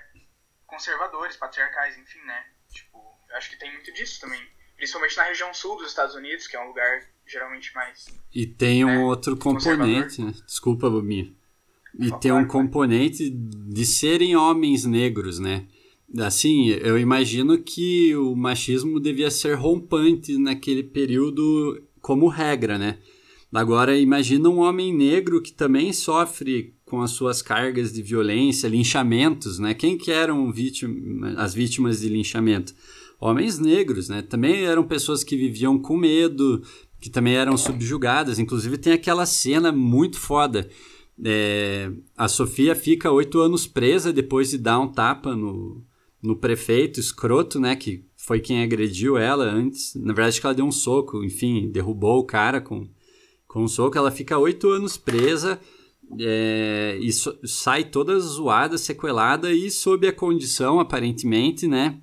[0.65, 2.45] conservadores, patriarcais, enfim, né?
[2.69, 2.97] Tipo,
[3.29, 4.41] eu acho que tem muito disso também.
[4.77, 8.05] Principalmente na região sul dos Estados Unidos, que é um lugar geralmente mais.
[8.33, 11.33] E tem um né, outro componente, desculpa, Bobinha.
[11.99, 15.65] E tem um componente de serem homens negros, né?
[16.19, 22.97] Assim, eu imagino que o machismo devia ser rompante naquele período como regra, né?
[23.53, 29.59] Agora, imagina um homem negro que também sofre com as suas cargas de violência, linchamentos,
[29.59, 29.73] né?
[29.73, 32.75] Quem que eram vítima, as vítimas de linchamento?
[33.19, 34.21] Homens negros, né?
[34.21, 36.61] Também eram pessoas que viviam com medo,
[36.99, 38.39] que também eram subjugadas.
[38.39, 40.69] Inclusive tem aquela cena muito foda.
[41.23, 45.83] É, a Sofia fica oito anos presa depois de dar um tapa no,
[46.21, 47.75] no prefeito escroto, né?
[47.75, 49.95] Que foi quem agrediu ela antes.
[49.95, 52.87] Na verdade, que ela deu um soco, enfim, derrubou o cara com,
[53.47, 53.97] com um soco.
[53.97, 55.59] Ela fica oito anos presa
[56.19, 61.99] é, e so, sai toda zoada, sequelada e sob a condição, aparentemente, né?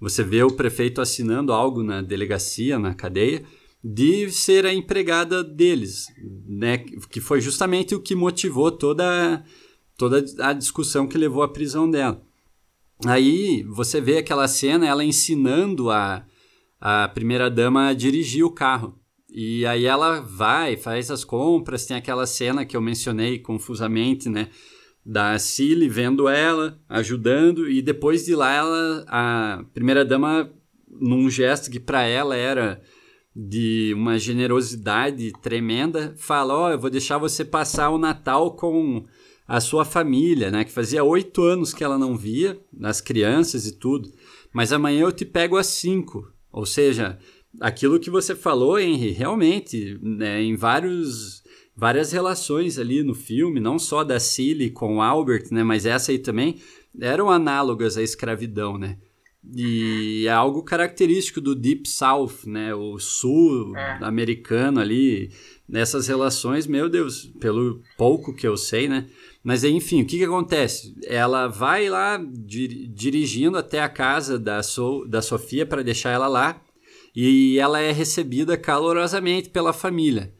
[0.00, 3.44] Você vê o prefeito assinando algo na delegacia, na cadeia,
[3.82, 6.06] de ser a empregada deles,
[6.48, 6.78] né?
[6.78, 9.44] Que foi justamente o que motivou toda,
[9.96, 12.22] toda a discussão que levou à prisão dela.
[13.04, 16.24] Aí você vê aquela cena, ela ensinando a,
[16.80, 18.98] a primeira dama a dirigir o carro.
[19.28, 24.48] E aí ela vai, faz as compras, tem aquela cena que eu mencionei confusamente, né?
[25.04, 30.50] Da Cilly vendo ela, ajudando, e depois de lá ela, a primeira dama,
[30.88, 32.82] num gesto que para ela era
[33.38, 39.04] de uma generosidade tremenda, fala: Ó, oh, eu vou deixar você passar o Natal com
[39.46, 40.64] a sua família, né?
[40.64, 44.10] Que fazia oito anos que ela não via, as crianças e tudo.
[44.54, 46.32] Mas amanhã eu te pego às cinco.
[46.50, 47.18] Ou seja,
[47.60, 51.42] aquilo que você falou, Henry, realmente, né, em vários,
[51.76, 55.62] várias relações ali no filme, não só da Cilly com o Albert, né?
[55.62, 56.56] Mas essa aí também,
[56.98, 58.96] eram análogas à escravidão, né?
[59.54, 62.74] E é algo característico do Deep South, né?
[62.74, 63.98] O sul é.
[64.02, 65.30] americano ali,
[65.68, 69.06] nessas relações, meu Deus, pelo pouco que eu sei, né?
[69.44, 70.96] Mas enfim, o que, que acontece?
[71.04, 76.26] Ela vai lá dir dirigindo até a casa da, so da Sofia para deixar ela
[76.26, 76.60] lá
[77.14, 80.34] e ela é recebida calorosamente pela família.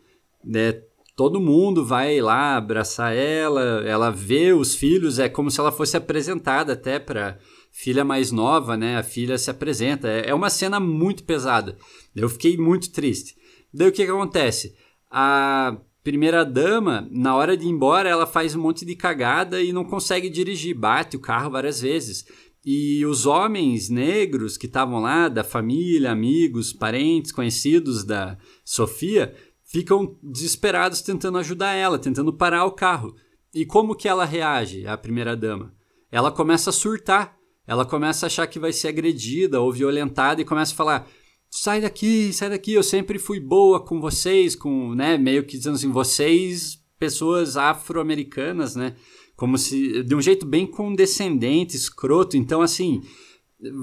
[0.45, 0.83] Né?
[1.15, 5.97] Todo mundo vai lá abraçar ela, ela vê os filhos, é como se ela fosse
[5.97, 7.39] apresentada até para
[7.77, 8.97] filha mais nova, né?
[8.97, 10.09] A filha se apresenta.
[10.09, 11.77] É, é uma cena muito pesada.
[12.15, 13.37] Eu fiquei muito triste.
[13.73, 14.75] Daí o que, que acontece?
[15.11, 19.75] A primeira dama, na hora de ir embora, ela faz um monte de cagada e
[19.75, 22.25] não consegue dirigir, bate o carro várias vezes.
[22.65, 30.17] E os homens negros que estavam lá, da família, amigos, parentes, conhecidos da Sofia, ficam
[30.23, 33.15] desesperados tentando ajudar ela, tentando parar o carro.
[33.55, 35.75] E como que ela reage, a primeira dama?
[36.11, 37.37] Ela começa a surtar,
[37.67, 41.09] ela começa a achar que vai ser agredida ou violentada e começa a falar:
[41.51, 45.75] sai daqui, sai daqui, eu sempre fui boa com vocês, com, né, meio que dizendo
[45.75, 48.95] assim, vocês, pessoas afro-americanas, né,
[49.37, 53.03] como se, de um jeito bem condescendente, escroto, então assim,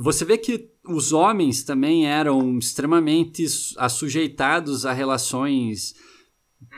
[0.01, 3.45] você vê que os homens também eram extremamente
[3.77, 5.95] assujeitados a relações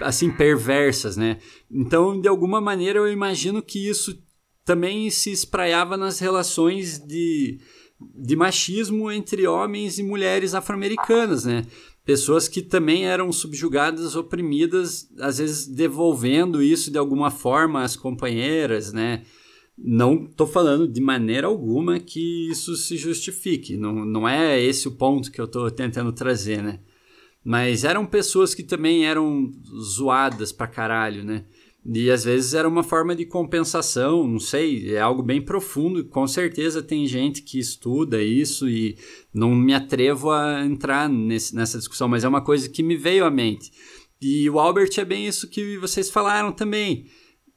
[0.01, 1.37] assim perversas, né?
[1.69, 4.17] Então, de alguma maneira eu imagino que isso
[4.65, 7.59] também se espraiava nas relações de
[7.99, 11.65] de machismo entre homens e mulheres afro-americanas, né?
[12.03, 18.93] Pessoas que também eram subjugadas, oprimidas, às vezes devolvendo isso de alguma forma às companheiras,
[18.93, 19.23] né?
[19.77, 24.91] Não estou falando de maneira alguma que isso se justifique, não, não é esse o
[24.91, 26.79] ponto que eu estou tentando trazer, né?
[27.43, 31.45] Mas eram pessoas que também eram zoadas pra caralho, né?
[31.87, 36.03] E às vezes era uma forma de compensação, não sei, é algo bem profundo.
[36.05, 38.97] Com certeza tem gente que estuda isso e
[39.31, 43.23] não me atrevo a entrar nesse, nessa discussão, mas é uma coisa que me veio
[43.23, 43.71] à mente.
[44.19, 47.05] E o Albert é bem isso que vocês falaram também.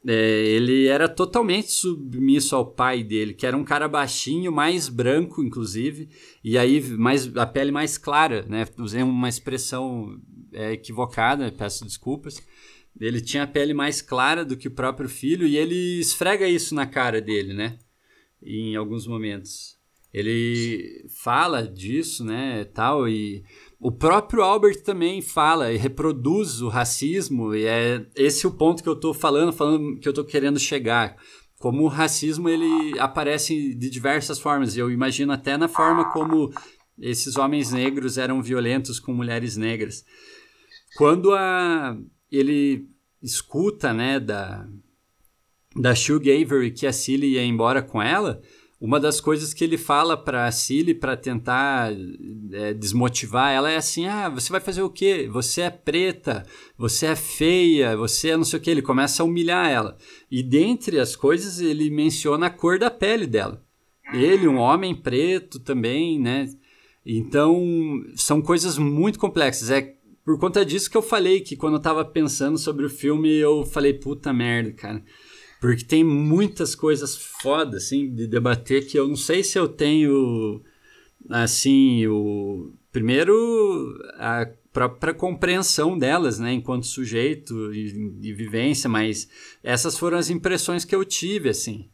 [0.07, 5.43] É, ele era totalmente submisso ao pai dele, que era um cara baixinho, mais branco,
[5.43, 6.09] inclusive,
[6.45, 8.67] e aí mais, a pele mais clara, né?
[8.79, 10.21] Usei uma expressão
[10.53, 12.43] é, equivocada, peço desculpas
[13.01, 16.75] ele tinha a pele mais clara do que o próprio filho e ele esfrega isso
[16.75, 17.79] na cara dele, né?
[18.43, 19.79] Em alguns momentos.
[20.13, 23.45] Ele fala disso, né, tal, e
[23.79, 28.89] o próprio Albert também fala e reproduz o racismo, e é esse o ponto que
[28.89, 31.15] eu tô falando, falando que eu tô querendo chegar.
[31.59, 36.51] Como o racismo ele aparece de diversas formas, eu imagino até na forma como
[36.99, 40.05] esses homens negros eram violentos com mulheres negras.
[40.97, 41.97] Quando a
[42.31, 42.89] ele
[43.23, 44.67] escuta, né, da,
[45.75, 48.41] da Shug Avery que a Cilly ia embora com ela,
[48.81, 51.93] uma das coisas que ele fala para a Cilly para tentar
[52.53, 55.29] é, desmotivar ela é assim: ah, você vai fazer o quê?
[55.33, 58.71] Você é preta, você é feia, você é não sei o quê.
[58.71, 59.97] Ele começa a humilhar ela.
[60.31, 63.65] E dentre as coisas, ele menciona a cor da pele dela.
[64.13, 66.49] Ele, um homem preto também, né?
[67.05, 67.61] Então,
[68.15, 69.71] são coisas muito complexas.
[69.71, 69.98] É
[70.29, 73.65] por conta disso que eu falei que quando eu tava pensando sobre o filme, eu
[73.65, 75.03] falei, puta merda, cara.
[75.59, 80.63] Porque tem muitas coisas fodas, assim, de debater que eu não sei se eu tenho,
[81.31, 82.75] assim, o...
[82.93, 89.31] Primeiro, a própria compreensão delas, né, enquanto sujeito e, vivência, mas
[89.65, 91.89] essas foram as impressões que eu tive, assim.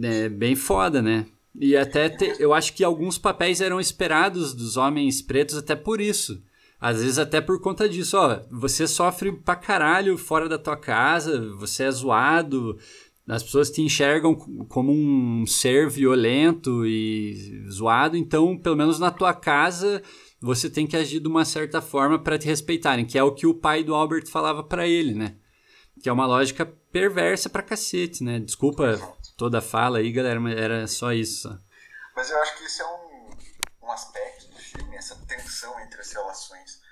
[0.00, 1.26] É bem foda, né?
[1.58, 6.00] E até te, eu acho que alguns papéis eram esperados dos homens pretos até por
[6.00, 6.40] isso.
[6.80, 11.52] Às vezes até por conta disso, ó, você sofre pra caralho fora da tua casa,
[11.56, 12.78] você é zoado,
[13.28, 14.34] as pessoas te enxergam
[14.68, 20.02] como um ser violento e zoado, então, pelo menos na tua casa,
[20.40, 23.46] você tem que agir de uma certa forma para te respeitarem, que é o que
[23.46, 25.36] o pai do Albert falava para ele, né?
[26.00, 28.38] Que é uma lógica perversa pra cacete, né?
[28.38, 28.98] Desculpa
[29.36, 31.48] toda a fala aí, galera, mas era só isso.
[32.16, 34.47] Mas eu acho que esse é um, um aspecto
[34.94, 36.82] essa tensão entre as relações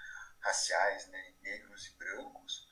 [0.41, 2.69] raciais, né, negros e brancos,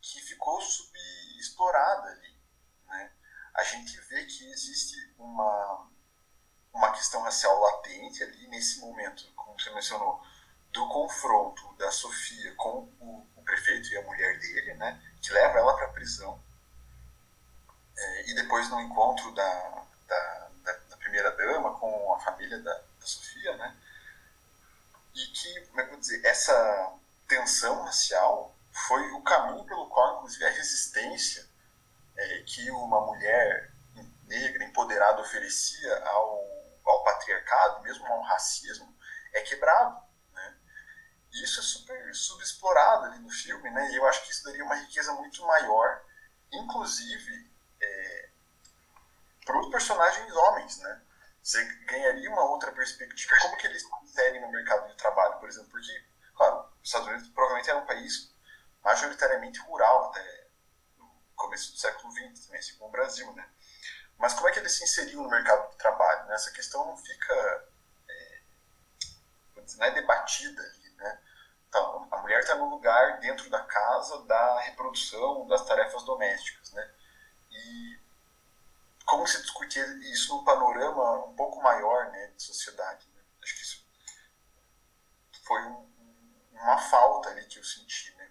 [0.00, 2.40] que ficou subexplorada ali.
[2.86, 3.12] Né?
[3.54, 5.90] A gente vê que existe uma,
[6.72, 10.24] uma questão racial latente ali nesse momento, como você mencionou,
[10.72, 15.58] do confronto da Sofia com o, o prefeito e a mulher dele, né, que leva
[15.58, 16.40] ela para a prisão,
[17.96, 22.72] é, e depois no encontro da, da, da, da primeira dama com a família da,
[22.72, 23.76] da Sofia, né,
[25.20, 26.94] e que, como é que eu vou dizer, essa
[27.28, 31.46] tensão racial foi o caminho pelo qual, inclusive, a resistência
[32.16, 33.72] é, que uma mulher
[34.26, 36.44] negra empoderada oferecia ao,
[36.86, 38.96] ao patriarcado, mesmo ao racismo,
[39.32, 40.00] é quebrado.
[40.32, 40.56] Né?
[41.32, 43.90] E isso é super subexplorado ali no filme, né?
[43.90, 46.02] e eu acho que isso daria uma riqueza muito maior,
[46.52, 47.50] inclusive
[47.80, 48.28] é,
[49.44, 51.02] para os personagens homens, né?
[51.42, 53.36] Você ganharia uma outra perspectiva.
[53.42, 55.70] Como que eles se inserem no mercado de trabalho, por exemplo?
[55.70, 56.04] Porque,
[56.36, 58.34] claro, os Estados Unidos provavelmente era um país
[58.82, 60.48] majoritariamente rural até
[60.98, 63.48] no começo do século XX, também, assim como o Brasil, né?
[64.18, 66.26] Mas como é que eles se inseriam no mercado de trabalho?
[66.26, 66.34] Né?
[66.34, 67.68] Essa questão não fica...
[68.08, 68.40] É,
[69.56, 71.20] não é debatida ali, né?
[71.68, 76.94] Então, a mulher está no lugar dentro da casa da reprodução das tarefas domésticas, né?
[77.50, 77.99] E
[79.10, 83.08] como se discutir isso num panorama um pouco maior, né, de sociedade.
[83.08, 83.20] Né?
[83.42, 83.84] Acho que isso
[85.44, 85.92] foi um,
[86.52, 88.30] uma falta ali que eu senti, né?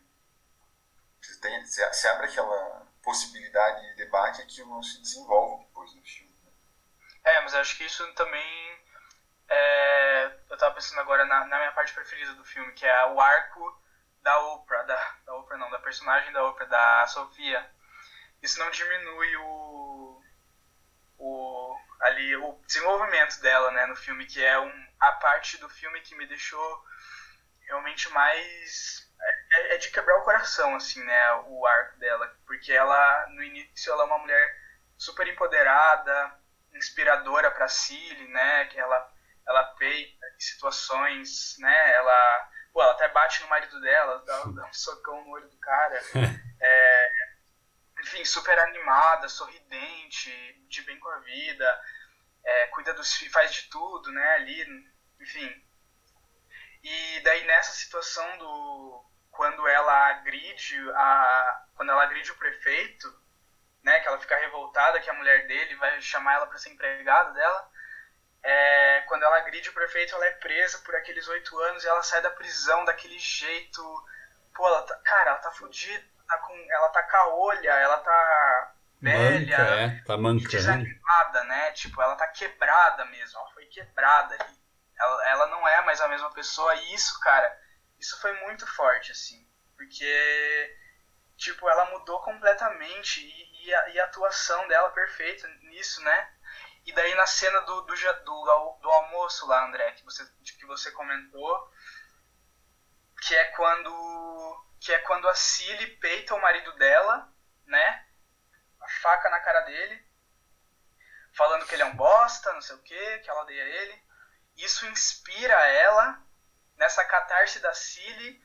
[1.21, 6.01] Você, tem, você abre aquela possibilidade de debate e aquilo não se desenvolve depois no
[6.01, 6.34] filme.
[6.45, 6.51] Né?
[7.25, 8.82] É, mas acho que isso também
[9.49, 13.19] é, eu tava pensando agora na, na, minha parte preferida do filme, que é o
[13.19, 13.84] arco
[14.21, 17.69] da Oprah, da, da Oprah não, da personagem da Oprah, da Sofia.
[18.41, 19.68] Isso não diminui o,
[21.20, 25.99] o ali o desenvolvimento dela, né, no filme, que é um, a parte do filme
[26.01, 26.84] que me deixou
[27.67, 29.07] realmente mais
[29.53, 33.91] é, é de quebrar o coração, assim, né, o arco dela, porque ela no início
[33.91, 34.55] ela é uma mulher
[34.97, 36.39] super empoderada,
[36.74, 41.93] inspiradora para Cilly, né, que ela ela peita em situações, né?
[41.93, 45.57] Ela, pô, ela até bate no marido dela, dá, dá um socão no olho do
[45.57, 45.99] cara.
[46.61, 47.09] É,
[48.01, 50.31] enfim, super animada, sorridente,
[50.67, 51.81] de bem com a vida,
[52.43, 54.33] é, cuida dos faz de tudo, né?
[54.35, 54.65] Ali,
[55.19, 55.63] enfim.
[56.83, 63.07] E daí nessa situação do quando ela agride a quando ela agride o prefeito,
[63.83, 67.31] né, que ela fica revoltada que a mulher dele vai chamar ela para ser empregada
[67.31, 67.69] dela,
[68.43, 72.03] é, quando ela agride o prefeito, ela é presa por aqueles oito anos e ela
[72.03, 73.81] sai da prisão daquele jeito.
[74.53, 79.57] Pô, ela tá, cara, ela tá fodida, tá com, ela tá caolha, ela tá velha,
[79.57, 80.49] Manca, é, tá mancando.
[80.49, 81.71] desanimada, né?
[81.71, 84.59] Tipo, ela tá quebrada mesmo, ela foi quebrada ali.
[84.97, 87.59] Ela, ela não é mais a mesma pessoa e isso, cara,
[87.97, 89.47] isso foi muito forte, assim.
[89.75, 90.77] Porque,
[91.38, 96.30] tipo, ela mudou completamente e, e, a, e a atuação dela perfeita nisso, né?
[96.86, 100.91] E daí na cena do, do, do, do almoço lá, André, que você, que você
[100.91, 101.71] comentou,
[103.21, 107.31] que é quando que é quando a Cilly peita o marido dela,
[107.67, 108.07] né?
[108.81, 110.03] A faca na cara dele,
[111.31, 114.03] falando que ele é um bosta, não sei o que, que ela odeia ele.
[114.57, 116.19] Isso inspira ela
[116.75, 118.43] nessa catarse da Cilly.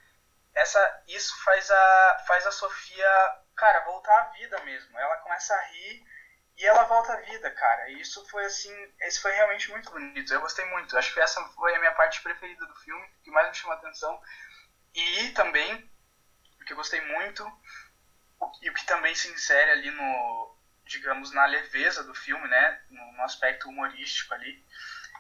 [0.53, 4.99] Essa, isso faz a, faz a Sofia, cara, voltar à vida mesmo.
[4.99, 6.07] Ela começa a rir
[6.59, 7.88] e ela volta à vida, cara.
[7.88, 10.34] E isso foi assim, isso foi realmente muito bonito.
[10.34, 10.95] Eu gostei muito.
[10.99, 13.78] Acho que essa foi a minha parte preferida do filme, que mais me chamou a
[13.78, 14.20] atenção.
[14.95, 15.90] E também,
[16.65, 17.47] o que eu gostei muito,
[18.62, 20.57] e o que também se insere ali no,
[20.87, 24.65] digamos, na leveza do filme, né, no, no aspecto humorístico ali,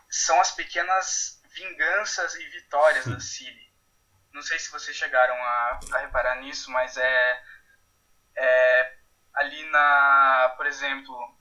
[0.08, 3.72] são as pequenas vinganças e vitórias da Cilly.
[4.32, 7.42] Não sei se vocês chegaram a, a reparar nisso, mas é,
[8.36, 8.96] é
[9.34, 11.38] ali na, por exemplo,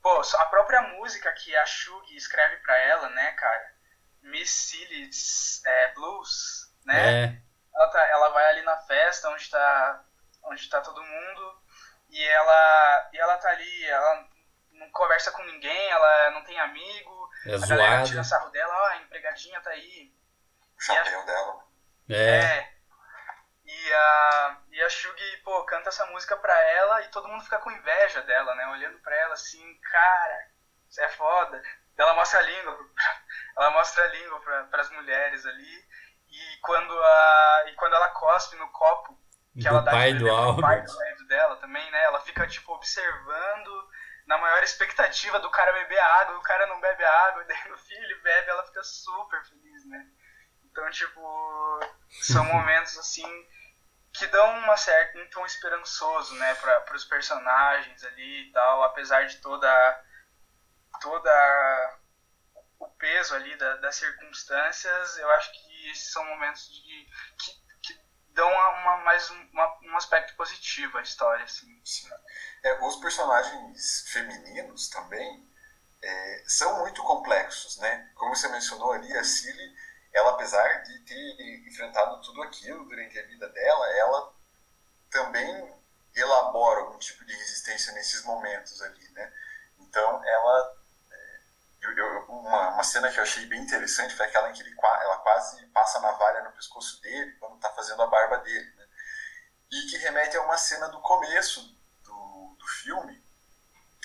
[0.00, 3.76] pô, a própria música que a Shug escreve para ela, né, cara?
[4.22, 7.24] Miss Silly's é, Blues, né?
[7.24, 7.45] É.
[7.76, 10.04] Ela, tá, ela vai ali na festa onde tá,
[10.44, 11.60] onde tá todo mundo
[12.10, 14.28] e ela, e ela tá ali, ela
[14.72, 17.76] não conversa com ninguém, ela não tem amigo, é a zoada.
[17.76, 20.12] galera tira sarro dela, ó, a empregadinha tá aí.
[20.78, 21.64] O chapéu a, dela.
[22.08, 22.40] É.
[22.40, 22.76] é.
[23.64, 27.58] E a, e a Shugi, pô, canta essa música pra ela e todo mundo fica
[27.58, 28.66] com inveja dela, né?
[28.68, 30.48] Olhando pra ela assim, cara,
[30.88, 31.60] isso é foda.
[31.96, 32.78] Ela mostra a língua,
[33.58, 35.84] ela mostra a língua pra, pras mulheres ali.
[36.28, 39.18] E quando, a, e quando ela cospe no copo
[39.54, 42.02] que do ela dá pai de do pai do marido dela também, né?
[42.04, 43.88] Ela fica, tipo, observando
[44.26, 47.78] na maior expectativa do cara beber água, o cara não bebe água, e daí no
[47.78, 50.06] fim ele bebe, ela fica super feliz, né?
[50.64, 51.80] Então, tipo,
[52.22, 53.46] são momentos assim
[54.12, 59.26] que dão uma certa um tom esperançoso, né, para os personagens ali e tal, apesar
[59.26, 60.04] de toda
[61.00, 61.98] toda
[62.78, 67.08] o peso ali da, das circunstâncias, eu acho que esses são momentos de
[67.38, 71.80] que, que dão uma, mais uma, um aspecto positivo à história, assim.
[71.84, 72.08] Sim.
[72.62, 75.48] É, os personagens femininos também
[76.02, 78.10] é, são muito complexos, né?
[78.14, 79.74] Como você mencionou ali, a Cilly
[80.16, 84.34] ela, apesar de ter enfrentado tudo aquilo durante a vida dela, ela
[85.10, 85.74] também
[86.14, 89.32] elabora algum tipo de resistência nesses momentos ali, né?
[89.78, 90.75] Então, ela...
[91.86, 94.74] Eu, eu, uma, uma cena que eu achei bem interessante foi aquela em que ele,
[94.82, 98.86] ela quase passa a navalha no pescoço dele quando está fazendo a barba dele, né?
[99.70, 101.60] E que remete a uma cena do começo
[102.02, 103.24] do, do filme,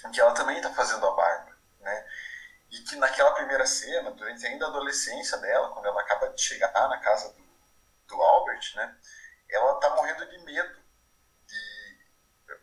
[0.06, 2.08] em que ela também está fazendo a barba, né?
[2.70, 6.72] E que naquela primeira cena, durante ainda a adolescência dela, quando ela acaba de chegar
[6.88, 7.44] na casa do,
[8.08, 8.98] do Albert, né,
[9.50, 10.82] ela tá morrendo de medo
[11.48, 12.06] de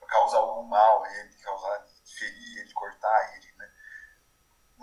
[0.06, 3.70] causar algum mal a ele, de causar, de ferir ele, de cortar ele, né.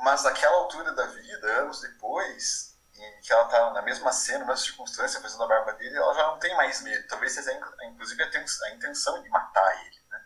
[0.06, 4.46] Mas naquela altura da vida, anos depois, em que ela tá na mesma cena, na
[4.46, 7.08] mesma circunstância, fazendo a barba dele, ela já não tem mais medo.
[7.08, 7.52] Talvez seja,
[7.86, 10.00] inclusive, a intenção de matar ele.
[10.08, 10.26] Né?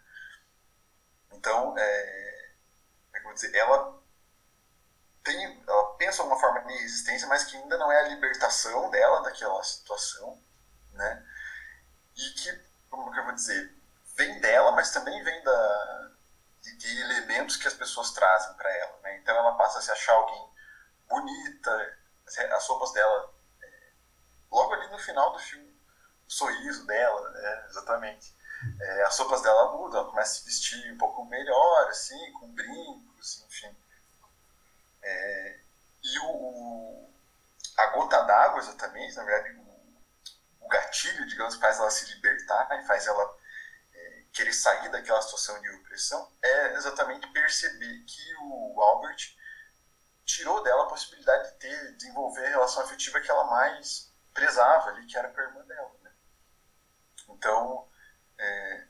[1.32, 2.51] Então, é,
[3.21, 3.55] como é dizer?
[3.55, 3.97] Ela
[5.23, 9.23] tem, ela pensa uma forma de resistência, mas que ainda não é a libertação dela
[9.23, 10.43] daquela situação,
[10.91, 11.25] né?
[12.17, 12.51] E que,
[12.89, 13.73] como que eu vou dizer,
[14.17, 16.11] vem dela, mas também vem da,
[16.62, 19.18] de, de elementos que as pessoas trazem para ela, né?
[19.18, 20.49] Então ela passa a se achar alguém
[21.07, 21.97] bonita,
[22.55, 23.91] as roupas dela, é,
[24.51, 25.70] logo ali no final do filme,
[26.28, 27.66] o sorriso dela, né?
[27.70, 28.36] exatamente.
[28.80, 32.53] É, as roupas dela mudam, ela começa a se vestir um pouco melhor, assim, com
[32.53, 33.76] brincos, enfim.
[35.01, 35.60] É,
[36.03, 37.14] e o, o,
[37.78, 42.86] a gota d'água, exatamente, na verdade, o, o, gatilho, digamos, faz ela se libertar e
[42.86, 43.38] faz ela
[44.32, 49.36] querer sair daquela situação de opressão, é exatamente perceber que o Albert
[50.25, 55.05] tirou dela a possibilidade de ter, desenvolver a relação afetiva que ela mais prezava ali,
[55.07, 55.91] que era com a irmã dela.
[56.03, 56.11] Né?
[57.30, 57.89] Então,
[58.38, 58.88] é,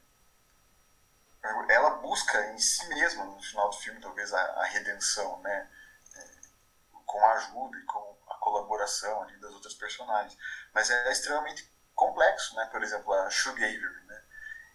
[1.70, 5.70] ela busca em si mesma, no final do filme, talvez a, a redenção, né?
[7.10, 10.38] com a ajuda e com a colaboração ali das outras personagens.
[10.72, 12.68] Mas é extremamente complexo, né?
[12.68, 14.09] Por exemplo, a né?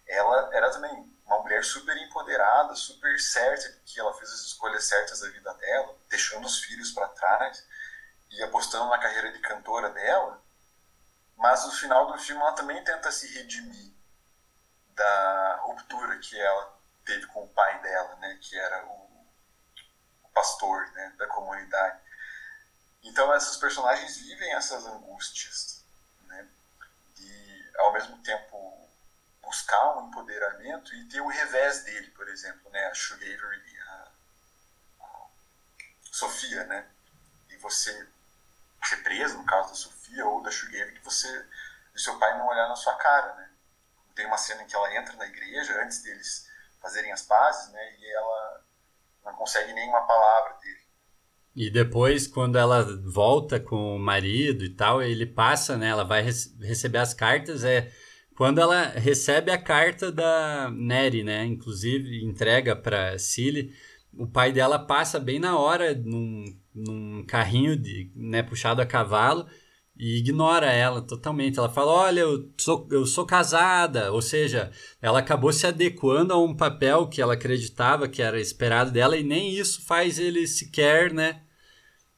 [0.07, 4.85] Ela era também uma mulher super empoderada, super certa de que ela fez as escolhas
[4.85, 7.65] certas da vida dela, deixando os filhos para trás
[8.31, 10.41] e apostando na carreira de cantora dela.
[11.35, 13.91] Mas no final do filme ela também tenta se redimir
[14.93, 18.37] da ruptura que ela teve com o pai dela, né?
[18.41, 19.05] Que era o,
[20.33, 21.13] pastor, né?
[21.17, 21.99] Da comunidade.
[23.03, 25.83] Então essas personagens vivem essas angústias,
[26.23, 26.47] né?
[27.15, 28.74] De ao mesmo tempo
[29.45, 32.87] buscar um empoderamento e ter o revés dele, por exemplo, né?
[32.87, 34.11] A Sugaver e a,
[35.01, 35.27] a
[36.11, 36.85] Sofia, né?
[37.49, 38.07] E você
[38.83, 41.45] ser preso, no caso da Sofia ou da Sugaver, que você
[41.95, 43.49] e seu pai não olhar na sua cara, né?
[44.15, 46.49] Tem uma cena em que ela entra na igreja antes deles
[46.81, 47.95] fazerem as pazes, né?
[47.99, 48.63] E ela
[49.25, 50.85] não consegue nenhuma palavra dele.
[51.55, 55.87] E depois, quando ela volta com o marido e tal, ele passa, né?
[55.87, 57.63] Ela vai receber as cartas.
[57.63, 57.91] É
[58.35, 61.45] quando ela recebe a carta da Neri, né?
[61.45, 63.71] Inclusive, entrega para Cilly.
[64.13, 69.45] O pai dela passa bem na hora num, num carrinho de, né, puxado a cavalo
[69.97, 71.59] e ignora ela totalmente.
[71.59, 74.11] Ela fala: Olha, eu sou, eu sou casada.
[74.11, 74.71] Ou seja,
[75.01, 79.23] ela acabou se adequando a um papel que ela acreditava que era esperado dela, e
[79.23, 81.41] nem isso faz ele sequer, né?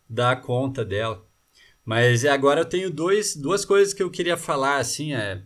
[0.09, 1.25] dar conta dela.
[1.83, 5.41] Mas agora eu tenho dois, duas coisas que eu queria falar, assim, é...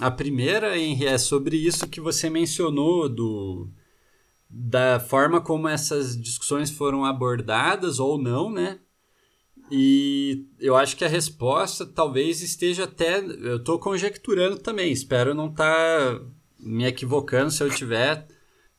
[0.00, 3.68] A primeira, Henry, é sobre isso que você mencionou do
[4.48, 8.80] da forma como essas discussões foram abordadas ou não, né?
[9.70, 13.18] E eu acho que a resposta talvez esteja até.
[13.20, 16.24] Eu estou conjecturando também, espero não estar tá
[16.58, 18.26] me equivocando se eu tiver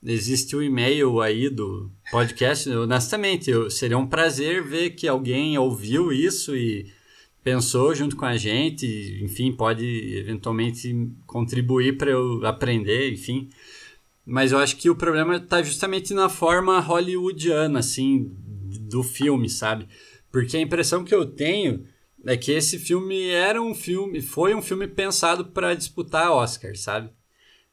[0.03, 2.69] existe o um e-mail aí do podcast.
[2.69, 6.91] Honestamente, eu, seria um prazer ver que alguém ouviu isso e
[7.43, 8.85] pensou junto com a gente,
[9.21, 9.85] enfim, pode
[10.17, 10.93] eventualmente
[11.25, 13.49] contribuir para eu aprender, enfim.
[14.25, 18.31] Mas eu acho que o problema está justamente na forma hollywoodiana, assim,
[18.81, 19.87] do filme, sabe?
[20.31, 21.85] Porque a impressão que eu tenho
[22.25, 27.09] é que esse filme era um filme, foi um filme pensado para disputar Oscar, sabe?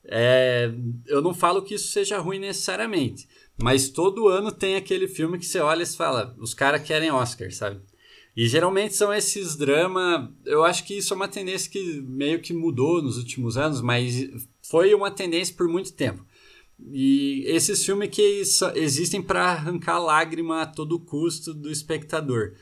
[0.04, 0.72] É,
[1.06, 3.28] eu não falo que isso seja ruim necessariamente,
[3.62, 7.52] mas todo ano tem aquele filme que você olha e fala, os caras querem Oscar,
[7.52, 7.80] sabe?
[8.38, 10.30] E geralmente são esses dramas.
[10.46, 14.30] Eu acho que isso é uma tendência que meio que mudou nos últimos anos, mas
[14.62, 16.24] foi uma tendência por muito tempo.
[16.92, 18.40] E esses filmes que
[18.76, 22.52] existem para arrancar lágrima a todo custo do espectador.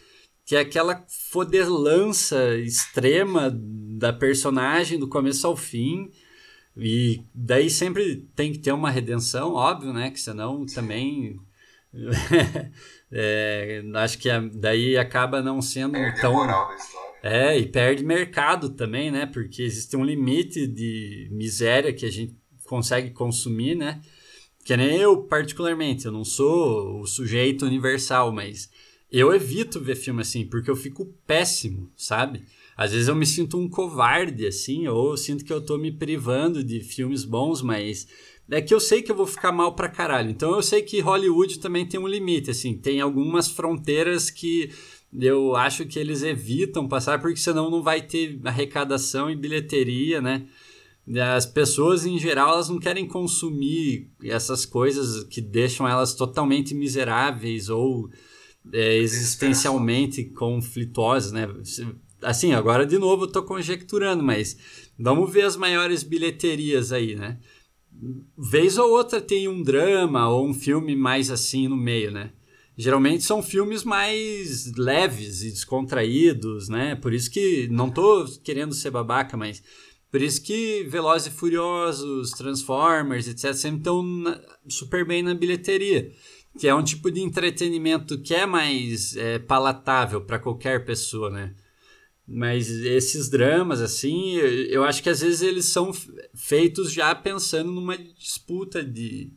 [0.46, 6.10] Que é aquela fodelança extrema da personagem do começo ao fim
[6.74, 10.10] e daí sempre tem que ter uma redenção, óbvio, né?
[10.10, 11.38] Que senão também.
[13.10, 16.36] é, acho que daí acaba não sendo perde tão.
[17.22, 19.26] É, e perde mercado também, né?
[19.26, 22.34] Porque existe um limite de miséria que a gente
[22.64, 24.00] consegue consumir, né?
[24.64, 28.68] Que nem eu, particularmente, eu não sou o sujeito universal, mas
[29.10, 32.42] eu evito ver filme assim, porque eu fico péssimo, sabe?
[32.76, 36.62] Às vezes eu me sinto um covarde, assim, ou sinto que eu tô me privando
[36.62, 38.06] de filmes bons, mas
[38.50, 40.30] é que eu sei que eu vou ficar mal pra caralho.
[40.30, 44.70] Então eu sei que Hollywood também tem um limite, assim, tem algumas fronteiras que
[45.18, 50.46] eu acho que eles evitam passar, porque senão não vai ter arrecadação e bilheteria, né?
[51.36, 57.68] As pessoas em geral elas não querem consumir essas coisas que deixam elas totalmente miseráveis
[57.68, 58.10] ou
[58.72, 61.48] é, existencialmente conflituosos, né?
[62.22, 64.56] Assim, agora de novo eu tô conjecturando, mas
[64.98, 67.38] vamos ver as maiores bilheterias aí, né?
[68.36, 72.32] Vez ou outra tem um drama ou um filme mais assim no meio, né?
[72.76, 76.94] Geralmente são filmes mais leves e descontraídos, né?
[76.94, 79.62] Por isso que não tô querendo ser babaca, mas
[80.10, 84.04] por isso que Velozes e Furiosos, Transformers, etc, sempre estão
[84.68, 86.12] super bem na bilheteria
[86.58, 91.54] que é um tipo de entretenimento que é mais é, palatável para qualquer pessoa, né?
[92.26, 95.92] Mas esses dramas, assim, eu acho que às vezes eles são
[96.36, 99.32] feitos já pensando numa disputa de,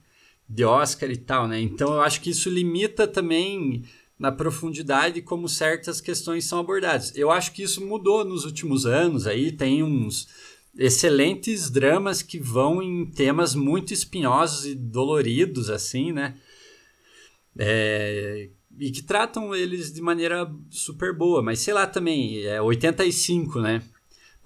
[0.47, 1.59] de Oscar e tal, né?
[1.59, 3.83] Então eu acho que isso limita também
[4.17, 7.15] na profundidade como certas questões são abordadas.
[7.15, 10.27] Eu acho que isso mudou nos últimos anos, aí tem uns
[10.77, 16.37] excelentes dramas que vão em temas muito espinhosos e doloridos, assim, né?
[17.57, 23.59] É, e que tratam eles de maneira super boa, mas sei lá também, é 85,
[23.61, 23.81] né?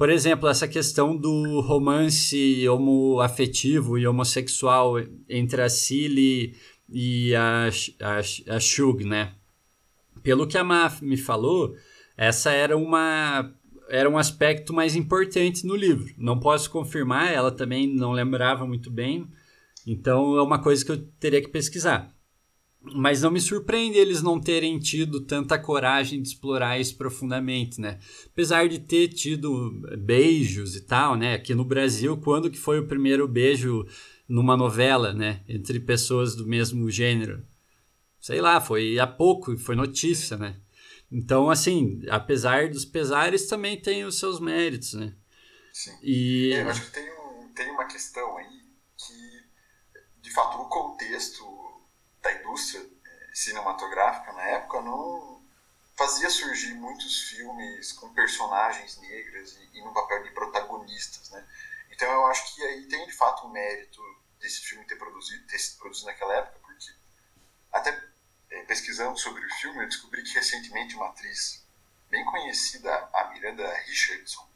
[0.04, 4.96] Por exemplo, essa questão do romance homoafetivo e homossexual
[5.30, 6.58] entre a Cilly
[6.90, 7.70] e a,
[8.02, 9.32] a, a Shug, né?
[10.22, 11.74] Pelo que a Ma me falou,
[12.18, 13.50] essa era uma
[13.88, 16.14] era um aspecto mais importante no livro.
[16.18, 19.26] Não posso confirmar, ela também não lembrava muito bem,
[19.88, 22.14] então é uma coisa que eu teria que pesquisar.
[22.84, 28.00] Mas não me surpreende eles não terem tido tanta coragem de explorar isso profundamente, né?
[28.28, 31.36] Apesar de ter tido beijos e tal, né?
[31.36, 33.86] Aqui no Brasil, quando que foi o primeiro beijo
[34.28, 35.42] numa novela, né?
[35.48, 37.46] Entre pessoas do mesmo gênero?
[38.20, 40.58] Sei lá, foi há pouco, foi notícia, né?
[41.12, 45.14] Então, assim, apesar dos pesares, também tem os seus méritos, né?
[45.72, 45.92] Sim.
[46.02, 46.52] E...
[46.54, 48.64] É, eu acho que tem, um, tem uma questão aí
[48.98, 51.44] que, de fato, o contexto
[52.24, 55.44] da indústria eh, cinematográfica na época não
[55.96, 61.46] fazia surgir muitos filmes com personagens negras e, e no papel de protagonistas, né?
[61.92, 64.02] Então eu acho que aí tem de fato um mérito
[64.40, 66.92] desse filme ter produzido, ter sido produzido naquela época, porque
[67.72, 68.10] até
[68.50, 71.64] é, pesquisando sobre o filme eu descobri que recentemente uma atriz
[72.10, 74.50] bem conhecida, a Miranda Richardson,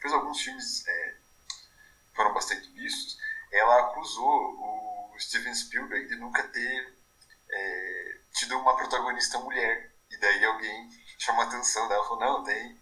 [0.00, 1.16] fez alguns filmes é,
[2.14, 3.18] foram bastante vistos,
[3.52, 6.95] ela acusou o Steven Spielberg de nunca ter
[7.56, 9.92] é, tido uma protagonista mulher.
[10.10, 12.80] E daí alguém chamou a atenção dela falou: não, tem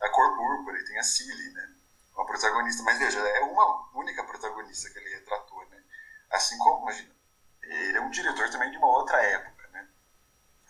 [0.00, 1.74] a cor púrpura e tem a Cilly, né?
[2.14, 2.82] Uma protagonista.
[2.82, 5.82] Mas veja, é uma única protagonista que ele retratou, né?
[6.30, 7.14] Assim como, imagina,
[7.62, 9.88] ele é um diretor também de uma outra época, né?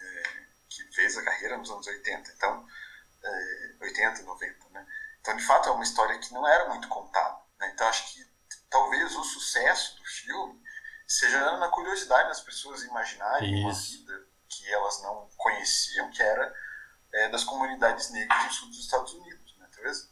[0.01, 0.23] É,
[0.69, 2.33] que fez a carreira nos anos 80.
[2.33, 2.67] Então,
[3.23, 4.87] é, 80, 90, né?
[5.21, 7.39] Então, de fato, é uma história que não era muito contada.
[7.61, 7.71] Né?
[7.73, 8.27] Então, acho que
[8.69, 10.62] talvez o sucesso do filme
[11.13, 13.67] seja na curiosidade das pessoas imaginarem Isso.
[13.67, 16.55] uma vida que elas não conheciam, que era
[17.13, 19.69] é, das comunidades negras do sul dos Estados Unidos, né?
[19.75, 20.11] Talvez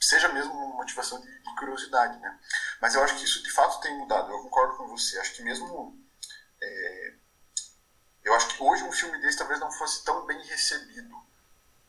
[0.00, 2.38] seja mesmo uma motivação de, de, curiosidade, né?
[2.80, 4.30] Mas eu acho que isso de fato tem mudado.
[4.30, 5.18] Eu concordo com você.
[5.18, 5.98] Acho que mesmo
[6.62, 7.14] é,
[8.22, 11.16] eu acho que hoje um filme desse talvez não fosse tão bem recebido,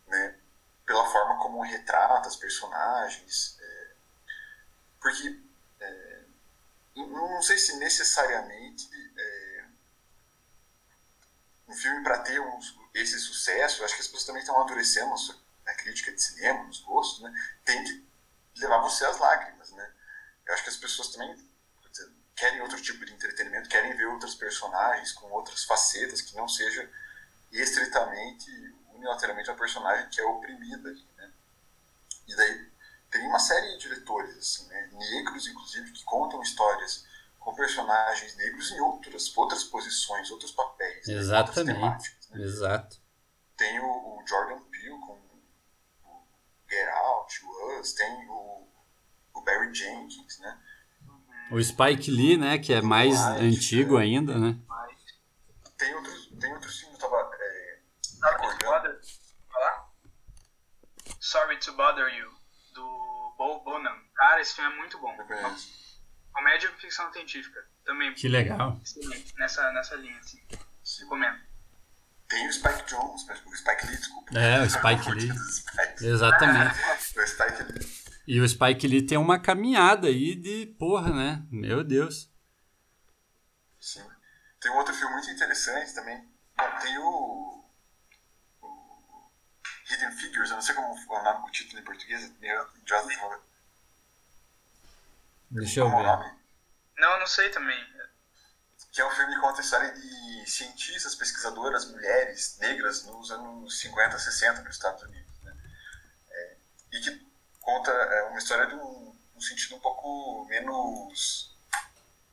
[0.07, 0.39] né?
[0.87, 3.95] Pela forma como retrata as personagens, é,
[4.99, 5.39] porque
[5.79, 6.16] é,
[7.05, 9.65] não sei se necessariamente é,
[11.67, 12.59] um filme para ter um,
[12.93, 15.13] esse sucesso, acho que as pessoas também estão amadurecendo
[15.65, 17.33] na crítica de cinema, nos gostos, né?
[17.65, 18.07] Tem que
[18.57, 19.93] levar você às lágrimas, né?
[20.45, 21.35] Eu acho que as pessoas também
[21.91, 26.47] dizer, querem outro tipo de entretenimento, querem ver outros personagens com outras facetas que não
[26.47, 26.89] seja
[27.51, 28.49] estritamente,
[28.93, 31.31] unilateralmente uma personagem que é oprimida, né?
[32.27, 32.71] E daí
[33.09, 37.05] tem uma série de diretores, assim, né, negros, inclusive, que contam histórias
[37.39, 41.79] com personagens negros em outras, outras posições, outros papéis, Exatamente.
[41.79, 42.29] Né, outras temáticas.
[42.29, 42.43] Né?
[42.43, 42.97] Exato.
[43.55, 46.27] Tem o, o, Jordan Peele com o
[46.69, 48.67] Get Out, o Us, tem o,
[49.33, 50.59] o Barry Jenkins, né?
[51.49, 54.59] O Spike Lee, né, que é mais antigo é, ainda, né?
[55.77, 57.79] Tem outros, tem outros filmes, eu tava é.
[61.19, 62.36] Sorry to bother you
[63.37, 63.95] Bo Bonham.
[64.15, 65.15] Cara, esse filme é muito bom.
[66.33, 67.63] Comédia e ficção científica.
[67.85, 68.13] Também.
[68.13, 68.79] Que legal.
[69.37, 70.39] nessa, nessa linha, assim.
[70.99, 71.39] Recomendo.
[72.27, 74.37] Tem o Spike Jones, o Spike Lee, desculpa.
[74.37, 75.31] É, o Spike Lee.
[76.01, 76.75] Exatamente.
[77.17, 78.07] o Spike Lee.
[78.27, 81.45] E o Spike Lee tem uma caminhada aí de porra, né?
[81.49, 82.29] Meu Deus.
[83.79, 84.05] Sim.
[84.59, 86.29] Tem um outro filme muito interessante também.
[86.81, 87.63] Tem o
[89.89, 92.67] Hidden Figures, eu não sei como é o, nome, o título em português, é meio
[92.81, 93.39] idiota de falar.
[95.49, 96.35] Deixa eu ver.
[96.97, 97.77] Não, não sei também.
[98.91, 103.79] que é um filme que conta a história de cientistas, pesquisadoras, mulheres negras nos anos
[103.79, 105.43] 50, 60 nos Estados Unidos.
[105.43, 105.55] Né?
[106.29, 106.55] É,
[106.93, 107.27] e que
[107.61, 111.55] conta é, uma história de um, um sentido um pouco menos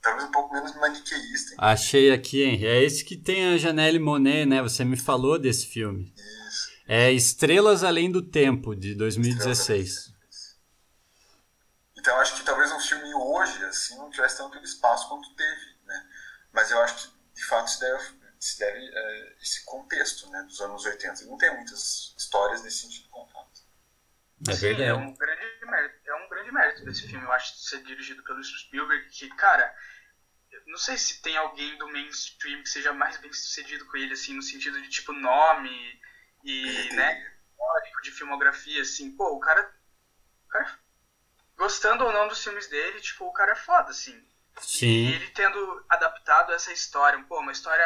[0.02, 1.52] talvez um pouco menos maniqueísta.
[1.52, 1.58] Hein?
[1.58, 2.64] Achei aqui, hein?
[2.64, 4.60] É esse que tem a Janelle Monet, né?
[4.60, 6.12] Você me falou desse filme.
[6.86, 10.12] É Estrelas Além do Tempo, de 2016.
[11.96, 16.10] Então acho que talvez um filme hoje, assim, não tivesse tanto espaço quanto teve, né?
[16.52, 18.04] Mas eu acho que, de fato, se deve,
[18.38, 21.24] se deve é, esse contexto, né, dos anos 80.
[21.24, 23.66] Não tem muitas histórias nesse sentido contadas.
[24.46, 24.90] É Sim, verdade.
[24.90, 28.44] é um grande mérito, é um grande mérito desse filme, eu acho, ser dirigido pelo
[28.44, 29.74] Spielberg, que, cara,
[30.66, 34.34] não sei se tem alguém do mainstream que seja mais bem sucedido com ele, assim,
[34.34, 35.98] no sentido de, tipo, nome
[36.44, 39.74] e, né, histórico de filmografia, assim, pô, o cara,
[40.46, 40.78] o cara,
[41.56, 44.16] gostando ou não dos filmes dele, tipo, o cara é foda, assim.
[44.56, 45.06] E Sim.
[45.08, 47.84] ele tendo adaptado essa história, pô, uma história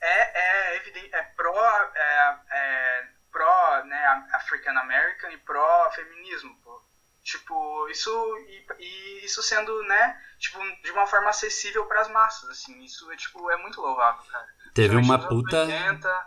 [0.00, 6.82] é, é evidente, é pró, é, é pró, né, African American e pró feminismo, pô.
[7.22, 8.10] Tipo, isso
[8.48, 13.10] e, e isso sendo, né, tipo, de uma forma acessível para as massas, assim, isso
[13.10, 14.46] é tipo é muito louvável, cara.
[14.72, 15.62] Teve Principalmente uma puta.
[15.62, 16.26] 80,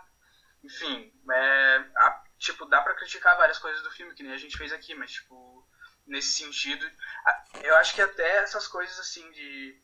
[0.62, 4.56] enfim, é, a- tipo, dá pra criticar várias coisas do filme, que nem a gente
[4.56, 5.66] fez aqui, mas, tipo,
[6.06, 6.84] nesse sentido,
[7.26, 9.78] a- eu acho que até essas coisas, assim, de,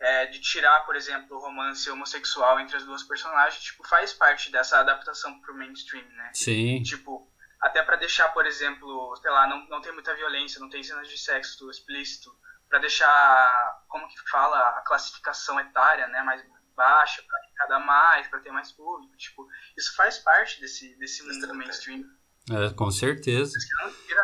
[0.00, 4.50] é, de tirar, por exemplo, o romance homossexual entre as duas personagens, tipo, faz parte
[4.50, 6.30] dessa adaptação pro mainstream, né?
[6.34, 6.82] Sim.
[6.82, 7.30] Tipo,
[7.60, 11.08] até pra deixar, por exemplo, sei lá, não, não tem muita violência, não tem cenas
[11.08, 12.36] de sexo explícito,
[12.68, 16.42] pra deixar, como que fala, a classificação etária, né, mais
[16.76, 19.46] baixa, pra cada mais, pra ter mais público, tipo,
[19.76, 22.02] isso faz parte desse, desse mundo do mainstream.
[22.50, 23.52] É, com certeza.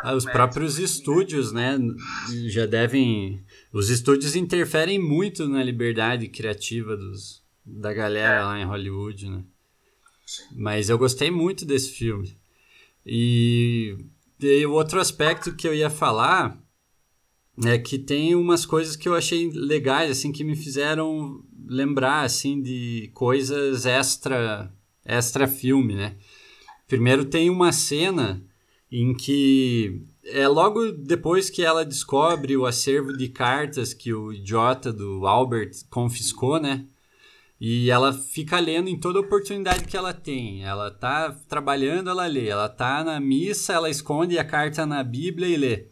[0.03, 1.77] Ah, Os próprios estúdios, né,
[2.49, 3.45] já devem.
[3.71, 8.43] Os estúdios interferem muito na liberdade criativa dos, da galera É.
[8.43, 9.43] lá em Hollywood, né?
[10.25, 10.43] Sim.
[10.57, 12.37] Mas eu gostei muito desse filme.
[13.05, 13.97] E,
[14.41, 16.57] e o outro aspecto que eu ia falar
[17.65, 22.61] é que tem umas coisas que eu achei legais, assim, que me fizeram lembrar, assim,
[22.61, 24.71] de coisas extra,
[25.05, 26.15] extra filme, né?
[26.87, 28.43] Primeiro tem uma cena
[28.91, 34.91] em que é logo depois que ela descobre o acervo de cartas que o idiota
[34.91, 36.85] do Albert confiscou, né?
[37.59, 40.63] E ela fica lendo em toda oportunidade que ela tem.
[40.63, 42.47] Ela tá trabalhando, ela lê.
[42.47, 45.87] Ela tá na missa, ela esconde a carta na Bíblia e lê.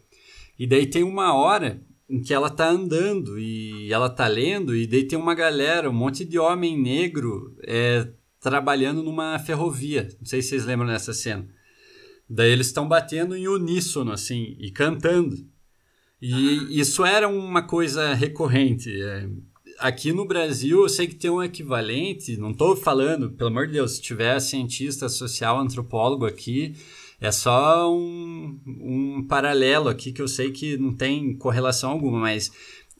[0.58, 4.86] E daí tem uma hora em que ela tá andando e ela tá lendo, e
[4.86, 8.08] daí tem uma galera, um monte de homem negro é,
[8.40, 10.08] trabalhando numa ferrovia.
[10.18, 11.46] Não sei se vocês lembram dessa cena.
[12.28, 15.36] Daí eles estão batendo em uníssono, assim, e cantando.
[16.20, 18.90] E isso era uma coisa recorrente.
[19.00, 19.28] É,
[19.78, 23.74] aqui no Brasil, eu sei que tem um equivalente, não estou falando, pelo amor de
[23.74, 26.74] Deus, se tiver cientista social, antropólogo aqui,
[27.20, 32.50] é só um, um paralelo aqui que eu sei que não tem correlação alguma, mas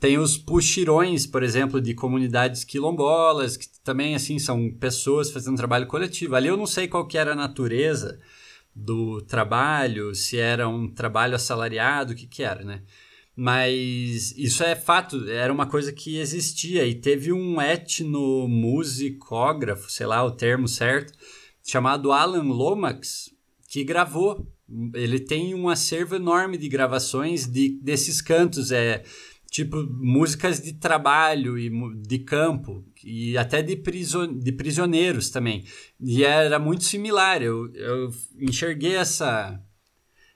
[0.01, 5.87] tem os puxirões, por exemplo, de comunidades quilombolas, que também, assim, são pessoas fazendo trabalho
[5.87, 6.35] coletivo.
[6.35, 8.19] Ali eu não sei qual que era a natureza
[8.75, 12.83] do trabalho, se era um trabalho assalariado, o que que era, né?
[13.35, 20.25] Mas isso é fato, era uma coisa que existia e teve um etnomusicógrafo, sei lá
[20.25, 21.13] o termo certo,
[21.63, 23.31] chamado Alan Lomax,
[23.69, 24.51] que gravou.
[24.95, 29.05] Ele tem um acervo enorme de gravações de, desses cantos, é
[29.51, 31.71] tipo músicas de trabalho e
[32.03, 35.65] de campo e até de, priso, de prisioneiros também.
[36.01, 37.43] E era muito similar.
[37.43, 39.63] Eu, eu enxerguei essa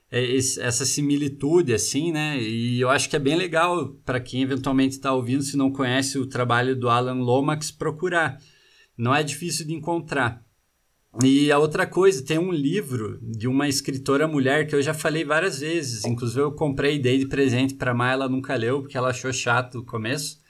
[0.09, 2.39] é, essa similitude assim, né?
[2.41, 6.17] E eu acho que é bem legal para quem eventualmente está ouvindo, se não conhece
[6.19, 8.39] o trabalho do Alan Lomax, procurar.
[8.95, 10.42] Não é difícil de encontrar.
[11.21, 15.23] E a outra coisa, tem um livro de uma escritora mulher que eu já falei
[15.23, 16.03] várias vezes.
[16.05, 19.31] Inclusive, eu comprei e dei de presente para Má, ela nunca leu, porque ela achou
[19.31, 20.41] chato o começo.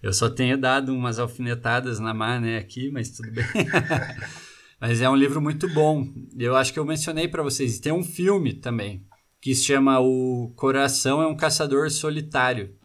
[0.00, 3.44] Eu só tenho dado umas alfinetadas na Má, né, aqui, mas tudo bem.
[4.80, 6.08] mas é um livro muito bom.
[6.38, 7.80] Eu acho que eu mencionei para vocês.
[7.80, 9.04] Tem um filme também,
[9.40, 12.76] que se chama O Coração é um Caçador Solitário,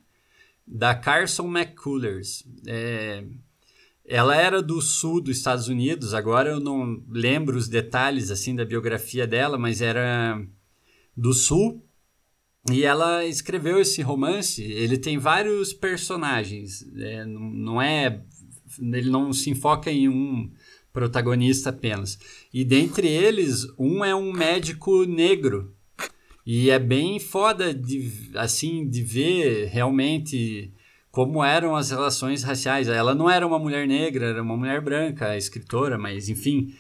[0.66, 2.44] da Carson McCullers.
[2.66, 3.24] É,
[4.08, 8.64] ela era do sul dos Estados Unidos, agora eu não lembro os detalhes assim da
[8.64, 10.42] biografia dela, mas era
[11.16, 11.84] do sul.
[12.72, 14.64] E ela escreveu esse romance.
[14.64, 18.24] Ele tem vários personagens, é, não é,
[18.80, 20.52] ele não se enfoca em um
[20.92, 22.18] protagonista apenas.
[22.54, 25.74] E dentre eles, um é um médico negro.
[26.46, 30.74] E é bem foda de assim de ver realmente
[31.18, 32.88] como eram as relações raciais.
[32.88, 36.76] Ela não era uma mulher negra, era uma mulher branca, escritora, mas enfim.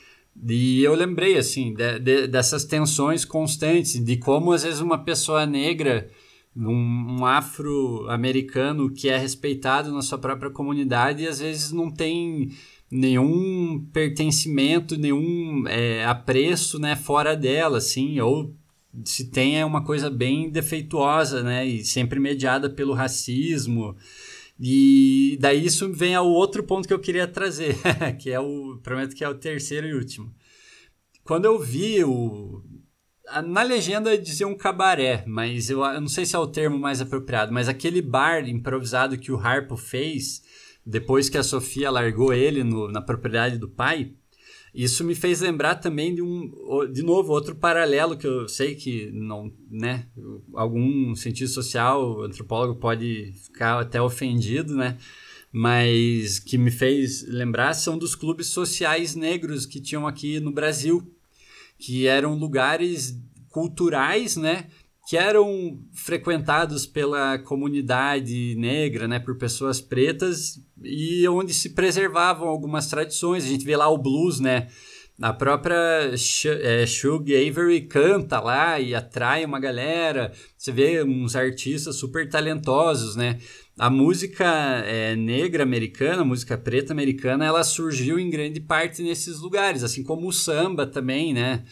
[0.48, 5.48] E eu lembrei, assim, de, de, dessas tensões constantes, de como às vezes uma pessoa
[5.48, 6.08] negra,
[6.56, 12.52] um, um afro-americano que é respeitado na sua própria comunidade, às vezes não tem
[12.92, 18.54] nenhum pertencimento, nenhum é, apreço, né, fora dela, assim, ou
[19.04, 23.96] se tem é uma coisa bem defeituosa, né, e sempre mediada pelo racismo.
[24.60, 27.76] E daí isso vem ao outro ponto que eu queria trazer,
[28.20, 30.34] que é o, prometo que é o terceiro e último.
[31.24, 32.64] Quando eu vi o
[33.46, 37.02] na legenda dizia um cabaré, mas eu, eu não sei se é o termo mais
[37.02, 40.42] apropriado, mas aquele bar improvisado que o Harpo fez
[40.86, 44.14] depois que a Sofia largou ele no, na propriedade do pai,
[44.73, 46.52] isso me fez lembrar também de um,
[46.91, 50.06] de novo, outro paralelo que eu sei que não, né,
[50.53, 54.98] algum cientista social, antropólogo pode ficar até ofendido, né,
[55.52, 61.11] mas que me fez lembrar são dos clubes sociais negros que tinham aqui no Brasil,
[61.80, 63.19] que eram lugares
[63.49, 64.68] culturais, né,
[65.08, 72.88] que eram frequentados pela comunidade negra, né, por pessoas pretas e onde se preservavam algumas
[72.88, 73.46] tradições.
[73.46, 74.68] A gente vê lá o blues, né?
[75.22, 76.12] A própria
[76.62, 80.32] é, Shug Avery canta lá e atrai uma galera.
[80.58, 83.40] Você vê uns artistas super talentosos, né?
[83.80, 84.46] A música
[84.86, 90.04] é, negra americana, a música preta americana, ela surgiu em grande parte nesses lugares, assim
[90.04, 91.64] como o samba também, né?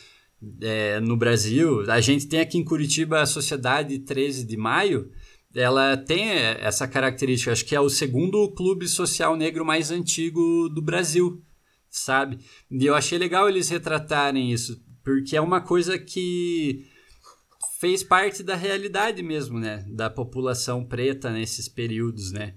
[0.62, 1.90] É, no Brasil.
[1.90, 5.12] A gente tem aqui em Curitiba a Sociedade 13 de Maio,
[5.56, 7.52] ela tem essa característica.
[7.52, 11.42] Acho que é o segundo clube social negro mais antigo do Brasil,
[11.90, 12.40] sabe?
[12.70, 16.86] E eu achei legal eles retratarem isso, porque é uma coisa que
[17.80, 19.86] fez parte da realidade mesmo, né?
[19.88, 22.56] Da população preta nesses períodos, né?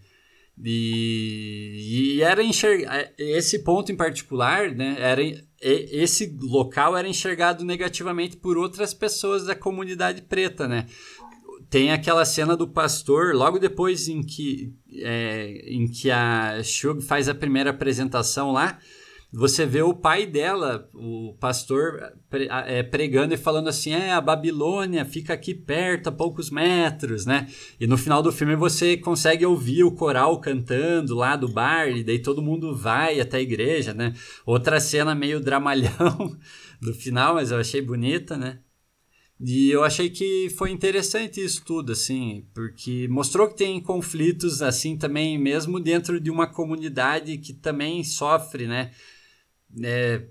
[0.65, 4.97] E, e era enxergar esse ponto em particular, né?
[4.99, 5.23] Era
[5.61, 10.87] esse local era enxergado negativamente por outras pessoas da comunidade preta, né?
[11.69, 17.29] Tem aquela cena do pastor, logo depois em que, é, em que a Shug faz
[17.29, 18.79] a primeira apresentação lá,
[19.31, 25.05] você vê o pai dela, o pastor, é, pregando e falando assim: é, a Babilônia
[25.05, 27.47] fica aqui perto, a poucos metros, né?
[27.79, 32.03] E no final do filme você consegue ouvir o coral cantando lá do bar, e
[32.03, 34.15] daí todo mundo vai até a igreja, né?
[34.47, 36.35] Outra cena meio dramalhão
[36.81, 38.61] do final, mas eu achei bonita, né?
[39.41, 44.97] E eu achei que foi interessante isso tudo, assim, porque mostrou que tem conflitos assim
[44.97, 48.91] também, mesmo dentro de uma comunidade que também sofre, né?
[49.83, 50.23] É,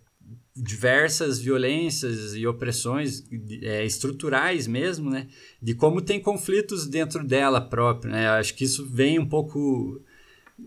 [0.55, 3.23] diversas violências e opressões
[3.61, 5.27] é, estruturais mesmo, né?
[5.61, 8.27] De como tem conflitos dentro dela própria, né?
[8.29, 10.01] Acho que isso vem um pouco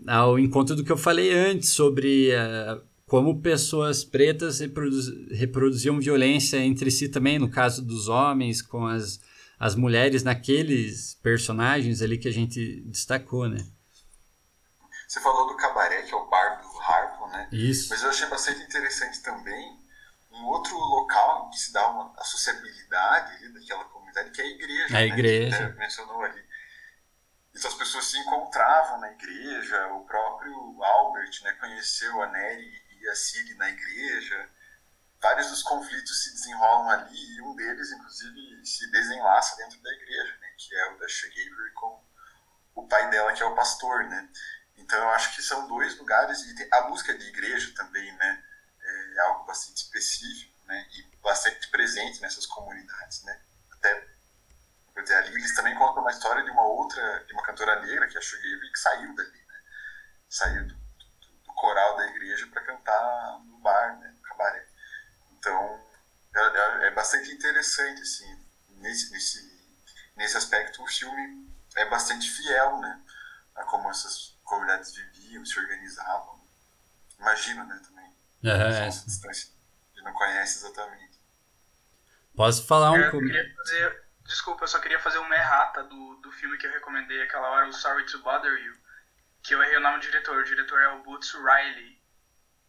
[0.07, 6.57] ao encontro do que eu falei antes sobre uh, como pessoas pretas reproduz, reproduziam violência
[6.57, 9.19] entre si também, no caso dos homens com as,
[9.59, 13.67] as mulheres naqueles personagens ali que a gente destacou, né?
[15.05, 16.60] Você falou do cabaré, que é o bar
[17.41, 17.49] né?
[17.51, 17.89] Isso.
[17.89, 19.79] Mas eu achei bastante interessante também
[20.31, 24.87] um outro local que se dá uma associabilidade ali daquela comunidade, que é a igreja.
[24.87, 25.05] A né?
[25.07, 25.71] igreja.
[25.71, 26.43] Que mencionou ali.
[27.53, 33.09] Então as pessoas se encontravam na igreja, o próprio Albert né, conheceu a Nery e
[33.09, 34.49] a Siri na igreja.
[35.21, 40.37] Vários dos conflitos se desenrolam ali e um deles, inclusive, se desenlaça dentro da igreja,
[40.39, 42.03] né, que é o da Shagaver com
[42.73, 44.29] o pai dela, que é o pastor, né?
[44.77, 48.43] Então eu acho que são dois lugares e a música de igreja também, né,
[48.81, 53.41] é algo bastante específico, né, e bastante presente nessas comunidades, né.
[53.71, 54.11] Até
[55.01, 58.15] dizer, ali eles também contam uma história de uma outra, de uma cantora negra que
[58.15, 59.61] é a Shugave, que saiu dali, né,
[60.29, 64.67] saiu do, do, do coral da igreja para cantar no bar, né, no cabaré.
[65.31, 65.87] Então
[66.35, 68.45] é, é, é bastante interessante assim
[68.77, 69.61] nesse, nesse
[70.15, 73.01] nesse aspecto o filme é bastante fiel, né,
[73.55, 76.41] a como essas comunidades viviam, se organizavam.
[77.17, 78.13] Imagino, né, também.
[78.43, 79.49] É, essa distância.
[79.97, 81.17] A não conhece exatamente.
[82.35, 82.97] Posso falar um...
[82.97, 84.03] Eu queria fazer...
[84.25, 87.67] Desculpa, eu só queria fazer uma errata do, do filme que eu recomendei aquela hora,
[87.67, 88.73] o Sorry to Bother You,
[89.41, 90.37] que eu errei o nome do diretor.
[90.37, 91.97] O diretor é o Boots Riley,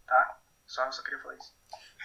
[0.07, 0.39] tá?
[0.67, 1.53] Só, só queria falar isso.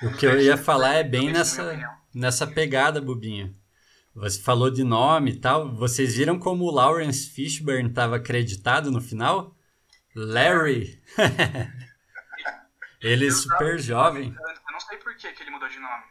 [0.04, 3.56] O que eu ia falar é bem nessa, nessa pegada, Bubinho.
[4.14, 5.74] Você falou de nome e tal.
[5.76, 9.57] Vocês viram como o Lawrence Fishburne estava acreditado no final?
[10.18, 11.00] Larry.
[13.00, 14.34] ele é super jovem.
[14.36, 16.06] Eu não sei por que, que ele mudou de nome.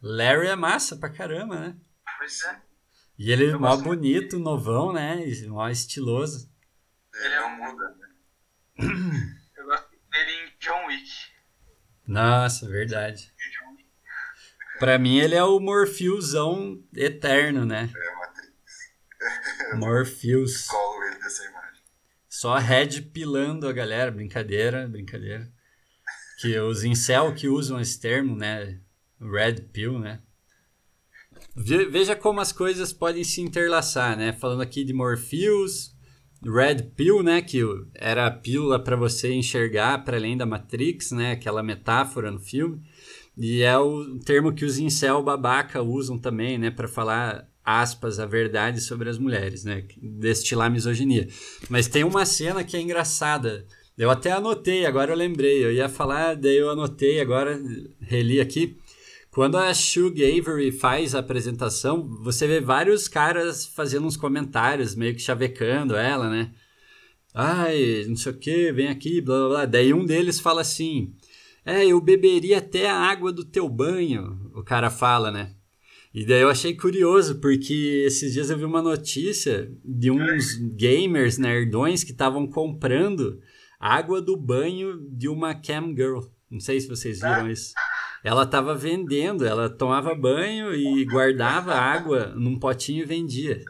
[0.00, 1.76] Larry é massa pra caramba, né?
[2.16, 2.62] Pois é.
[3.18, 5.16] E ele é mó bonito, novão, né?
[5.46, 6.50] Mó estiloso.
[7.14, 8.08] Ele não muda, né?
[9.58, 11.10] Eu gosto dele em John Wick.
[12.06, 13.30] Nossa, verdade.
[14.78, 17.90] Pra mim ele é o Morphewsão eterno, né?
[17.94, 18.54] É Matrix.
[19.76, 20.66] Morpheus.
[20.68, 21.57] Colo ele dessa imagem.
[22.40, 24.12] Só Red pilando a galera.
[24.12, 25.50] Brincadeira, brincadeira.
[26.40, 28.78] Que os incel que usam esse termo, né?
[29.20, 30.20] Red pill, né?
[31.56, 34.32] Ve- Veja como as coisas podem se interlaçar, né?
[34.32, 35.96] Falando aqui de Morpheus,
[36.44, 37.42] Red Pill, né?
[37.42, 37.60] Que
[37.92, 41.32] era a pílula para você enxergar para além da Matrix, né?
[41.32, 42.80] Aquela metáfora no filme.
[43.36, 46.70] E é o termo que os incel babaca usam também, né?
[46.70, 49.84] Para falar, aspas, a verdade sobre as mulheres, né?
[50.00, 51.28] Destilar misoginia.
[51.68, 53.66] Mas tem uma cena que é engraçada.
[53.96, 55.64] Eu até anotei, agora eu lembrei.
[55.64, 57.60] Eu ia falar, daí eu anotei, agora
[58.00, 58.78] reli aqui.
[59.30, 65.14] Quando a Shug Avery faz a apresentação, você vê vários caras fazendo uns comentários, meio
[65.14, 66.52] que chavecando ela, né?
[67.34, 69.64] Ai, não sei o que, vem aqui, blá blá blá.
[69.66, 71.14] Daí um deles fala assim:
[71.64, 75.54] É, eu beberia até a água do teu banho, o cara fala, né?
[76.18, 81.38] E daí eu achei curioso, porque esses dias eu vi uma notícia de uns gamers
[81.38, 83.40] nerdões que estavam comprando
[83.78, 86.22] água do banho de uma cam girl.
[86.50, 87.72] Não sei se vocês viram isso.
[88.24, 93.62] Ela estava vendendo, ela tomava banho e guardava água num potinho e vendia.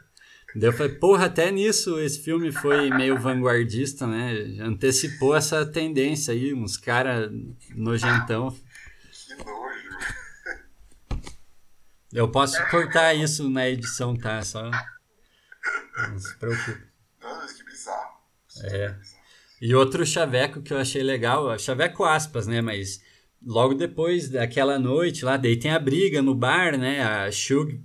[0.56, 4.56] Daí eu falei, porra, até nisso esse filme foi meio vanguardista, né?
[4.60, 7.30] Antecipou essa tendência aí, uns caras
[7.76, 8.56] nojentão.
[9.12, 9.67] Que nojo.
[12.12, 14.42] Eu posso cortar isso na edição, tá?
[14.42, 14.70] Só.
[16.08, 16.82] Não se preocupe.
[17.20, 18.18] Nossa, que bizarro.
[18.64, 18.94] É.
[19.60, 22.60] E outro chaveco que eu achei legal, chaveco aspas, né?
[22.62, 23.02] Mas
[23.44, 27.02] logo depois daquela noite lá, daí tem a briga no bar, né?
[27.02, 27.80] A Shug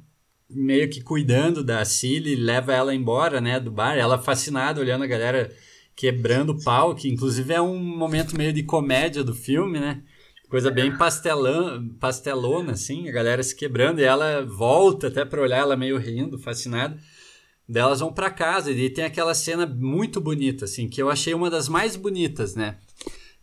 [0.50, 3.60] meio que cuidando da Cilly, leva ela embora, né?
[3.60, 5.52] Do bar, ela fascinada olhando a galera
[5.96, 10.04] quebrando o pau, que inclusive é um momento meio de comédia do filme, né?
[10.54, 15.58] Coisa bem pastelão, pastelona, assim, a galera se quebrando, e ela volta até pra olhar,
[15.58, 16.96] ela meio rindo, fascinada.
[17.68, 21.34] Daí elas vão pra casa e tem aquela cena muito bonita, assim, que eu achei
[21.34, 22.78] uma das mais bonitas, né?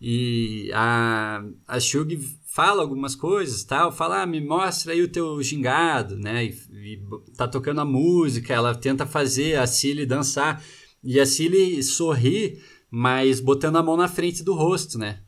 [0.00, 2.16] E a, a Shug
[2.46, 6.44] fala algumas coisas, tal, fala, ah, me mostra aí o teu gingado, né?
[6.44, 7.02] E, e
[7.36, 10.62] tá tocando a música, ela tenta fazer a Cilly dançar,
[11.02, 15.22] e a Cilly sorri, mas botando a mão na frente do rosto, né?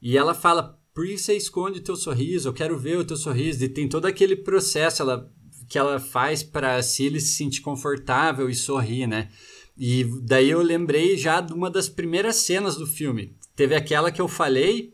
[0.00, 2.48] E ela fala, por que você esconde o teu sorriso?
[2.48, 3.64] Eu quero ver o teu sorriso.
[3.64, 5.32] E tem todo aquele processo, ela
[5.68, 9.28] que ela faz para Cilly se sentir confortável e sorrir, né?
[9.76, 13.36] E daí eu lembrei já de uma das primeiras cenas do filme.
[13.54, 14.92] Teve aquela que eu falei,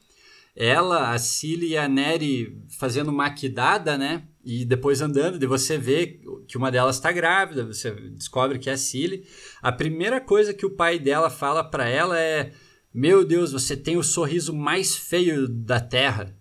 [0.54, 4.24] ela, a Cilly e a Neri fazendo maquidada, né?
[4.44, 8.74] E depois andando, de você vê que uma delas está grávida, você descobre que é
[8.74, 9.26] a Cilly.
[9.62, 12.52] A primeira coisa que o pai dela fala para ela é:
[12.94, 16.34] "Meu Deus, você tem o sorriso mais feio da Terra".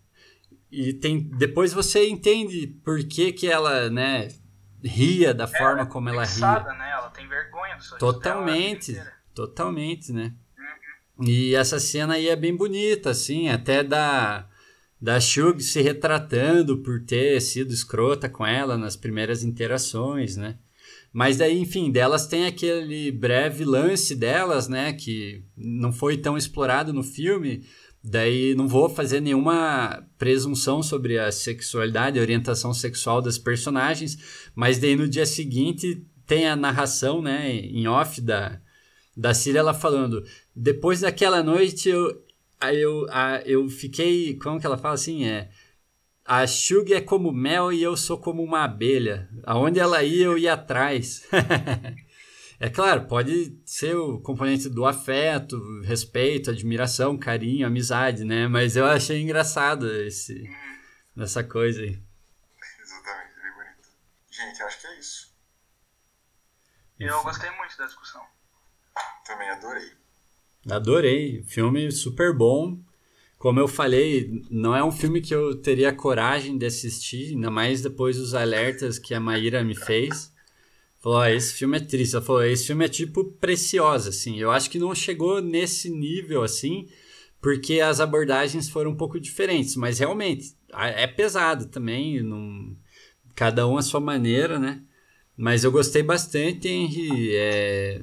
[0.71, 4.29] E tem, depois você entende por que, que ela, né,
[4.83, 6.59] ria da forma ela como ela ria.
[6.73, 6.91] né?
[6.91, 10.33] Ela tem vergonha do sorriso Totalmente, dela totalmente, né?
[11.21, 14.47] E essa cena aí é bem bonita, assim, até da,
[14.99, 20.57] da Shug se retratando por ter sido escrota com ela nas primeiras interações, né?
[21.13, 24.91] Mas daí, enfim, delas tem aquele breve lance delas, né?
[24.93, 27.63] Que não foi tão explorado no filme.
[28.03, 34.77] Daí não vou fazer nenhuma presunção sobre a sexualidade, a orientação sexual das personagens, mas
[34.77, 38.59] daí no dia seguinte tem a narração, né, em off da,
[39.15, 40.21] da Cília, ela falando:
[40.53, 42.25] depois daquela noite eu,
[42.73, 43.05] eu,
[43.45, 44.35] eu fiquei.
[44.35, 45.25] Como que ela fala assim?
[45.25, 45.49] É.
[46.25, 49.29] A Shug é como mel e eu sou como uma abelha.
[49.43, 51.27] Aonde ela ia, eu ia atrás.
[52.59, 58.47] é claro, pode ser o componente do afeto, respeito, admiração, carinho, amizade, né?
[58.47, 60.49] Mas eu achei engraçado esse,
[61.17, 62.01] essa coisa aí.
[62.81, 63.89] Exatamente, bem bonito.
[64.31, 65.33] Gente, eu acho que é isso.
[66.99, 68.23] Eu gostei muito da discussão.
[69.25, 69.91] Também adorei.
[70.71, 71.43] Adorei.
[71.43, 72.79] Filme super bom.
[73.43, 77.81] Como eu falei, não é um filme que eu teria coragem de assistir, ainda mais
[77.81, 80.31] depois dos alertas que a Maíra me fez.
[80.97, 82.15] Falou, esse filme é triste.
[82.15, 84.39] Ela falou, esse filme é tipo preciosa, assim.
[84.39, 86.87] Eu acho que não chegou nesse nível, assim,
[87.41, 89.75] porque as abordagens foram um pouco diferentes.
[89.75, 92.25] Mas realmente, é pesado também,
[93.35, 94.81] cada um à sua maneira, né?
[95.35, 97.35] Mas eu gostei bastante, Henry.
[97.35, 98.01] É...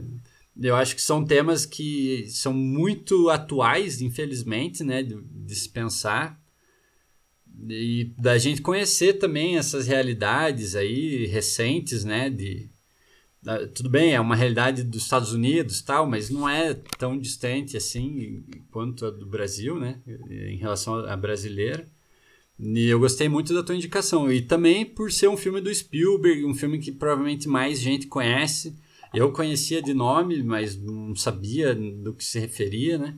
[0.58, 5.02] Eu acho que são temas que são muito atuais, infelizmente, né?
[5.02, 6.40] De, se pensar.
[7.68, 12.30] E da gente conhecer também essas realidades aí recentes, né?
[12.30, 12.68] De,
[13.46, 17.76] ah, tudo bem, é uma realidade dos Estados Unidos tal, mas não é tão distante
[17.76, 20.00] assim quanto a do Brasil, né?
[20.28, 21.88] Em relação à brasileira.
[22.62, 24.30] E eu gostei muito da tua indicação.
[24.30, 28.76] E também por ser um filme do Spielberg, um filme que provavelmente mais gente conhece.
[29.12, 33.16] Eu conhecia de nome, mas não sabia do que se referia, né?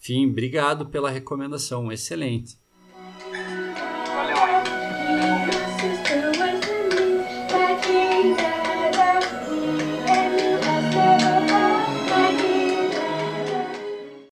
[0.00, 2.56] Enfim, obrigado pela recomendação, excelente.